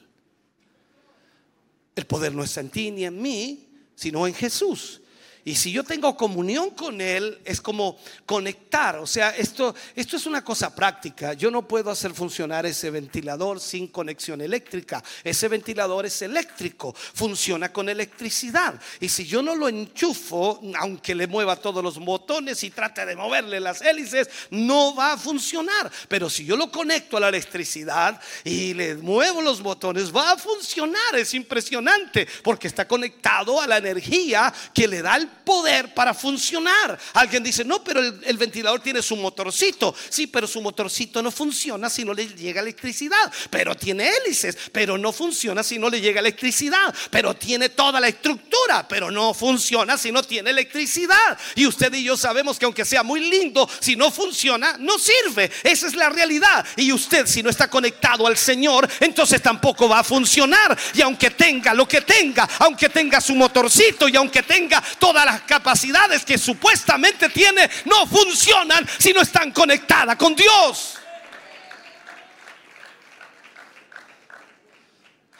El 1.96 2.06
poder 2.06 2.34
no 2.34 2.44
está 2.44 2.62
en 2.62 2.70
ti 2.70 2.90
ni 2.90 3.04
en 3.04 3.22
mí, 3.22 3.70
sino 3.94 4.26
en 4.26 4.34
Jesús. 4.34 5.02
Y 5.46 5.56
si 5.56 5.72
yo 5.72 5.84
tengo 5.84 6.16
comunión 6.16 6.70
con 6.72 7.02
Él, 7.02 7.40
es 7.44 7.60
como 7.60 7.98
conectar. 8.26 8.98
O 8.98 9.06
sea, 9.06 9.32
esto, 9.32 9.76
esto 9.94 10.16
es 10.16 10.26
una 10.26 10.44
cosa 10.44 10.74
práctica. 10.74 11.34
Yo 11.34 11.52
no 11.52 11.68
puedo 11.68 11.92
hacer 11.92 12.14
funcionar 12.14 12.66
ese 12.66 12.90
ventilador 12.90 13.60
sin 13.60 13.88
conexión 13.88 14.40
eléctrica. 14.40 15.04
Ese 15.22 15.50
ventilador 15.50 16.06
es 16.06 16.22
eléctrico, 16.22 16.94
funciona 16.96 17.74
con 17.74 17.90
electricidad. 17.90 18.80
Y 19.02 19.10
si 19.10 19.26
yo 19.26 19.42
no 19.42 19.54
lo 19.54 19.68
enchufo, 19.68 20.62
aunque 20.80 21.14
le 21.14 21.28
mueva 21.28 21.58
todos 21.58 21.84
los 21.84 22.00
botones 22.00 22.64
y 22.64 22.70
trate 22.70 23.06
de 23.06 23.16
moverle 23.16 23.60
las 23.60 23.82
hélices, 23.82 24.30
no 24.50 24.96
va 24.96 25.14
a 25.14 25.18
funcionar. 25.18 25.92
Pero 26.08 26.30
si 26.30 26.46
yo 26.46 26.56
lo 26.56 26.72
conecto 26.72 27.18
a 27.18 27.20
la 27.20 27.30
electricidad 27.30 28.20
y 28.46 28.74
le 28.74 28.96
muevo 28.96 29.42
los 29.42 29.62
botones, 29.62 30.16
va 30.16 30.32
a 30.32 30.38
funcionar. 30.38 31.16
Es 31.16 31.34
impresionante 31.34 32.28
porque 32.44 32.68
está 32.68 32.88
conectado 32.88 33.60
a 33.62 33.68
la 33.68 33.78
energía 33.78 34.54
que 34.74 34.88
le 34.88 35.02
da 35.02 35.18
el 35.18 35.33
poder 35.34 35.94
para 35.94 36.14
funcionar. 36.14 37.00
Alguien 37.14 37.44
dice, 37.44 37.64
no, 37.64 37.84
pero 37.84 38.00
el, 38.00 38.38
ventilador 38.38 38.82
tiene 38.82 39.02
su 39.02 39.16
motorcito. 39.16 39.96
Sí, 40.10 40.28
pero 40.28 40.48
su 40.48 40.62
motorcito 40.62 41.22
no 41.22 41.32
funciona 41.32 41.90
si 41.90 42.06
no 42.06 42.14
le 42.14 42.28
llega 42.28 42.62
electricidad. 42.62 43.32
Pero 43.50 43.76
tiene 43.76 44.10
hélices, 44.10 44.58
pero 44.72 44.98
no 44.98 45.12
funciona 45.12 45.64
si 45.64 45.80
no 45.80 45.90
le 45.90 46.02
llega 46.02 46.20
electricidad. 46.20 46.94
Pero 47.10 47.34
tiene 47.36 47.70
toda 47.70 48.00
la 48.00 48.08
estructura, 48.08 48.88
pero 48.88 49.12
no 49.12 49.34
funciona 49.34 49.98
si 49.98 50.12
no 50.12 50.24
tiene 50.24 50.50
electricidad. 50.50 51.38
Y 51.56 51.66
usted 51.66 51.94
y 51.94 52.04
yo 52.04 52.18
sabemos 52.18 52.60
que 52.60 52.66
aunque 52.66 52.86
sea 52.86 53.04
muy 53.04 53.22
lindo, 53.22 53.70
si 53.80 53.96
no 53.96 54.12
funciona, 54.12 54.76
no 54.80 54.98
sirve. 55.00 55.52
Esa 55.64 55.88
es 55.88 55.96
la 55.96 56.10
realidad. 56.10 56.66
Y 56.76 56.92
usted, 56.92 57.28
si 57.28 57.44
no 57.44 57.50
está 57.50 57.70
conectado 57.70 58.28
al 58.28 58.38
Señor, 58.38 58.90
entonces 59.00 59.42
tampoco 59.42 59.88
va 59.88 60.00
a 60.00 60.04
funcionar. 60.04 60.78
Y 60.94 61.02
aunque 61.02 61.32
tenga 61.32 61.74
lo 61.74 61.88
que 61.88 62.02
tenga, 62.02 62.48
aunque 62.60 62.90
tenga 62.90 63.22
su 63.22 63.36
motorcito 63.36 64.08
y 64.08 64.16
aunque 64.16 64.44
tenga 64.44 64.82
las 65.26 65.42
capacidades 65.42 66.26
que 66.26 66.38
supuestamente 66.38 67.30
tiene, 67.30 67.70
no 67.86 68.08
funcionan 68.08 68.88
si 68.98 69.14
no 69.14 69.22
están 69.22 69.52
conectadas 69.52 70.16
con 70.16 70.36
Dios. 70.36 70.98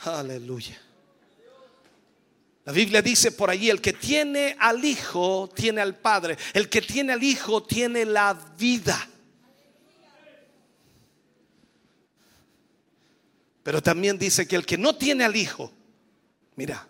Aleluya. 0.06 0.80
La 2.66 2.72
Biblia 2.72 3.02
dice 3.02 3.34
por 3.34 3.50
allí, 3.50 3.70
el 3.70 3.82
que 3.82 3.94
tiene 3.94 4.56
al 4.60 4.84
Hijo, 4.86 5.50
tiene 5.54 5.82
al 5.82 5.96
Padre. 5.96 6.38
El 6.54 6.70
que 6.70 6.82
tiene 6.82 7.14
al 7.14 7.24
Hijo, 7.24 7.64
tiene 7.64 8.06
la 8.06 8.34
vida. 8.58 9.10
Pero 13.64 13.82
también 13.82 14.18
dice 14.18 14.48
que 14.48 14.56
el 14.56 14.66
que 14.66 14.78
no 14.78 14.96
tiene 14.96 15.26
al 15.26 15.36
Hijo, 15.36 15.74
mira, 16.56 16.88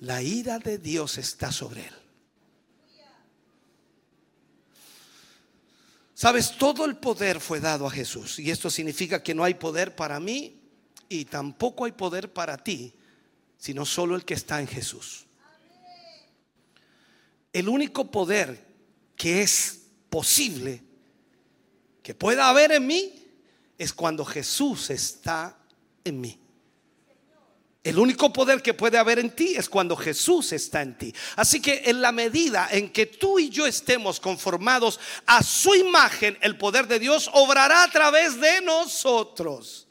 la 0.00 0.22
ira 0.22 0.58
de 0.58 0.78
Dios 0.78 1.18
está 1.18 1.50
sobre 1.52 1.86
él. 1.86 1.94
Sabes, 6.14 6.58
todo 6.58 6.84
el 6.84 6.96
poder 6.96 7.38
fue 7.38 7.60
dado 7.60 7.86
a 7.86 7.90
Jesús 7.90 8.40
y 8.40 8.50
esto 8.50 8.70
significa 8.70 9.22
que 9.22 9.34
no 9.34 9.44
hay 9.44 9.54
poder 9.54 9.94
para 9.94 10.18
mí 10.18 10.60
y 11.08 11.24
tampoco 11.24 11.84
hay 11.84 11.92
poder 11.92 12.32
para 12.32 12.58
ti, 12.58 12.92
sino 13.56 13.86
solo 13.86 14.16
el 14.16 14.24
que 14.24 14.34
está 14.34 14.60
en 14.60 14.66
Jesús. 14.66 15.26
El 17.52 17.68
único 17.68 18.10
poder 18.10 18.66
que 19.16 19.42
es 19.42 19.82
posible 20.10 20.82
que 22.02 22.14
pueda 22.14 22.48
haber 22.48 22.72
en 22.72 22.86
mí 22.86 23.26
es 23.76 23.92
cuando 23.92 24.24
Jesús 24.24 24.90
está 24.90 25.56
en 26.04 26.20
mí. 26.20 26.38
El 27.88 27.98
único 27.98 28.30
poder 28.30 28.60
que 28.60 28.74
puede 28.74 28.98
haber 28.98 29.18
en 29.18 29.30
ti 29.30 29.54
es 29.56 29.66
cuando 29.66 29.96
Jesús 29.96 30.52
está 30.52 30.82
en 30.82 30.98
ti. 30.98 31.14
Así 31.36 31.62
que 31.62 31.84
en 31.86 32.02
la 32.02 32.12
medida 32.12 32.68
en 32.70 32.92
que 32.92 33.06
tú 33.06 33.38
y 33.38 33.48
yo 33.48 33.66
estemos 33.66 34.20
conformados 34.20 35.00
a 35.24 35.42
su 35.42 35.74
imagen, 35.74 36.36
el 36.42 36.58
poder 36.58 36.86
de 36.86 36.98
Dios 36.98 37.30
obrará 37.32 37.84
a 37.84 37.90
través 37.90 38.38
de 38.38 38.60
nosotros. 38.60 39.88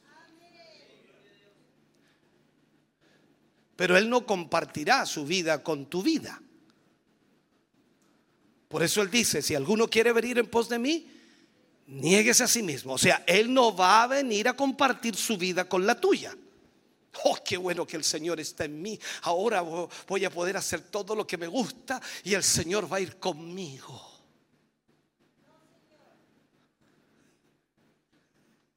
Pero 3.75 3.97
Él 3.97 4.11
no 4.11 4.27
compartirá 4.27 5.03
su 5.07 5.25
vida 5.25 5.63
con 5.63 5.87
tu 5.87 6.03
vida. 6.03 6.39
Por 8.67 8.83
eso 8.83 9.01
Él 9.01 9.09
dice, 9.09 9.41
si 9.41 9.55
alguno 9.55 9.89
quiere 9.89 10.13
venir 10.13 10.37
en 10.37 10.45
pos 10.45 10.69
de 10.69 10.77
mí, 10.77 11.09
niéguese 11.87 12.43
a 12.43 12.47
sí 12.47 12.61
mismo. 12.61 12.93
O 12.93 12.99
sea, 12.99 13.23
Él 13.25 13.51
no 13.51 13.75
va 13.75 14.03
a 14.03 14.07
venir 14.07 14.47
a 14.47 14.55
compartir 14.55 15.15
su 15.15 15.35
vida 15.35 15.67
con 15.67 15.87
la 15.87 15.99
tuya. 15.99 16.37
Oh, 17.23 17.37
qué 17.43 17.57
bueno 17.57 17.85
que 17.85 17.97
el 17.97 18.03
Señor 18.03 18.39
está 18.39 18.65
en 18.65 18.81
mí. 18.81 18.99
Ahora 19.23 19.61
voy 19.61 20.25
a 20.25 20.29
poder 20.29 20.57
hacer 20.57 20.81
todo 20.81 21.15
lo 21.15 21.25
que 21.25 21.37
me 21.37 21.47
gusta 21.47 22.01
y 22.23 22.33
el 22.33 22.43
Señor 22.43 22.91
va 22.91 22.97
a 22.97 23.01
ir 23.01 23.17
conmigo. 23.17 24.13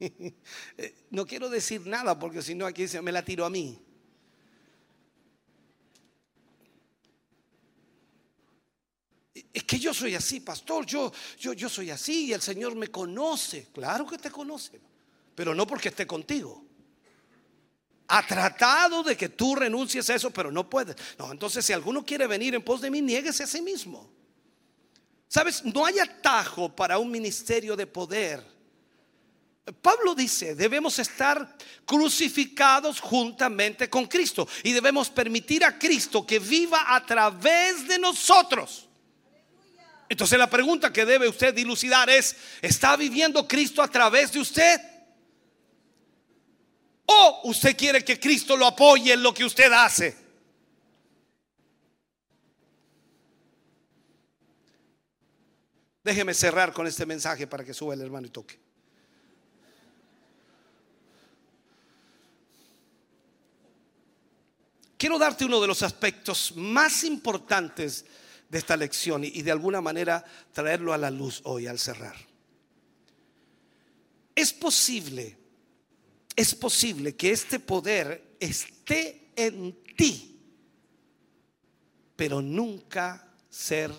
No 1.11 1.27
quiero 1.27 1.51
decir 1.51 1.87
nada 1.87 2.19
porque 2.19 2.41
si 2.41 2.55
no 2.55 2.65
aquí 2.65 2.89
se 2.89 3.03
me 3.03 3.13
la 3.13 3.23
tiro 3.23 3.45
a 3.45 3.51
mí. 3.51 3.79
Es 9.53 9.65
que 9.65 9.79
yo 9.79 9.93
soy 9.93 10.15
así, 10.15 10.41
pastor. 10.41 10.87
Yo, 10.87 11.13
yo, 11.39 11.53
yo 11.53 11.69
soy 11.69 11.91
así 11.91 12.27
y 12.27 12.33
el 12.33 12.41
Señor 12.41 12.77
me 12.77 12.89
conoce. 12.89 13.67
Claro 13.75 14.07
que 14.07 14.17
te 14.17 14.31
conoce, 14.31 14.81
pero 15.35 15.55
no 15.55 15.67
porque 15.67 15.89
esté 15.89 16.07
contigo 16.07 16.70
ha 18.13 18.27
tratado 18.27 19.05
de 19.05 19.17
que 19.17 19.29
tú 19.29 19.55
renuncies 19.55 20.11
a 20.11 20.17
eso, 20.17 20.33
pero 20.33 20.51
no 20.51 20.69
puedes. 20.69 20.97
No, 21.17 21.31
entonces 21.31 21.65
si 21.65 21.73
alguno 21.73 22.05
quiere 22.05 22.27
venir 22.27 22.55
en 22.57 22.63
pos 22.63 22.81
de 22.81 22.91
mí, 22.91 23.01
niéguese 23.01 23.45
a 23.45 23.47
sí 23.47 23.63
mismo. 23.63 24.11
Sabes, 25.29 25.65
no 25.65 25.87
hay 25.87 26.01
atajo 26.01 26.75
para 26.75 26.99
un 26.99 27.09
ministerio 27.09 27.77
de 27.77 27.87
poder. 27.87 28.45
Pablo 29.81 30.17
dice, 30.17 30.57
debemos 30.57 30.99
estar 30.99 31.57
crucificados 31.85 32.99
juntamente 32.99 33.89
con 33.89 34.07
Cristo 34.07 34.49
y 34.65 34.73
debemos 34.73 35.09
permitir 35.09 35.65
a 35.65 35.79
Cristo 35.79 36.27
que 36.27 36.41
viva 36.41 36.93
a 36.93 37.07
través 37.07 37.87
de 37.87 37.97
nosotros. 38.01 38.89
Entonces 40.09 40.37
la 40.37 40.51
pregunta 40.51 40.93
que 40.93 41.07
debe 41.07 41.29
usted 41.29 41.55
dilucidar 41.55 42.11
es, 42.11 42.35
¿está 42.61 42.97
viviendo 42.97 43.47
Cristo 43.47 43.81
a 43.81 43.89
través 43.89 44.33
de 44.33 44.41
usted? 44.41 44.81
¿O 47.13 47.41
usted 47.49 47.77
quiere 47.77 48.05
que 48.05 48.21
Cristo 48.21 48.57
lo 48.57 48.67
apoye 48.67 49.15
en 49.15 49.23
lo 49.23 49.35
que 49.35 49.45
usted 49.45 49.73
hace? 49.73 50.17
Déjeme 56.05 56.35
cerrar 56.35 56.73
con 56.73 56.87
este 56.87 57.05
mensaje 57.07 57.49
para 57.49 57.65
que 57.65 57.75
suba 57.75 57.95
el 57.95 58.01
hermano 58.01 58.29
y 58.29 58.31
toque. 58.31 58.61
Quiero 64.97 65.19
darte 65.19 65.47
uno 65.47 65.61
de 65.61 65.67
los 65.67 65.83
aspectos 65.83 66.53
más 66.55 67.03
importantes 67.03 68.05
de 68.49 68.59
esta 68.59 68.77
lección 68.77 69.25
y 69.25 69.43
de 69.43 69.51
alguna 69.51 69.81
manera 69.81 70.25
traerlo 70.53 70.93
a 70.93 70.99
la 70.99 71.11
luz 71.11 71.41
hoy 71.43 71.67
al 71.67 71.81
cerrar. 71.81 72.15
Es 74.35 74.53
posible 74.53 75.40
es 76.37 76.55
posible 76.55 77.17
que 77.17 77.31
este 77.31 77.61
poder 77.61 78.37
esté 78.41 79.31
en 79.37 79.85
ti, 79.97 80.39
pero 82.17 82.41
nunca 82.41 83.33
ser 83.49 83.93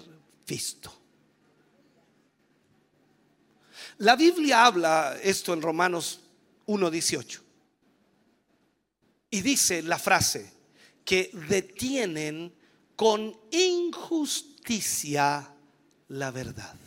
visto. 0.47 0.91
La 3.99 4.15
Biblia 4.15 4.65
habla 4.65 5.17
esto 5.21 5.53
en 5.53 5.61
Romanos 5.61 6.21
1.18 6.67 7.39
y 9.29 9.41
dice 9.41 9.83
la 9.83 9.99
frase 9.99 10.51
que 11.05 11.29
detienen 11.47 12.53
con 12.95 13.37
injusticia 13.51 15.53
la 16.07 16.31
verdad. 16.31 16.80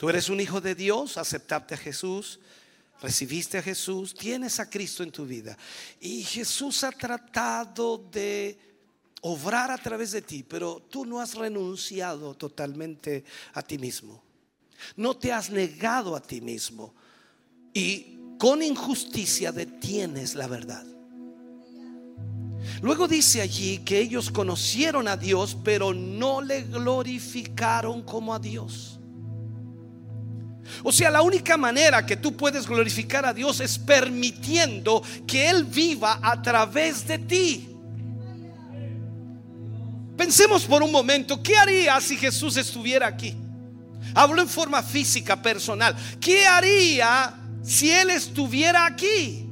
Tú 0.00 0.08
eres 0.08 0.30
un 0.30 0.40
hijo 0.40 0.62
de 0.62 0.74
Dios, 0.74 1.18
aceptaste 1.18 1.74
a 1.74 1.76
Jesús, 1.76 2.40
recibiste 3.02 3.58
a 3.58 3.62
Jesús, 3.62 4.14
tienes 4.14 4.58
a 4.58 4.70
Cristo 4.70 5.02
en 5.02 5.12
tu 5.12 5.26
vida. 5.26 5.58
Y 6.00 6.22
Jesús 6.22 6.82
ha 6.84 6.90
tratado 6.90 7.98
de 8.10 8.58
obrar 9.20 9.70
a 9.70 9.76
través 9.76 10.12
de 10.12 10.22
ti, 10.22 10.42
pero 10.42 10.86
tú 10.88 11.04
no 11.04 11.20
has 11.20 11.34
renunciado 11.34 12.32
totalmente 12.32 13.24
a 13.52 13.60
ti 13.60 13.76
mismo. 13.76 14.22
No 14.96 15.18
te 15.18 15.34
has 15.34 15.50
negado 15.50 16.16
a 16.16 16.22
ti 16.22 16.40
mismo. 16.40 16.94
Y 17.74 18.16
con 18.38 18.62
injusticia 18.62 19.52
detienes 19.52 20.34
la 20.34 20.46
verdad. 20.46 20.86
Luego 22.80 23.06
dice 23.06 23.42
allí 23.42 23.80
que 23.80 24.00
ellos 24.00 24.30
conocieron 24.30 25.08
a 25.08 25.18
Dios, 25.18 25.58
pero 25.62 25.92
no 25.92 26.40
le 26.40 26.62
glorificaron 26.62 28.00
como 28.00 28.34
a 28.34 28.38
Dios. 28.38 28.96
O 30.82 30.92
sea, 30.92 31.10
la 31.10 31.22
única 31.22 31.56
manera 31.56 32.04
que 32.04 32.16
tú 32.16 32.36
puedes 32.36 32.66
glorificar 32.66 33.26
a 33.26 33.32
Dios 33.32 33.60
es 33.60 33.78
permitiendo 33.78 35.02
que 35.26 35.48
Él 35.48 35.64
viva 35.64 36.18
a 36.22 36.40
través 36.40 37.06
de 37.06 37.18
ti. 37.18 37.70
Pensemos 40.16 40.64
por 40.64 40.82
un 40.82 40.92
momento, 40.92 41.42
¿qué 41.42 41.56
haría 41.56 42.00
si 42.00 42.16
Jesús 42.16 42.56
estuviera 42.56 43.06
aquí? 43.06 43.34
Hablo 44.14 44.42
en 44.42 44.48
forma 44.48 44.82
física, 44.82 45.40
personal. 45.40 45.96
¿Qué 46.20 46.46
haría 46.46 47.34
si 47.62 47.90
Él 47.90 48.10
estuviera 48.10 48.86
aquí? 48.86 49.46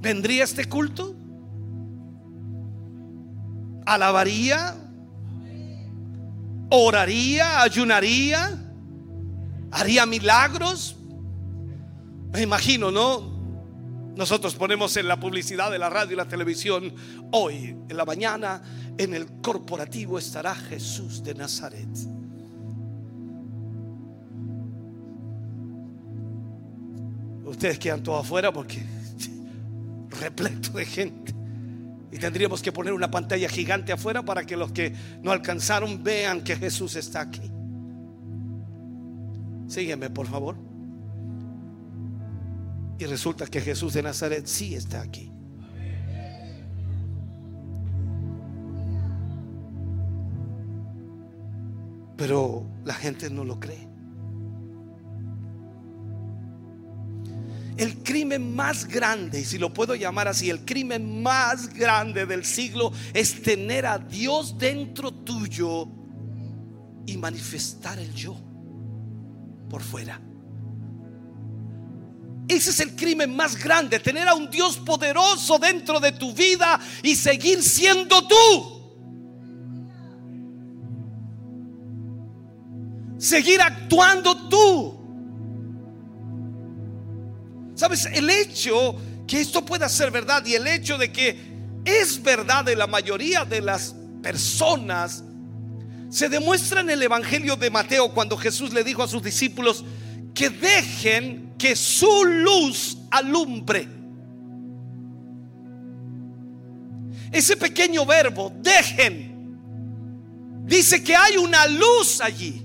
¿Vendría 0.00 0.44
este 0.44 0.64
culto? 0.64 1.16
¿Alabaría? 3.86 4.81
Oraría, 6.72 7.60
ayunaría, 7.62 8.58
haría 9.70 10.06
milagros. 10.06 10.96
Me 12.32 12.40
imagino, 12.40 12.90
¿no? 12.90 13.30
Nosotros 14.16 14.54
ponemos 14.54 14.96
en 14.96 15.06
la 15.06 15.20
publicidad 15.20 15.70
de 15.70 15.78
la 15.78 15.90
radio 15.90 16.14
y 16.14 16.16
la 16.16 16.28
televisión, 16.28 16.94
hoy 17.30 17.76
en 17.88 17.96
la 17.96 18.06
mañana 18.06 18.62
en 18.96 19.12
el 19.14 19.26
corporativo 19.42 20.18
estará 20.18 20.54
Jesús 20.54 21.22
de 21.22 21.34
Nazaret. 21.34 21.88
Ustedes 27.44 27.78
quedan 27.78 28.02
todos 28.02 28.24
afuera 28.24 28.50
porque 28.50 28.82
repleto 30.20 30.70
de 30.72 30.86
gente. 30.86 31.41
Y 32.12 32.18
tendríamos 32.18 32.60
que 32.60 32.70
poner 32.70 32.92
una 32.92 33.10
pantalla 33.10 33.48
gigante 33.48 33.90
afuera 33.90 34.22
para 34.22 34.44
que 34.44 34.56
los 34.56 34.70
que 34.70 34.94
no 35.22 35.32
alcanzaron 35.32 36.04
vean 36.04 36.44
que 36.44 36.54
Jesús 36.56 36.94
está 36.94 37.22
aquí. 37.22 37.50
Sígueme, 39.66 40.10
por 40.10 40.26
favor. 40.26 40.56
Y 42.98 43.06
resulta 43.06 43.46
que 43.46 43.62
Jesús 43.62 43.94
de 43.94 44.02
Nazaret 44.02 44.46
sí 44.46 44.74
está 44.74 45.00
aquí. 45.00 45.32
Pero 52.18 52.66
la 52.84 52.94
gente 52.94 53.30
no 53.30 53.42
lo 53.44 53.58
cree. 53.58 53.91
El 57.82 58.04
crimen 58.04 58.54
más 58.54 58.86
grande, 58.86 59.40
y 59.40 59.44
si 59.44 59.58
lo 59.58 59.74
puedo 59.74 59.96
llamar 59.96 60.28
así, 60.28 60.48
el 60.48 60.64
crimen 60.64 61.20
más 61.20 61.66
grande 61.74 62.26
del 62.26 62.44
siglo 62.44 62.92
es 63.12 63.42
tener 63.42 63.86
a 63.86 63.98
Dios 63.98 64.56
dentro 64.56 65.10
tuyo 65.10 65.88
y 67.04 67.16
manifestar 67.16 67.98
el 67.98 68.14
yo 68.14 68.36
por 69.68 69.82
fuera. 69.82 70.20
Ese 72.46 72.70
es 72.70 72.78
el 72.78 72.94
crimen 72.94 73.34
más 73.34 73.56
grande, 73.60 73.98
tener 73.98 74.28
a 74.28 74.34
un 74.34 74.48
Dios 74.48 74.76
poderoso 74.76 75.58
dentro 75.58 75.98
de 75.98 76.12
tu 76.12 76.32
vida 76.32 76.78
y 77.02 77.16
seguir 77.16 77.64
siendo 77.64 78.28
tú. 78.28 78.36
Seguir 83.18 83.60
actuando 83.60 84.48
tú. 84.48 85.01
Sabes, 87.82 88.06
el 88.06 88.30
hecho 88.30 88.94
que 89.26 89.40
esto 89.40 89.64
pueda 89.64 89.88
ser 89.88 90.12
verdad 90.12 90.46
y 90.46 90.54
el 90.54 90.68
hecho 90.68 90.96
de 90.98 91.10
que 91.10 91.36
es 91.84 92.22
verdad 92.22 92.64
de 92.64 92.76
la 92.76 92.86
mayoría 92.86 93.44
de 93.44 93.60
las 93.60 93.96
personas 94.22 95.24
se 96.08 96.28
demuestra 96.28 96.82
en 96.82 96.90
el 96.90 97.02
Evangelio 97.02 97.56
de 97.56 97.70
Mateo 97.70 98.14
cuando 98.14 98.36
Jesús 98.36 98.72
le 98.72 98.84
dijo 98.84 99.02
a 99.02 99.08
sus 99.08 99.20
discípulos 99.20 99.84
que 100.32 100.48
dejen 100.48 101.54
que 101.58 101.74
su 101.74 102.24
luz 102.24 102.98
alumbre. 103.10 103.88
Ese 107.32 107.56
pequeño 107.56 108.06
verbo, 108.06 108.52
dejen, 108.60 109.58
dice 110.66 111.02
que 111.02 111.16
hay 111.16 111.36
una 111.36 111.66
luz 111.66 112.20
allí. 112.20 112.62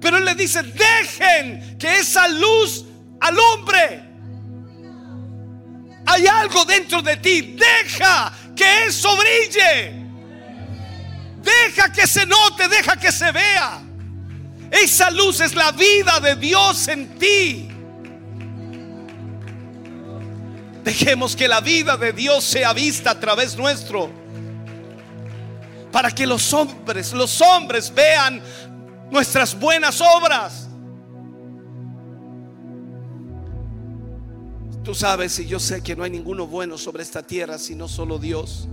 Pero 0.00 0.16
él 0.16 0.24
le 0.24 0.34
dice, 0.34 0.62
dejen 0.62 1.76
que 1.76 1.98
esa 1.98 2.26
luz 2.28 2.86
alumbre. 3.20 4.02
Hay 6.06 6.26
algo 6.26 6.64
dentro 6.64 7.00
de 7.02 7.16
ti, 7.16 7.56
deja 7.56 8.32
que 8.54 8.84
eso 8.86 9.16
brille. 9.16 10.04
Deja 11.42 11.92
que 11.92 12.06
se 12.06 12.24
note, 12.26 12.68
deja 12.68 12.96
que 12.96 13.12
se 13.12 13.30
vea. 13.32 13.82
Esa 14.70 15.10
luz 15.10 15.40
es 15.40 15.54
la 15.54 15.72
vida 15.72 16.20
de 16.20 16.36
Dios 16.36 16.88
en 16.88 17.18
ti. 17.18 17.68
Dejemos 20.82 21.34
que 21.34 21.48
la 21.48 21.60
vida 21.60 21.96
de 21.96 22.12
Dios 22.12 22.44
sea 22.44 22.72
vista 22.72 23.12
a 23.12 23.20
través 23.20 23.56
nuestro. 23.56 24.10
Para 25.90 26.10
que 26.10 26.26
los 26.26 26.52
hombres, 26.52 27.12
los 27.12 27.40
hombres 27.40 27.92
vean 27.94 28.42
nuestras 29.10 29.58
buenas 29.58 30.00
obras. 30.00 30.63
Tú 34.84 34.94
sabes 34.94 35.38
y 35.38 35.46
yo 35.46 35.58
sé 35.58 35.82
que 35.82 35.96
no 35.96 36.04
hay 36.04 36.10
ninguno 36.10 36.46
bueno 36.46 36.76
sobre 36.76 37.02
esta 37.02 37.22
tierra 37.22 37.58
sino 37.58 37.88
solo 37.88 38.18
Dios. 38.18 38.68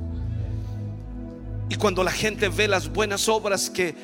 Y 1.70 1.76
cuando 1.76 2.03
la 2.03 2.12
gente 2.12 2.49
ve 2.49 2.68
las 2.68 2.91
buenas 2.91 3.30
obras 3.30 3.70
que 3.70 3.95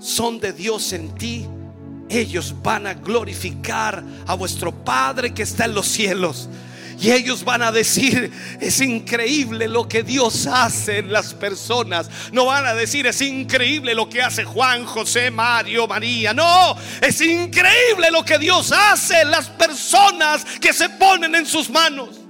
son 0.00 0.40
de 0.40 0.52
Dios 0.52 0.92
en 0.92 1.14
ti, 1.14 1.46
ellos 2.08 2.52
van 2.64 2.88
a 2.88 2.94
glorificar 2.94 4.02
a 4.26 4.34
vuestro 4.34 4.72
Padre 4.72 5.32
que 5.32 5.44
está 5.44 5.66
en 5.66 5.74
los 5.74 5.86
cielos. 5.86 6.48
Y 6.98 7.10
ellos 7.10 7.44
van 7.44 7.62
a 7.62 7.70
decir, 7.70 8.32
es 8.58 8.80
increíble 8.80 9.68
lo 9.68 9.86
que 9.86 10.02
Dios 10.02 10.46
hace 10.46 10.98
en 10.98 11.12
las 11.12 11.34
personas. 11.34 12.08
No 12.32 12.46
van 12.46 12.64
a 12.64 12.74
decir, 12.74 13.06
es 13.06 13.20
increíble 13.20 13.94
lo 13.94 14.08
que 14.08 14.22
hace 14.22 14.44
Juan, 14.44 14.86
José, 14.86 15.30
Mario, 15.30 15.86
María. 15.86 16.32
No, 16.32 16.74
es 17.02 17.20
increíble 17.20 18.10
lo 18.10 18.24
que 18.24 18.38
Dios 18.38 18.72
hace 18.72 19.20
en 19.20 19.30
las 19.30 19.48
personas 19.48 20.44
que 20.60 20.72
se 20.72 20.88
ponen 20.88 21.34
en 21.34 21.44
sus 21.44 21.68
manos. 21.68 22.20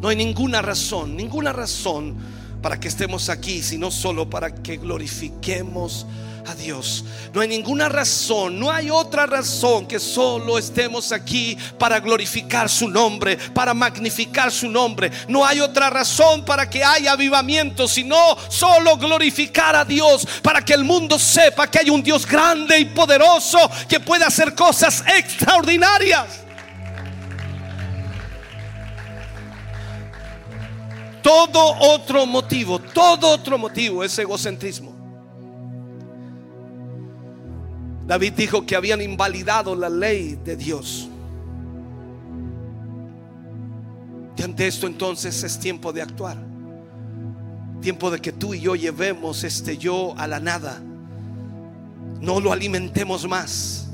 No 0.00 0.08
hay 0.08 0.16
ninguna 0.16 0.62
razón, 0.62 1.16
ninguna 1.16 1.52
razón 1.52 2.16
para 2.62 2.78
que 2.78 2.88
estemos 2.88 3.28
aquí, 3.28 3.62
sino 3.62 3.90
solo 3.90 4.30
para 4.30 4.54
que 4.54 4.76
glorifiquemos 4.76 6.06
a 6.06 6.29
Dios. 6.60 7.04
No 7.32 7.40
hay 7.40 7.48
ninguna 7.48 7.88
razón, 7.88 8.58
no 8.58 8.70
hay 8.70 8.90
otra 8.90 9.26
razón 9.26 9.86
que 9.86 9.98
solo 9.98 10.58
estemos 10.58 11.12
aquí 11.12 11.56
para 11.78 12.00
glorificar 12.00 12.68
su 12.68 12.88
nombre, 12.88 13.36
para 13.36 13.74
magnificar 13.74 14.52
su 14.52 14.68
nombre. 14.68 15.10
No 15.28 15.44
hay 15.44 15.60
otra 15.60 15.90
razón 15.90 16.44
para 16.44 16.68
que 16.68 16.84
haya 16.84 17.12
avivamiento, 17.12 17.88
sino 17.88 18.36
solo 18.48 18.96
glorificar 18.96 19.74
a 19.76 19.84
Dios, 19.84 20.26
para 20.42 20.64
que 20.64 20.74
el 20.74 20.84
mundo 20.84 21.18
sepa 21.18 21.68
que 21.68 21.80
hay 21.80 21.90
un 21.90 22.02
Dios 22.02 22.26
grande 22.26 22.78
y 22.78 22.84
poderoso 22.86 23.58
que 23.88 24.00
puede 24.00 24.24
hacer 24.24 24.54
cosas 24.54 25.02
extraordinarias. 25.06 26.40
Todo 31.22 31.76
otro 31.80 32.24
motivo, 32.24 32.78
todo 32.78 33.28
otro 33.28 33.58
motivo 33.58 34.02
es 34.02 34.18
egocentrismo. 34.18 34.99
David 38.10 38.32
dijo 38.32 38.66
que 38.66 38.74
habían 38.74 39.00
invalidado 39.00 39.76
la 39.76 39.88
ley 39.88 40.36
de 40.44 40.56
Dios. 40.56 41.08
Y 44.36 44.42
ante 44.42 44.66
esto 44.66 44.88
entonces 44.88 45.44
es 45.44 45.60
tiempo 45.60 45.92
de 45.92 46.02
actuar. 46.02 46.36
Tiempo 47.80 48.10
de 48.10 48.18
que 48.18 48.32
tú 48.32 48.52
y 48.52 48.62
yo 48.62 48.74
llevemos 48.74 49.44
este 49.44 49.78
yo 49.78 50.12
a 50.18 50.26
la 50.26 50.40
nada. 50.40 50.82
No 52.20 52.40
lo 52.40 52.52
alimentemos 52.52 53.28
más. 53.28 53.86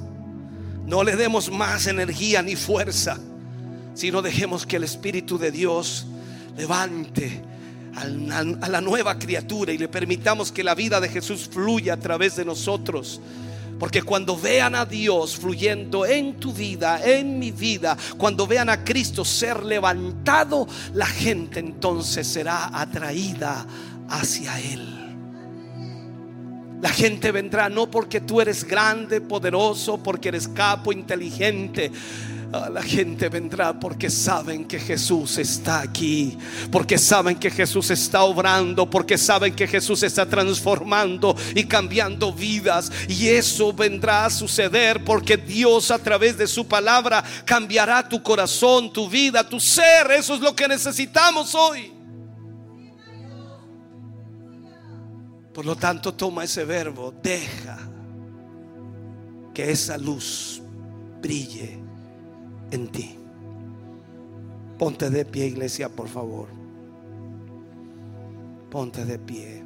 No 0.86 1.04
le 1.04 1.14
demos 1.14 1.50
más 1.52 1.86
energía 1.86 2.40
ni 2.40 2.56
fuerza. 2.56 3.18
Sino 3.92 4.22
dejemos 4.22 4.64
que 4.64 4.76
el 4.76 4.84
Espíritu 4.84 5.36
de 5.36 5.50
Dios 5.50 6.06
levante 6.56 7.42
a 7.94 8.68
la 8.70 8.80
nueva 8.80 9.18
criatura 9.18 9.74
y 9.74 9.78
le 9.78 9.88
permitamos 9.88 10.52
que 10.52 10.64
la 10.64 10.74
vida 10.74 11.02
de 11.02 11.10
Jesús 11.10 11.50
fluya 11.52 11.92
a 11.92 11.98
través 11.98 12.34
de 12.36 12.46
nosotros. 12.46 13.20
Porque 13.78 14.02
cuando 14.02 14.36
vean 14.36 14.74
a 14.74 14.86
Dios 14.86 15.36
fluyendo 15.36 16.06
en 16.06 16.34
tu 16.34 16.52
vida, 16.52 17.00
en 17.04 17.38
mi 17.38 17.50
vida, 17.50 17.96
cuando 18.16 18.46
vean 18.46 18.70
a 18.70 18.84
Cristo 18.84 19.24
ser 19.24 19.64
levantado, 19.64 20.66
la 20.94 21.07
gente 21.07 21.61
entonces 21.61 22.26
será 22.26 22.70
atraída 22.72 23.66
hacia 24.08 24.58
Él. 24.61 24.96
La 26.80 26.90
gente 26.90 27.32
vendrá 27.32 27.68
no 27.68 27.90
porque 27.90 28.20
tú 28.20 28.40
eres 28.40 28.64
grande, 28.64 29.20
poderoso, 29.20 30.03
porque 30.03 30.28
eres 30.28 30.48
capo, 30.48 30.92
inteligente 30.92 31.90
la 32.50 32.82
gente 32.82 33.28
vendrá 33.28 33.78
porque 33.78 34.08
saben 34.08 34.64
que 34.64 34.78
Jesús 34.78 35.38
está 35.38 35.80
aquí, 35.80 36.38
porque 36.70 36.96
saben 36.98 37.36
que 37.36 37.50
Jesús 37.50 37.90
está 37.90 38.22
obrando, 38.22 38.88
porque 38.88 39.18
saben 39.18 39.54
que 39.54 39.66
Jesús 39.66 40.02
está 40.02 40.26
transformando 40.26 41.36
y 41.54 41.64
cambiando 41.64 42.32
vidas. 42.32 42.90
Y 43.08 43.28
eso 43.28 43.72
vendrá 43.72 44.26
a 44.26 44.30
suceder 44.30 45.04
porque 45.04 45.36
Dios 45.36 45.90
a 45.90 45.98
través 45.98 46.38
de 46.38 46.46
su 46.46 46.66
palabra 46.66 47.22
cambiará 47.44 48.08
tu 48.08 48.22
corazón, 48.22 48.92
tu 48.92 49.08
vida, 49.08 49.46
tu 49.46 49.60
ser. 49.60 50.10
Eso 50.12 50.34
es 50.34 50.40
lo 50.40 50.54
que 50.54 50.68
necesitamos 50.68 51.54
hoy. 51.54 51.92
Por 55.52 55.64
lo 55.64 55.74
tanto, 55.74 56.12
toma 56.14 56.44
ese 56.44 56.64
verbo, 56.64 57.14
deja 57.22 57.78
que 59.54 59.70
esa 59.70 59.96
luz 59.96 60.60
brille 61.22 61.86
en 62.71 62.88
ti. 62.88 63.18
Ponte 64.79 65.11
de 65.11 65.25
pie, 65.25 65.47
iglesia, 65.47 65.88
por 65.88 66.09
favor. 66.09 66.49
Ponte 68.71 69.05
de 69.05 69.18
pie. 69.18 69.64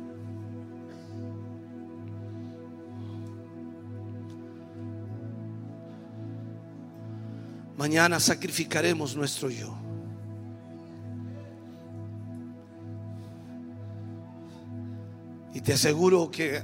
Mañana 7.77 8.21
sacrificaremos 8.21 9.17
nuestro 9.17 9.49
yo. 9.49 9.75
Y 15.55 15.63
te 15.63 15.73
aseguro 15.73 16.31
que 16.31 16.63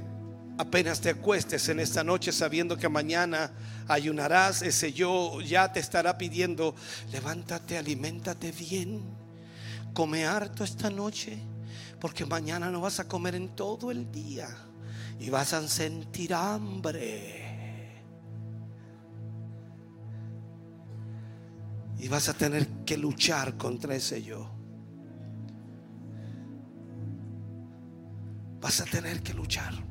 apenas 0.57 1.01
te 1.01 1.09
acuestes 1.09 1.69
en 1.69 1.79
esta 1.79 2.03
noche 2.03 2.31
sabiendo 2.31 2.77
que 2.77 2.89
mañana 2.89 3.51
ayunarás, 3.87 4.61
ese 4.61 4.91
yo 4.91 5.39
ya 5.41 5.71
te 5.71 5.79
estará 5.79 6.17
pidiendo, 6.17 6.75
levántate, 7.11 7.77
aliméntate 7.77 8.51
bien, 8.51 9.03
come 9.93 10.25
harto 10.25 10.63
esta 10.63 10.89
noche, 10.89 11.37
porque 11.99 12.25
mañana 12.25 12.69
no 12.69 12.81
vas 12.81 12.99
a 12.99 13.07
comer 13.07 13.35
en 13.35 13.49
todo 13.55 13.91
el 13.91 14.11
día 14.11 14.49
y 15.19 15.29
vas 15.29 15.53
a 15.53 15.67
sentir 15.67 16.33
hambre. 16.33 17.43
Y 21.99 22.07
vas 22.09 22.29
a 22.29 22.33
tener 22.33 22.67
que 22.85 22.95
luchar 22.95 23.57
contra 23.57 23.95
ese 23.95 24.21
yo. 24.21 24.51
Vas 28.61 28.81
a 28.81 28.85
tener 28.85 29.23
que 29.23 29.33
luchar. 29.33 29.86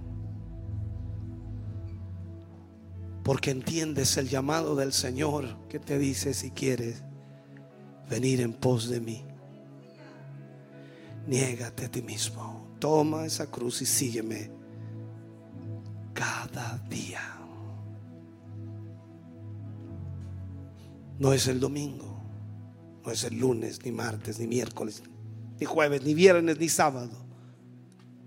Porque 3.26 3.50
entiendes 3.50 4.16
el 4.18 4.28
llamado 4.28 4.76
del 4.76 4.92
Señor 4.92 5.66
que 5.68 5.80
te 5.80 5.98
dice 5.98 6.32
si 6.32 6.52
quieres 6.52 7.02
venir 8.08 8.40
en 8.40 8.52
pos 8.52 8.88
de 8.88 9.00
mí. 9.00 9.24
Niégate 11.26 11.86
a 11.86 11.90
ti 11.90 12.02
mismo. 12.02 12.76
Toma 12.78 13.26
esa 13.26 13.50
cruz 13.50 13.82
y 13.82 13.86
sígueme 13.86 14.48
cada 16.14 16.78
día. 16.88 17.36
No 21.18 21.32
es 21.32 21.48
el 21.48 21.58
domingo, 21.58 22.22
no 23.04 23.10
es 23.10 23.24
el 23.24 23.40
lunes, 23.40 23.84
ni 23.84 23.90
martes, 23.90 24.38
ni 24.38 24.46
miércoles, 24.46 25.02
ni 25.58 25.66
jueves, 25.66 26.04
ni 26.04 26.14
viernes, 26.14 26.60
ni 26.60 26.68
sábado 26.68 27.26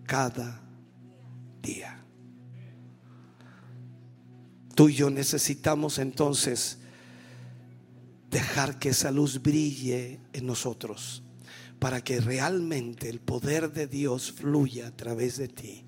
cada 0.05 0.61
día. 1.61 2.03
Tú 4.80 4.88
y 4.88 4.93
yo 4.93 5.10
necesitamos 5.10 5.99
entonces 5.99 6.77
dejar 8.31 8.80
que 8.80 8.88
esa 8.88 9.11
luz 9.11 9.41
brille 9.41 10.22
en 10.31 10.47
nosotros 10.47 11.22
para 11.80 12.01
que 12.01 12.22
realmente 12.22 13.10
el 13.10 13.19
poder 13.19 13.73
de 13.73 13.88
Dios 13.88 14.31
fluya 14.31 14.88
a 14.88 14.91
través 14.91 15.35
de 15.35 15.49
ti. 15.49 15.84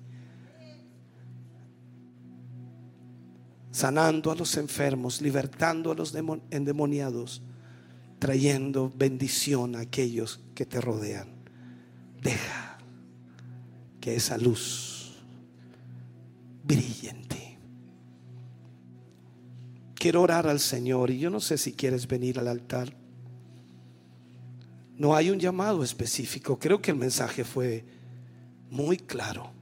Sanando 3.70 4.30
a 4.30 4.36
los 4.36 4.58
enfermos, 4.58 5.22
libertando 5.22 5.90
a 5.90 5.94
los 5.94 6.14
endemoniados, 6.50 7.40
trayendo 8.18 8.92
bendición 8.94 9.74
a 9.74 9.80
aquellos 9.80 10.38
que 10.54 10.66
te 10.66 10.82
rodean. 10.82 11.28
Deja 12.20 12.76
que 14.02 14.16
esa 14.16 14.36
luz 14.36 15.14
brille 16.62 17.08
en 17.08 17.22
ti. 17.26 17.41
Quiero 20.02 20.22
orar 20.22 20.48
al 20.48 20.58
Señor 20.58 21.12
y 21.12 21.20
yo 21.20 21.30
no 21.30 21.38
sé 21.38 21.56
si 21.56 21.74
quieres 21.74 22.08
venir 22.08 22.40
al 22.40 22.48
altar. 22.48 22.92
No 24.96 25.14
hay 25.14 25.30
un 25.30 25.38
llamado 25.38 25.84
específico. 25.84 26.58
Creo 26.58 26.82
que 26.82 26.90
el 26.90 26.96
mensaje 26.96 27.44
fue 27.44 27.84
muy 28.68 28.96
claro. 28.96 29.52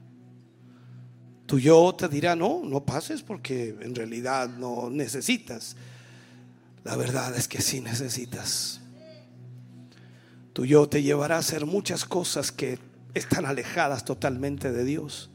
Tu 1.45 1.59
yo 1.59 1.93
te 1.93 2.07
dirá, 2.07 2.35
no, 2.35 2.63
no 2.63 2.83
pases 2.83 3.21
porque 3.21 3.77
en 3.81 3.93
realidad 3.93 4.49
no 4.49 4.89
necesitas. 4.89 5.75
La 6.83 6.95
verdad 6.95 7.37
es 7.37 7.47
que 7.47 7.61
sí 7.61 7.79
necesitas. 7.79 8.81
Tu 10.53 10.65
yo 10.65 10.89
te 10.89 11.03
llevará 11.03 11.35
a 11.35 11.41
hacer 11.41 11.67
muchas 11.67 12.03
cosas 12.03 12.51
que 12.51 12.79
están 13.13 13.45
alejadas 13.45 14.05
totalmente 14.05 14.71
de 14.71 14.85
Dios. 14.85 15.29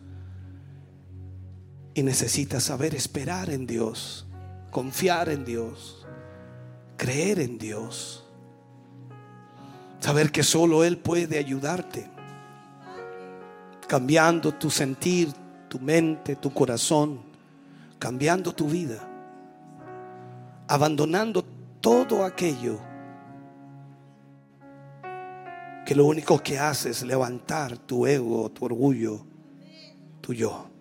Y 1.94 2.02
necesitas 2.02 2.64
saber 2.64 2.96
esperar 2.96 3.50
en 3.50 3.68
Dios, 3.68 4.25
confiar 4.70 5.28
en 5.28 5.44
Dios, 5.44 6.06
creer 6.96 7.40
en 7.40 7.58
Dios. 7.58 8.24
Saber 10.00 10.30
que 10.30 10.42
solo 10.42 10.84
Él 10.84 10.98
puede 10.98 11.38
ayudarte, 11.38 12.08
cambiando 13.88 14.52
tu 14.52 14.70
sentir, 14.70 15.32
tu 15.68 15.78
mente, 15.80 16.36
tu 16.36 16.52
corazón, 16.52 17.20
cambiando 17.98 18.54
tu 18.54 18.68
vida, 18.68 19.00
abandonando 20.68 21.44
todo 21.80 22.24
aquello 22.24 22.78
que 25.86 25.94
lo 25.94 26.04
único 26.04 26.42
que 26.42 26.58
hace 26.58 26.90
es 26.90 27.02
levantar 27.04 27.78
tu 27.78 28.06
ego, 28.06 28.50
tu 28.50 28.64
orgullo, 28.64 29.24
tu 30.20 30.34
yo. 30.34 30.75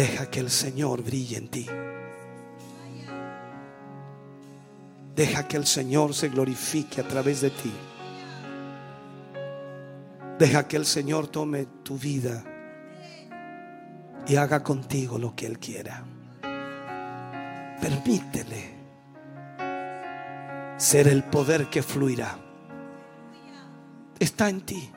Deja 0.00 0.30
que 0.30 0.40
el 0.40 0.48
Señor 0.48 1.02
brille 1.02 1.36
en 1.36 1.48
ti. 1.48 1.66
Deja 5.14 5.46
que 5.46 5.58
el 5.58 5.66
Señor 5.66 6.14
se 6.14 6.30
glorifique 6.30 7.02
a 7.02 7.06
través 7.06 7.42
de 7.42 7.50
ti. 7.50 7.70
Deja 10.38 10.66
que 10.66 10.78
el 10.78 10.86
Señor 10.86 11.28
tome 11.28 11.66
tu 11.82 11.98
vida 11.98 12.42
y 14.26 14.36
haga 14.36 14.62
contigo 14.62 15.18
lo 15.18 15.36
que 15.36 15.44
Él 15.44 15.58
quiera. 15.58 16.02
Permítele 17.82 18.70
ser 20.78 21.08
el 21.08 21.24
poder 21.24 21.68
que 21.68 21.82
fluirá. 21.82 22.38
Está 24.18 24.48
en 24.48 24.62
ti. 24.62 24.90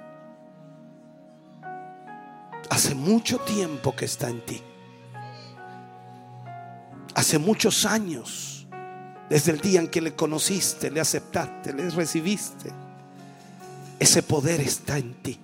Hace 2.70 2.96
mucho 2.96 3.40
tiempo 3.40 3.94
que 3.94 4.06
está 4.06 4.30
en 4.30 4.46
ti. 4.46 4.64
Hace 7.16 7.38
muchos 7.38 7.86
años, 7.86 8.68
desde 9.30 9.52
el 9.52 9.60
día 9.60 9.80
en 9.82 9.88
que 9.88 10.02
le 10.02 10.16
conociste, 10.16 10.90
le 10.90 11.00
aceptaste, 11.00 11.74
le 11.74 11.90
recibiste, 11.90 12.72
ese 14.00 14.24
poder 14.24 14.62
está 14.62 14.98
en 14.98 15.14
ti. 15.16 15.40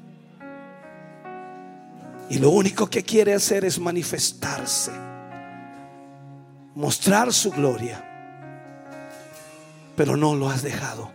Y 2.29 2.37
lo 2.37 2.49
único 2.49 2.87
que 2.87 3.03
quiere 3.03 3.33
hacer 3.33 3.65
es 3.65 3.79
manifestarse, 3.79 4.91
mostrar 6.75 7.33
su 7.33 7.51
gloria 7.51 8.05
pero 9.99 10.15
no 10.15 10.33
lo 10.33 10.49
has 10.49 10.63
dejado. 10.63 11.11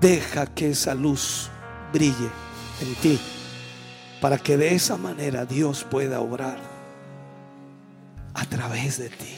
Deja 0.00 0.46
que 0.46 0.70
esa 0.70 0.96
luz 0.96 1.48
brille 1.92 2.28
en 2.80 2.92
ti 2.96 3.20
para 4.20 4.36
que 4.36 4.56
de 4.56 4.74
esa 4.74 4.96
manera 4.96 5.46
Dios 5.46 5.84
pueda 5.88 6.18
obrar 6.18 6.58
a 8.34 8.44
través 8.46 8.98
de 8.98 9.08
ti. 9.08 9.34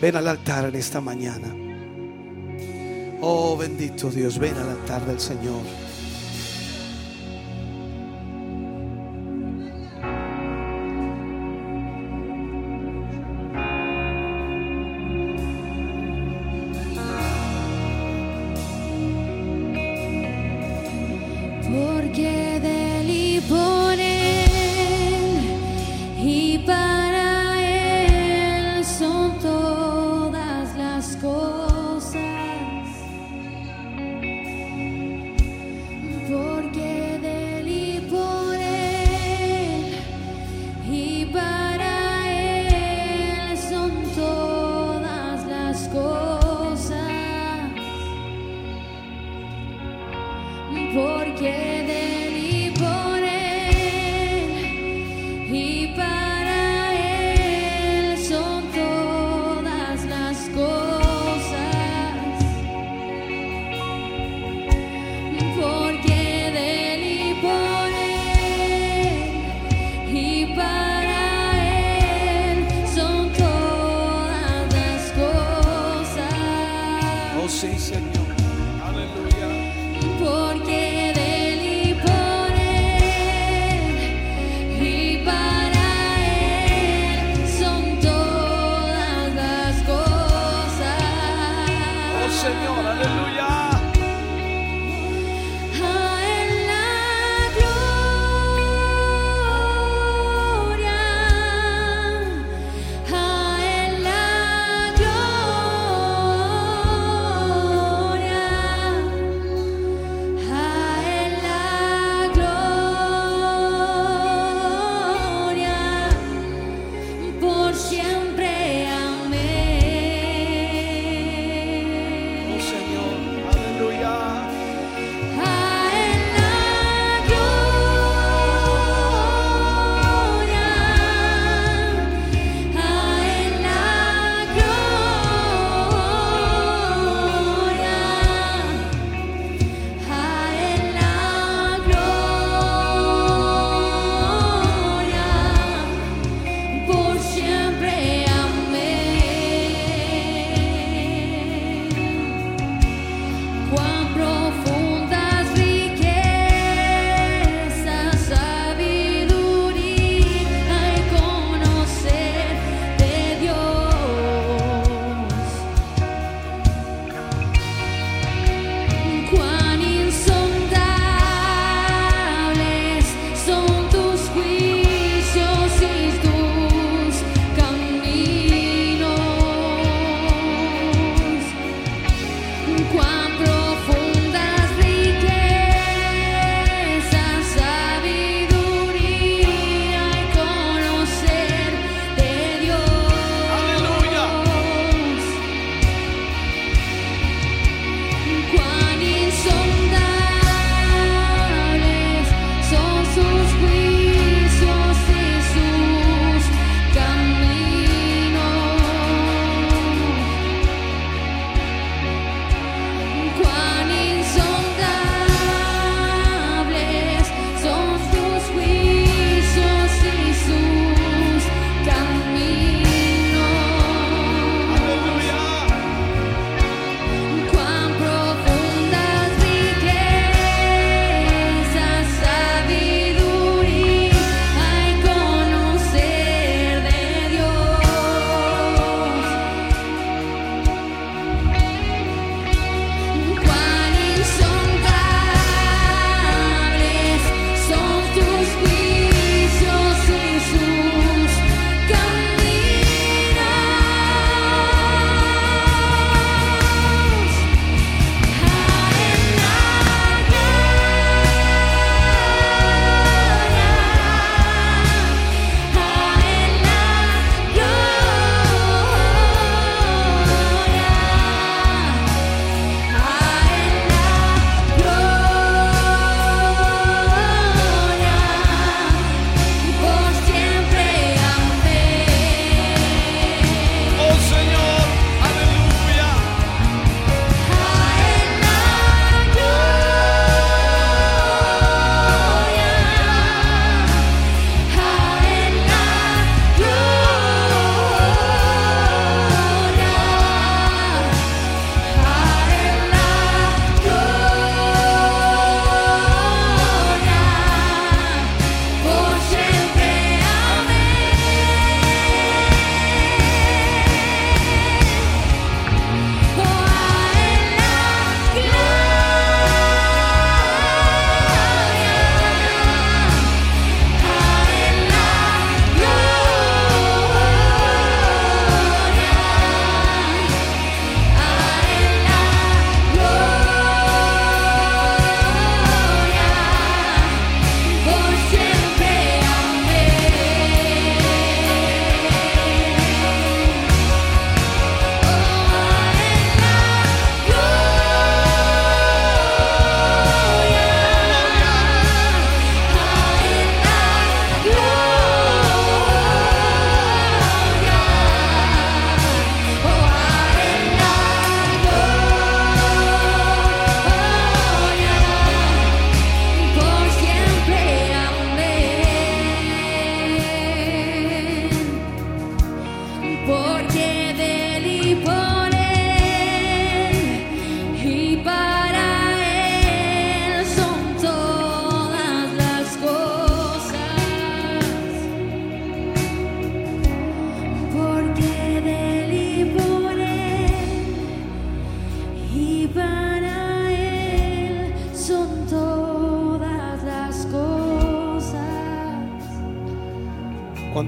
Ven 0.00 0.16
al 0.16 0.28
altar 0.28 0.66
en 0.66 0.74
esta 0.74 1.00
mañana. 1.00 1.54
Oh 3.20 3.56
bendito 3.56 4.10
Dios, 4.10 4.38
ven 4.38 4.56
al 4.56 4.70
altar 4.70 5.04
del 5.06 5.20
Señor. 5.20 5.62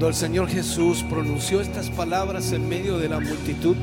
El 0.09 0.15
Señor 0.15 0.49
Jesús 0.49 1.05
pronunció 1.07 1.61
estas 1.61 1.91
palabras 1.91 2.53
en 2.53 2.67
medio 2.67 2.97
de 2.97 3.11
la 3.11 3.21
multitud 3.21 3.77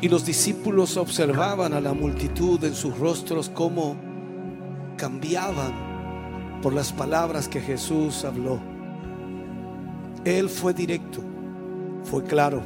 y 0.00 0.08
los 0.08 0.26
discípulos 0.26 0.96
observaban 0.96 1.72
a 1.72 1.80
la 1.80 1.92
multitud 1.92 2.62
en 2.64 2.74
sus 2.74 2.98
rostros 2.98 3.48
cómo 3.48 3.94
cambiaban 4.96 6.60
por 6.60 6.72
las 6.72 6.92
palabras 6.92 7.46
que 7.46 7.60
Jesús 7.60 8.24
habló. 8.24 8.58
Él 10.24 10.48
fue 10.48 10.74
directo, 10.74 11.20
fue 12.02 12.24
claro. 12.24 12.62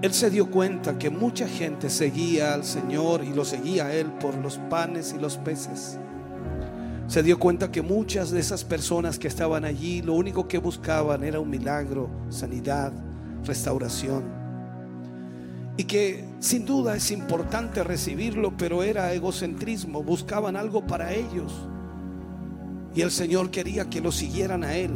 Él 0.00 0.14
se 0.14 0.30
dio 0.30 0.50
cuenta 0.50 0.98
que 0.98 1.10
mucha 1.10 1.46
gente 1.46 1.90
seguía 1.90 2.54
al 2.54 2.64
Señor 2.64 3.22
y 3.22 3.34
lo 3.34 3.44
seguía 3.44 3.88
a 3.88 3.94
Él 3.94 4.06
por 4.12 4.34
los 4.36 4.56
panes 4.70 5.14
y 5.14 5.20
los 5.20 5.36
peces. 5.36 5.98
Se 7.08 7.22
dio 7.22 7.38
cuenta 7.38 7.72
que 7.72 7.80
muchas 7.80 8.30
de 8.30 8.38
esas 8.38 8.64
personas 8.64 9.18
que 9.18 9.28
estaban 9.28 9.64
allí 9.64 10.02
lo 10.02 10.12
único 10.12 10.46
que 10.46 10.58
buscaban 10.58 11.24
era 11.24 11.40
un 11.40 11.48
milagro, 11.48 12.10
sanidad, 12.28 12.92
restauración. 13.46 14.24
Y 15.78 15.84
que 15.84 16.26
sin 16.38 16.66
duda 16.66 16.96
es 16.96 17.10
importante 17.10 17.82
recibirlo, 17.82 18.54
pero 18.58 18.82
era 18.82 19.10
egocentrismo, 19.14 20.02
buscaban 20.02 20.54
algo 20.54 20.86
para 20.86 21.14
ellos. 21.14 21.66
Y 22.94 23.00
el 23.00 23.10
Señor 23.10 23.50
quería 23.50 23.88
que 23.88 24.02
lo 24.02 24.12
siguieran 24.12 24.62
a 24.62 24.74
Él 24.74 24.90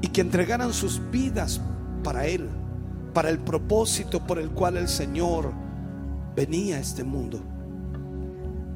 y 0.00 0.08
que 0.08 0.22
entregaran 0.22 0.72
sus 0.72 1.00
vidas 1.12 1.60
para 2.02 2.26
Él, 2.26 2.48
para 3.14 3.30
el 3.30 3.38
propósito 3.38 4.26
por 4.26 4.40
el 4.40 4.50
cual 4.50 4.76
el 4.76 4.88
Señor 4.88 5.52
venía 6.34 6.78
a 6.78 6.80
este 6.80 7.04
mundo. 7.04 7.51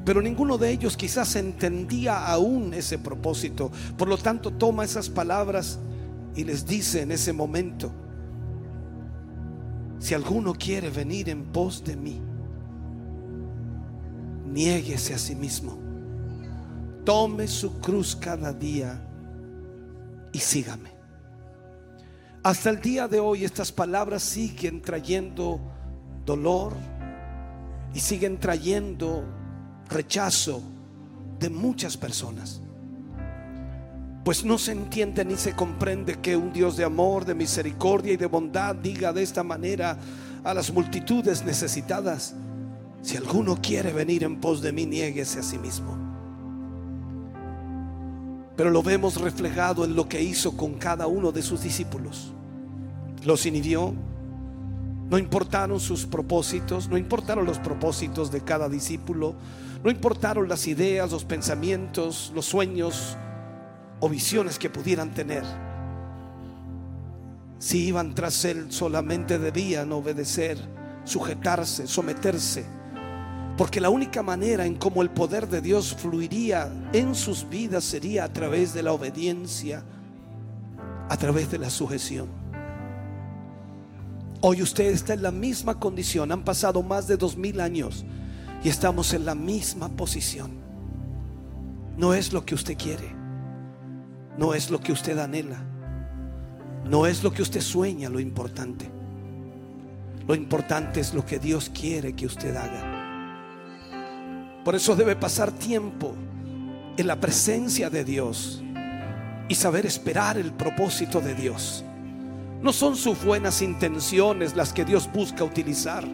Pero 0.07 0.21
ninguno 0.21 0.57
de 0.57 0.71
ellos 0.71 0.95
quizás 0.95 1.35
entendía 1.35 2.27
aún 2.27 2.73
ese 2.73 2.97
propósito. 2.97 3.69
Por 3.97 4.07
lo 4.07 4.17
tanto, 4.17 4.53
toma 4.53 4.85
esas 4.85 5.09
palabras 5.09 5.79
y 6.33 6.45
les 6.45 6.65
dice 6.65 7.01
en 7.01 7.11
ese 7.11 7.33
momento, 7.33 7.91
si 9.99 10.13
alguno 10.13 10.53
quiere 10.53 10.89
venir 10.89 11.27
en 11.27 11.43
pos 11.43 11.83
de 11.83 11.97
mí, 11.97 12.21
niéguese 14.45 15.13
a 15.13 15.17
sí 15.17 15.35
mismo, 15.35 15.77
tome 17.03 17.45
su 17.45 17.77
cruz 17.81 18.15
cada 18.15 18.53
día 18.53 19.05
y 20.31 20.39
sígame. 20.39 20.91
Hasta 22.43 22.69
el 22.69 22.79
día 22.79 23.09
de 23.09 23.19
hoy 23.19 23.43
estas 23.43 23.73
palabras 23.73 24.23
siguen 24.23 24.81
trayendo 24.81 25.59
dolor 26.25 26.71
y 27.93 27.99
siguen 27.99 28.39
trayendo 28.39 29.36
rechazo 29.89 30.61
de 31.39 31.49
muchas 31.49 31.97
personas. 31.97 32.61
Pues 34.23 34.43
no 34.43 34.57
se 34.57 34.73
entiende 34.73 35.23
ni 35.23 35.37
se 35.37 35.53
comprende 35.53 36.15
que 36.15 36.35
un 36.35 36.51
Dios 36.51 36.75
de 36.75 36.83
amor, 36.83 37.23
de 37.25 37.33
misericordia 37.33 38.13
y 38.13 38.17
de 38.17 38.25
bondad 38.25 38.75
diga 38.75 39.13
de 39.13 39.23
esta 39.23 39.43
manera 39.43 39.97
a 40.43 40.53
las 40.53 40.71
multitudes 40.71 41.45
necesitadas, 41.45 42.35
si 43.01 43.15
alguno 43.15 43.57
quiere 43.61 43.93
venir 43.93 44.23
en 44.23 44.41
pos 44.41 44.61
de 44.61 44.73
mí, 44.73 44.85
niéguese 44.85 45.39
a 45.39 45.43
sí 45.43 45.57
mismo. 45.57 45.95
Pero 48.57 48.71
lo 48.71 48.81
vemos 48.81 49.21
reflejado 49.21 49.85
en 49.85 49.95
lo 49.95 50.09
que 50.09 50.21
hizo 50.21 50.57
con 50.57 50.73
cada 50.73 51.07
uno 51.07 51.31
de 51.31 51.43
sus 51.43 51.61
discípulos. 51.61 52.33
Los 53.23 53.45
inhibió, 53.45 53.93
no 55.09 55.17
importaron 55.17 55.79
sus 55.79 56.05
propósitos, 56.05 56.89
no 56.89 56.97
importaron 56.97 57.45
los 57.45 57.59
propósitos 57.59 58.31
de 58.31 58.41
cada 58.41 58.67
discípulo, 58.67 59.35
no 59.83 59.89
importaron 59.89 60.49
las 60.49 60.67
ideas, 60.67 61.11
los 61.11 61.23
pensamientos, 61.23 62.31
los 62.35 62.45
sueños 62.45 63.15
o 63.99 64.09
visiones 64.09 64.59
que 64.59 64.69
pudieran 64.69 65.13
tener. 65.13 65.43
Si 67.59 67.87
iban 67.87 68.13
tras 68.13 68.43
Él, 68.45 68.71
solamente 68.71 69.39
debían 69.39 69.91
obedecer, 69.91 70.57
sujetarse, 71.05 71.87
someterse. 71.87 72.65
Porque 73.57 73.81
la 73.81 73.89
única 73.89 74.21
manera 74.21 74.65
en 74.65 74.75
cómo 74.75 75.01
el 75.01 75.09
poder 75.09 75.47
de 75.47 75.61
Dios 75.61 75.95
fluiría 75.95 76.69
en 76.93 77.15
sus 77.15 77.49
vidas 77.49 77.83
sería 77.83 78.25
a 78.25 78.33
través 78.33 78.73
de 78.73 78.83
la 78.83 78.91
obediencia, 78.91 79.83
a 81.09 81.17
través 81.17 81.49
de 81.49 81.57
la 81.57 81.69
sujeción. 81.71 82.46
Hoy 84.39 84.61
usted 84.61 84.91
está 84.91 85.13
en 85.13 85.23
la 85.23 85.31
misma 85.31 85.79
condición, 85.79 86.31
han 86.31 86.43
pasado 86.43 86.83
más 86.83 87.07
de 87.07 87.17
dos 87.17 87.35
mil 87.35 87.59
años 87.59 88.05
y 88.63 88.69
estamos 88.69 89.13
en 89.13 89.25
la 89.25 89.33
misma 89.33 89.89
posición. 89.89 90.51
No 91.97 92.13
es 92.13 92.31
lo 92.31 92.45
que 92.45 92.53
usted 92.53 92.77
quiere, 92.77 93.15
no 94.37 94.53
es 94.53 94.69
lo 94.69 94.79
que 94.79 94.91
usted 94.91 95.17
anhela, 95.17 95.63
no 96.85 97.07
es 97.07 97.23
lo 97.23 97.31
que 97.31 97.41
usted 97.41 97.61
sueña 97.61 98.09
lo 98.09 98.19
importante. 98.19 98.91
Lo 100.27 100.35
importante 100.35 100.99
es 100.99 101.13
lo 101.13 101.25
que 101.25 101.39
Dios 101.39 101.71
quiere 101.73 102.13
que 102.13 102.25
usted 102.25 102.55
haga. 102.55 102.97
Por 104.63 104.75
eso 104.75 104.95
debe 104.95 105.15
pasar 105.15 105.51
tiempo 105.51 106.13
en 106.97 107.07
la 107.07 107.19
presencia 107.19 107.89
de 107.89 108.03
Dios 108.03 108.61
y 109.47 109.55
saber 109.55 109.85
esperar 109.85 110.37
el 110.37 110.51
propósito 110.51 111.21
de 111.21 111.33
Dios. 111.33 111.85
No 112.61 112.73
son 112.73 112.95
sus 112.95 113.23
buenas 113.23 113.61
intenciones 113.61 114.55
las 114.55 114.73
que 114.73 114.83
Dios 114.83 115.09
busca 115.11 115.43
utilizar. 115.43 116.07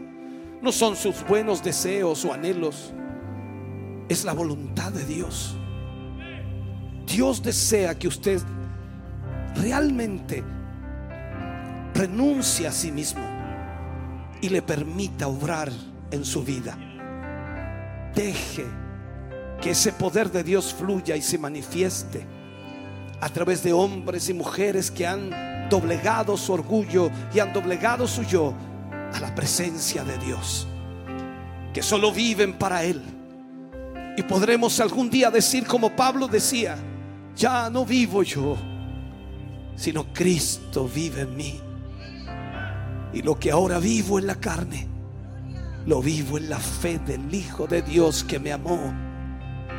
No 0.61 0.71
son 0.71 0.95
sus 0.95 1.25
buenos 1.27 1.63
deseos 1.63 2.25
o 2.25 2.33
anhelos. 2.33 2.93
Es 4.09 4.25
la 4.25 4.33
voluntad 4.33 4.91
de 4.91 5.05
Dios. 5.05 5.55
Dios 7.05 7.41
desea 7.41 7.97
que 7.97 8.07
usted 8.07 8.41
realmente 9.55 10.43
renuncie 11.93 12.67
a 12.67 12.71
sí 12.71 12.91
mismo 12.91 13.23
y 14.41 14.49
le 14.49 14.61
permita 14.61 15.27
obrar 15.27 15.71
en 16.11 16.25
su 16.25 16.43
vida. 16.43 16.77
Deje 18.15 18.65
que 19.61 19.71
ese 19.71 19.93
poder 19.93 20.29
de 20.31 20.43
Dios 20.43 20.73
fluya 20.73 21.15
y 21.15 21.21
se 21.21 21.37
manifieste 21.37 22.25
a 23.21 23.29
través 23.29 23.63
de 23.63 23.71
hombres 23.71 24.27
y 24.27 24.33
mujeres 24.33 24.91
que 24.91 25.07
han 25.07 25.52
doblegado 25.73 26.37
su 26.37 26.53
orgullo 26.53 27.09
y 27.33 27.39
han 27.39 27.51
doblegado 27.51 28.07
su 28.07 28.21
yo 28.21 28.53
a 29.11 29.19
la 29.19 29.33
presencia 29.33 30.03
de 30.03 30.19
Dios, 30.19 30.67
que 31.73 31.81
solo 31.81 32.11
viven 32.11 32.59
para 32.59 32.83
Él. 32.83 33.01
Y 34.15 34.21
podremos 34.21 34.79
algún 34.79 35.09
día 35.09 35.31
decir 35.31 35.65
como 35.65 35.95
Pablo 35.95 36.27
decía, 36.27 36.77
ya 37.35 37.71
no 37.71 37.87
vivo 37.87 38.21
yo, 38.21 38.55
sino 39.75 40.13
Cristo 40.13 40.87
vive 40.87 41.21
en 41.21 41.35
mí. 41.35 41.59
Y 43.11 43.23
lo 43.23 43.39
que 43.39 43.49
ahora 43.49 43.79
vivo 43.79 44.19
en 44.19 44.27
la 44.27 44.35
carne, 44.35 44.87
lo 45.87 46.03
vivo 46.03 46.37
en 46.37 46.51
la 46.51 46.59
fe 46.59 46.99
del 46.99 47.33
Hijo 47.33 47.65
de 47.65 47.81
Dios 47.81 48.23
que 48.23 48.37
me 48.37 48.53
amó 48.53 48.93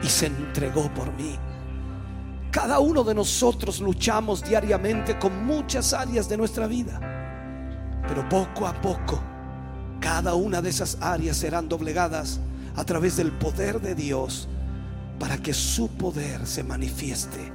y 0.02 0.08
se 0.08 0.26
entregó 0.26 0.92
por 0.92 1.12
mí. 1.12 1.38
Cada 2.54 2.78
uno 2.78 3.02
de 3.02 3.16
nosotros 3.16 3.80
luchamos 3.80 4.40
diariamente 4.40 5.18
con 5.18 5.44
muchas 5.44 5.92
áreas 5.92 6.28
de 6.28 6.36
nuestra 6.36 6.68
vida. 6.68 7.00
Pero 8.06 8.28
poco 8.28 8.68
a 8.68 8.80
poco, 8.80 9.20
cada 9.98 10.36
una 10.36 10.62
de 10.62 10.70
esas 10.70 10.96
áreas 11.00 11.36
serán 11.36 11.68
doblegadas 11.68 12.38
a 12.76 12.84
través 12.84 13.16
del 13.16 13.32
poder 13.32 13.80
de 13.80 13.96
Dios 13.96 14.48
para 15.18 15.36
que 15.38 15.52
su 15.52 15.88
poder 15.88 16.46
se 16.46 16.62
manifieste. 16.62 17.52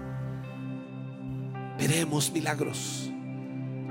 Veremos 1.78 2.30
milagros. 2.34 3.10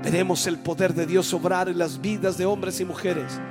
Veremos 0.03 0.45
el 0.45 0.59
poder 0.59 0.93
de 0.93 1.07
Dios 1.07 1.33
obrar 1.33 1.69
en 1.69 1.79
las 1.79 1.99
vidas 1.99 2.37
de 2.37 2.45
hombres 2.45 2.81
y 2.81 2.85
mujeres. 2.85 3.41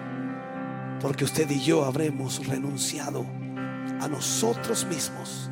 Porque 1.01 1.24
usted 1.24 1.51
y 1.51 1.60
yo 1.60 1.85
habremos 1.85 2.47
renunciado 2.47 3.26
a 4.01 4.06
nosotros 4.06 4.86
mismos 4.86 5.51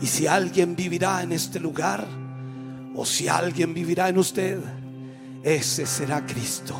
y 0.00 0.06
si 0.06 0.26
alguien 0.26 0.76
vivirá 0.76 1.22
en 1.22 1.32
este 1.32 1.58
lugar, 1.58 2.06
o 2.94 3.04
si 3.04 3.28
alguien 3.28 3.74
vivirá 3.74 4.08
en 4.08 4.18
usted, 4.18 4.58
ese 5.42 5.86
será 5.86 6.24
Cristo. 6.26 6.74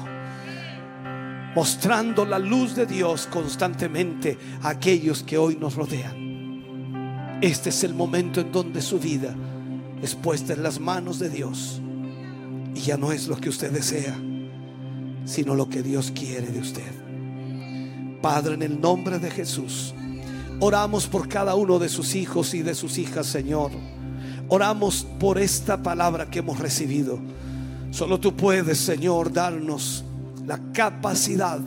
Mostrando 1.54 2.24
la 2.24 2.38
luz 2.38 2.74
de 2.74 2.84
Dios 2.84 3.28
constantemente 3.30 4.36
a 4.62 4.70
aquellos 4.70 5.22
que 5.22 5.38
hoy 5.38 5.56
nos 5.56 5.74
rodean. 5.74 7.38
Este 7.40 7.70
es 7.70 7.84
el 7.84 7.94
momento 7.94 8.40
en 8.40 8.52
donde 8.52 8.82
su 8.82 8.98
vida 8.98 9.34
es 10.02 10.14
puesta 10.14 10.52
en 10.52 10.62
las 10.62 10.80
manos 10.80 11.18
de 11.18 11.30
Dios. 11.30 11.80
Y 12.74 12.80
ya 12.80 12.96
no 12.96 13.12
es 13.12 13.28
lo 13.28 13.36
que 13.36 13.48
usted 13.48 13.70
desea, 13.70 14.18
sino 15.24 15.54
lo 15.54 15.68
que 15.68 15.82
Dios 15.82 16.12
quiere 16.14 16.48
de 16.48 16.60
usted. 16.60 17.06
Padre, 18.20 18.54
en 18.54 18.62
el 18.62 18.80
nombre 18.80 19.18
de 19.18 19.30
Jesús. 19.30 19.94
Oramos 20.58 21.06
por 21.06 21.28
cada 21.28 21.54
uno 21.54 21.78
de 21.78 21.90
sus 21.90 22.14
hijos 22.14 22.54
y 22.54 22.62
de 22.62 22.74
sus 22.74 22.96
hijas, 22.96 23.26
Señor. 23.26 23.72
Oramos 24.48 25.06
por 25.20 25.38
esta 25.38 25.82
palabra 25.82 26.30
que 26.30 26.38
hemos 26.38 26.58
recibido. 26.58 27.18
Solo 27.90 28.18
tú 28.18 28.34
puedes, 28.34 28.78
Señor, 28.78 29.30
darnos 29.30 30.02
la 30.46 30.58
capacidad 30.72 31.60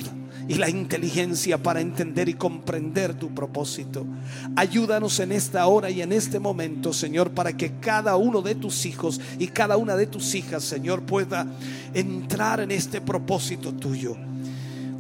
y 0.48 0.56
la 0.56 0.72
inteligencia 0.72 1.61
para 1.61 1.82
entender 1.82 2.30
y 2.30 2.34
comprender 2.34 3.14
tu 3.14 3.30
propósito. 3.30 4.07
Ayúdanos 4.56 5.20
en 5.20 5.34
esta 5.34 5.68
hora 5.68 5.91
y 5.91 6.02
en 6.02 6.11
este 6.11 6.40
momento, 6.40 6.91
Señor, 6.91 7.30
para 7.30 7.56
que 7.56 7.74
cada 7.80 8.16
uno 8.16 8.41
de 8.41 8.56
tus 8.56 8.88
hijos 8.88 9.22
y 9.38 9.48
cada 9.49 9.78
una 9.78 9.95
de 9.95 10.07
tus 10.07 10.34
hijas, 10.34 10.64
Señor, 10.64 11.03
pueda 11.03 11.45
entrar 11.94 12.60
en 12.60 12.72
este 12.72 13.02
propósito 13.02 13.72
tuyo. 13.72 14.18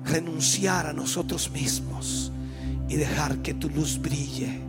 Renunciar 0.05 0.85
a 0.85 0.93
nosotros 0.93 1.49
mismos 1.49 2.28
y 2.89 2.95
dejar 2.95 3.37
que 3.37 3.53
tu 3.53 3.69
luz 3.69 3.99
brille 4.01 4.59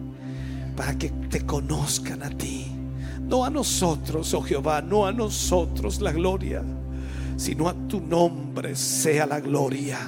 para 0.77 0.97
que 0.97 1.11
te 1.31 1.45
conozcan 1.45 2.23
a 2.23 2.31
ti 2.31 2.71
No 3.31 3.45
a 3.45 3.51
nosotros, 3.51 4.35
oh 4.35 4.43
Jehová, 4.43 4.83
no 4.83 5.07
a 5.07 5.13
nosotros 5.13 6.01
la 6.01 6.11
gloria, 6.11 6.65
sino 7.37 7.69
a 7.69 7.75
tu 7.87 8.01
nombre 8.01 8.75
sea 8.75 9.25
la 9.25 9.39
gloria. 9.39 9.99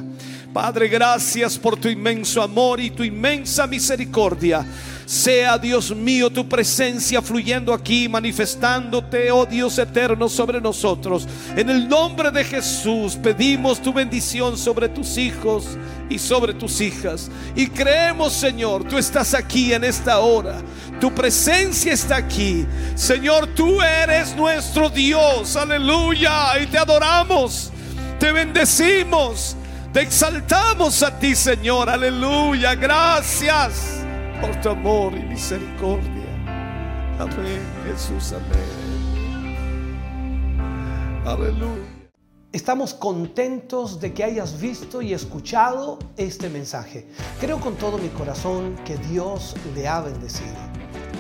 Padre, 0.53 0.87
gracias 0.89 1.57
por 1.57 1.79
tu 1.79 1.89
inmenso 1.89 2.43
amor 2.43 2.79
y 2.79 2.91
tu 2.91 3.03
inmensa 3.03 3.67
misericordia. 3.67 4.67
Sea, 5.07 5.57
Dios 5.57 5.97
mío, 5.97 6.29
tu 6.29 6.47
presencia 6.47 7.23
fluyendo 7.23 7.73
aquí, 7.73 8.07
manifestándote, 8.07 9.31
oh 9.31 9.47
Dios 9.47 9.79
eterno, 9.79 10.29
sobre 10.29 10.61
nosotros. 10.61 11.27
En 11.57 11.71
el 11.71 11.89
nombre 11.89 12.31
de 12.31 12.45
Jesús 12.45 13.17
pedimos 13.17 13.81
tu 13.81 13.95
bendición 13.95 14.59
sobre 14.59 14.91
tus 14.91 15.17
hijos 15.17 15.79
y 16.11 16.19
sobre 16.19 16.53
tus 16.53 16.83
hijas. 16.83 17.31
Y 17.57 17.69
creemos, 17.69 18.35
Señor, 18.35 18.85
tú 18.85 18.99
estás 18.99 19.33
aquí 19.33 19.73
en 19.73 19.85
esta 19.85 20.19
hora. 20.19 20.61
Tu 21.01 21.11
presencia 21.15 21.95
está 21.95 22.17
aquí. 22.17 22.67
Señor, 22.95 23.47
tú 23.55 23.81
eres 23.81 24.37
nuestro 24.37 24.91
Dios. 24.91 25.57
Aleluya. 25.57 26.61
Y 26.63 26.67
te 26.67 26.77
adoramos. 26.77 27.73
Te 28.19 28.31
bendecimos. 28.33 29.57
Te 29.93 30.01
exaltamos 30.01 31.03
a 31.03 31.19
ti, 31.19 31.35
Señor. 31.35 31.91
Aleluya. 31.91 32.75
Gracias 32.75 34.03
por 34.41 34.59
tu 34.63 34.71
amor 34.71 35.13
y 35.13 35.21
misericordia. 35.21 36.25
Amén, 37.19 37.61
Jesús. 37.85 38.33
Amén. 38.33 38.83
Aleluya. 41.27 42.09
Estamos 42.53 42.95
contentos 42.95 44.01
de 44.01 44.15
que 44.15 44.25
hayas 44.25 44.59
visto 44.59 45.03
y 45.03 45.13
escuchado 45.13 45.99
este 46.17 46.49
mensaje. 46.49 47.07
Creo 47.39 47.61
con 47.61 47.75
todo 47.75 47.99
mi 47.99 48.09
corazón 48.09 48.77
que 48.87 48.97
Dios 48.97 49.55
le 49.75 49.87
ha 49.89 50.01
bendecido. 50.01 50.57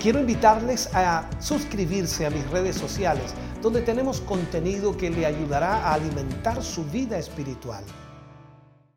Quiero 0.00 0.18
invitarles 0.18 0.88
a 0.94 1.28
suscribirse 1.40 2.24
a 2.24 2.30
mis 2.30 2.48
redes 2.48 2.76
sociales, 2.76 3.34
donde 3.60 3.82
tenemos 3.82 4.22
contenido 4.22 4.96
que 4.96 5.10
le 5.10 5.26
ayudará 5.26 5.76
a 5.86 5.92
alimentar 5.92 6.62
su 6.62 6.86
vida 6.86 7.18
espiritual. 7.18 7.84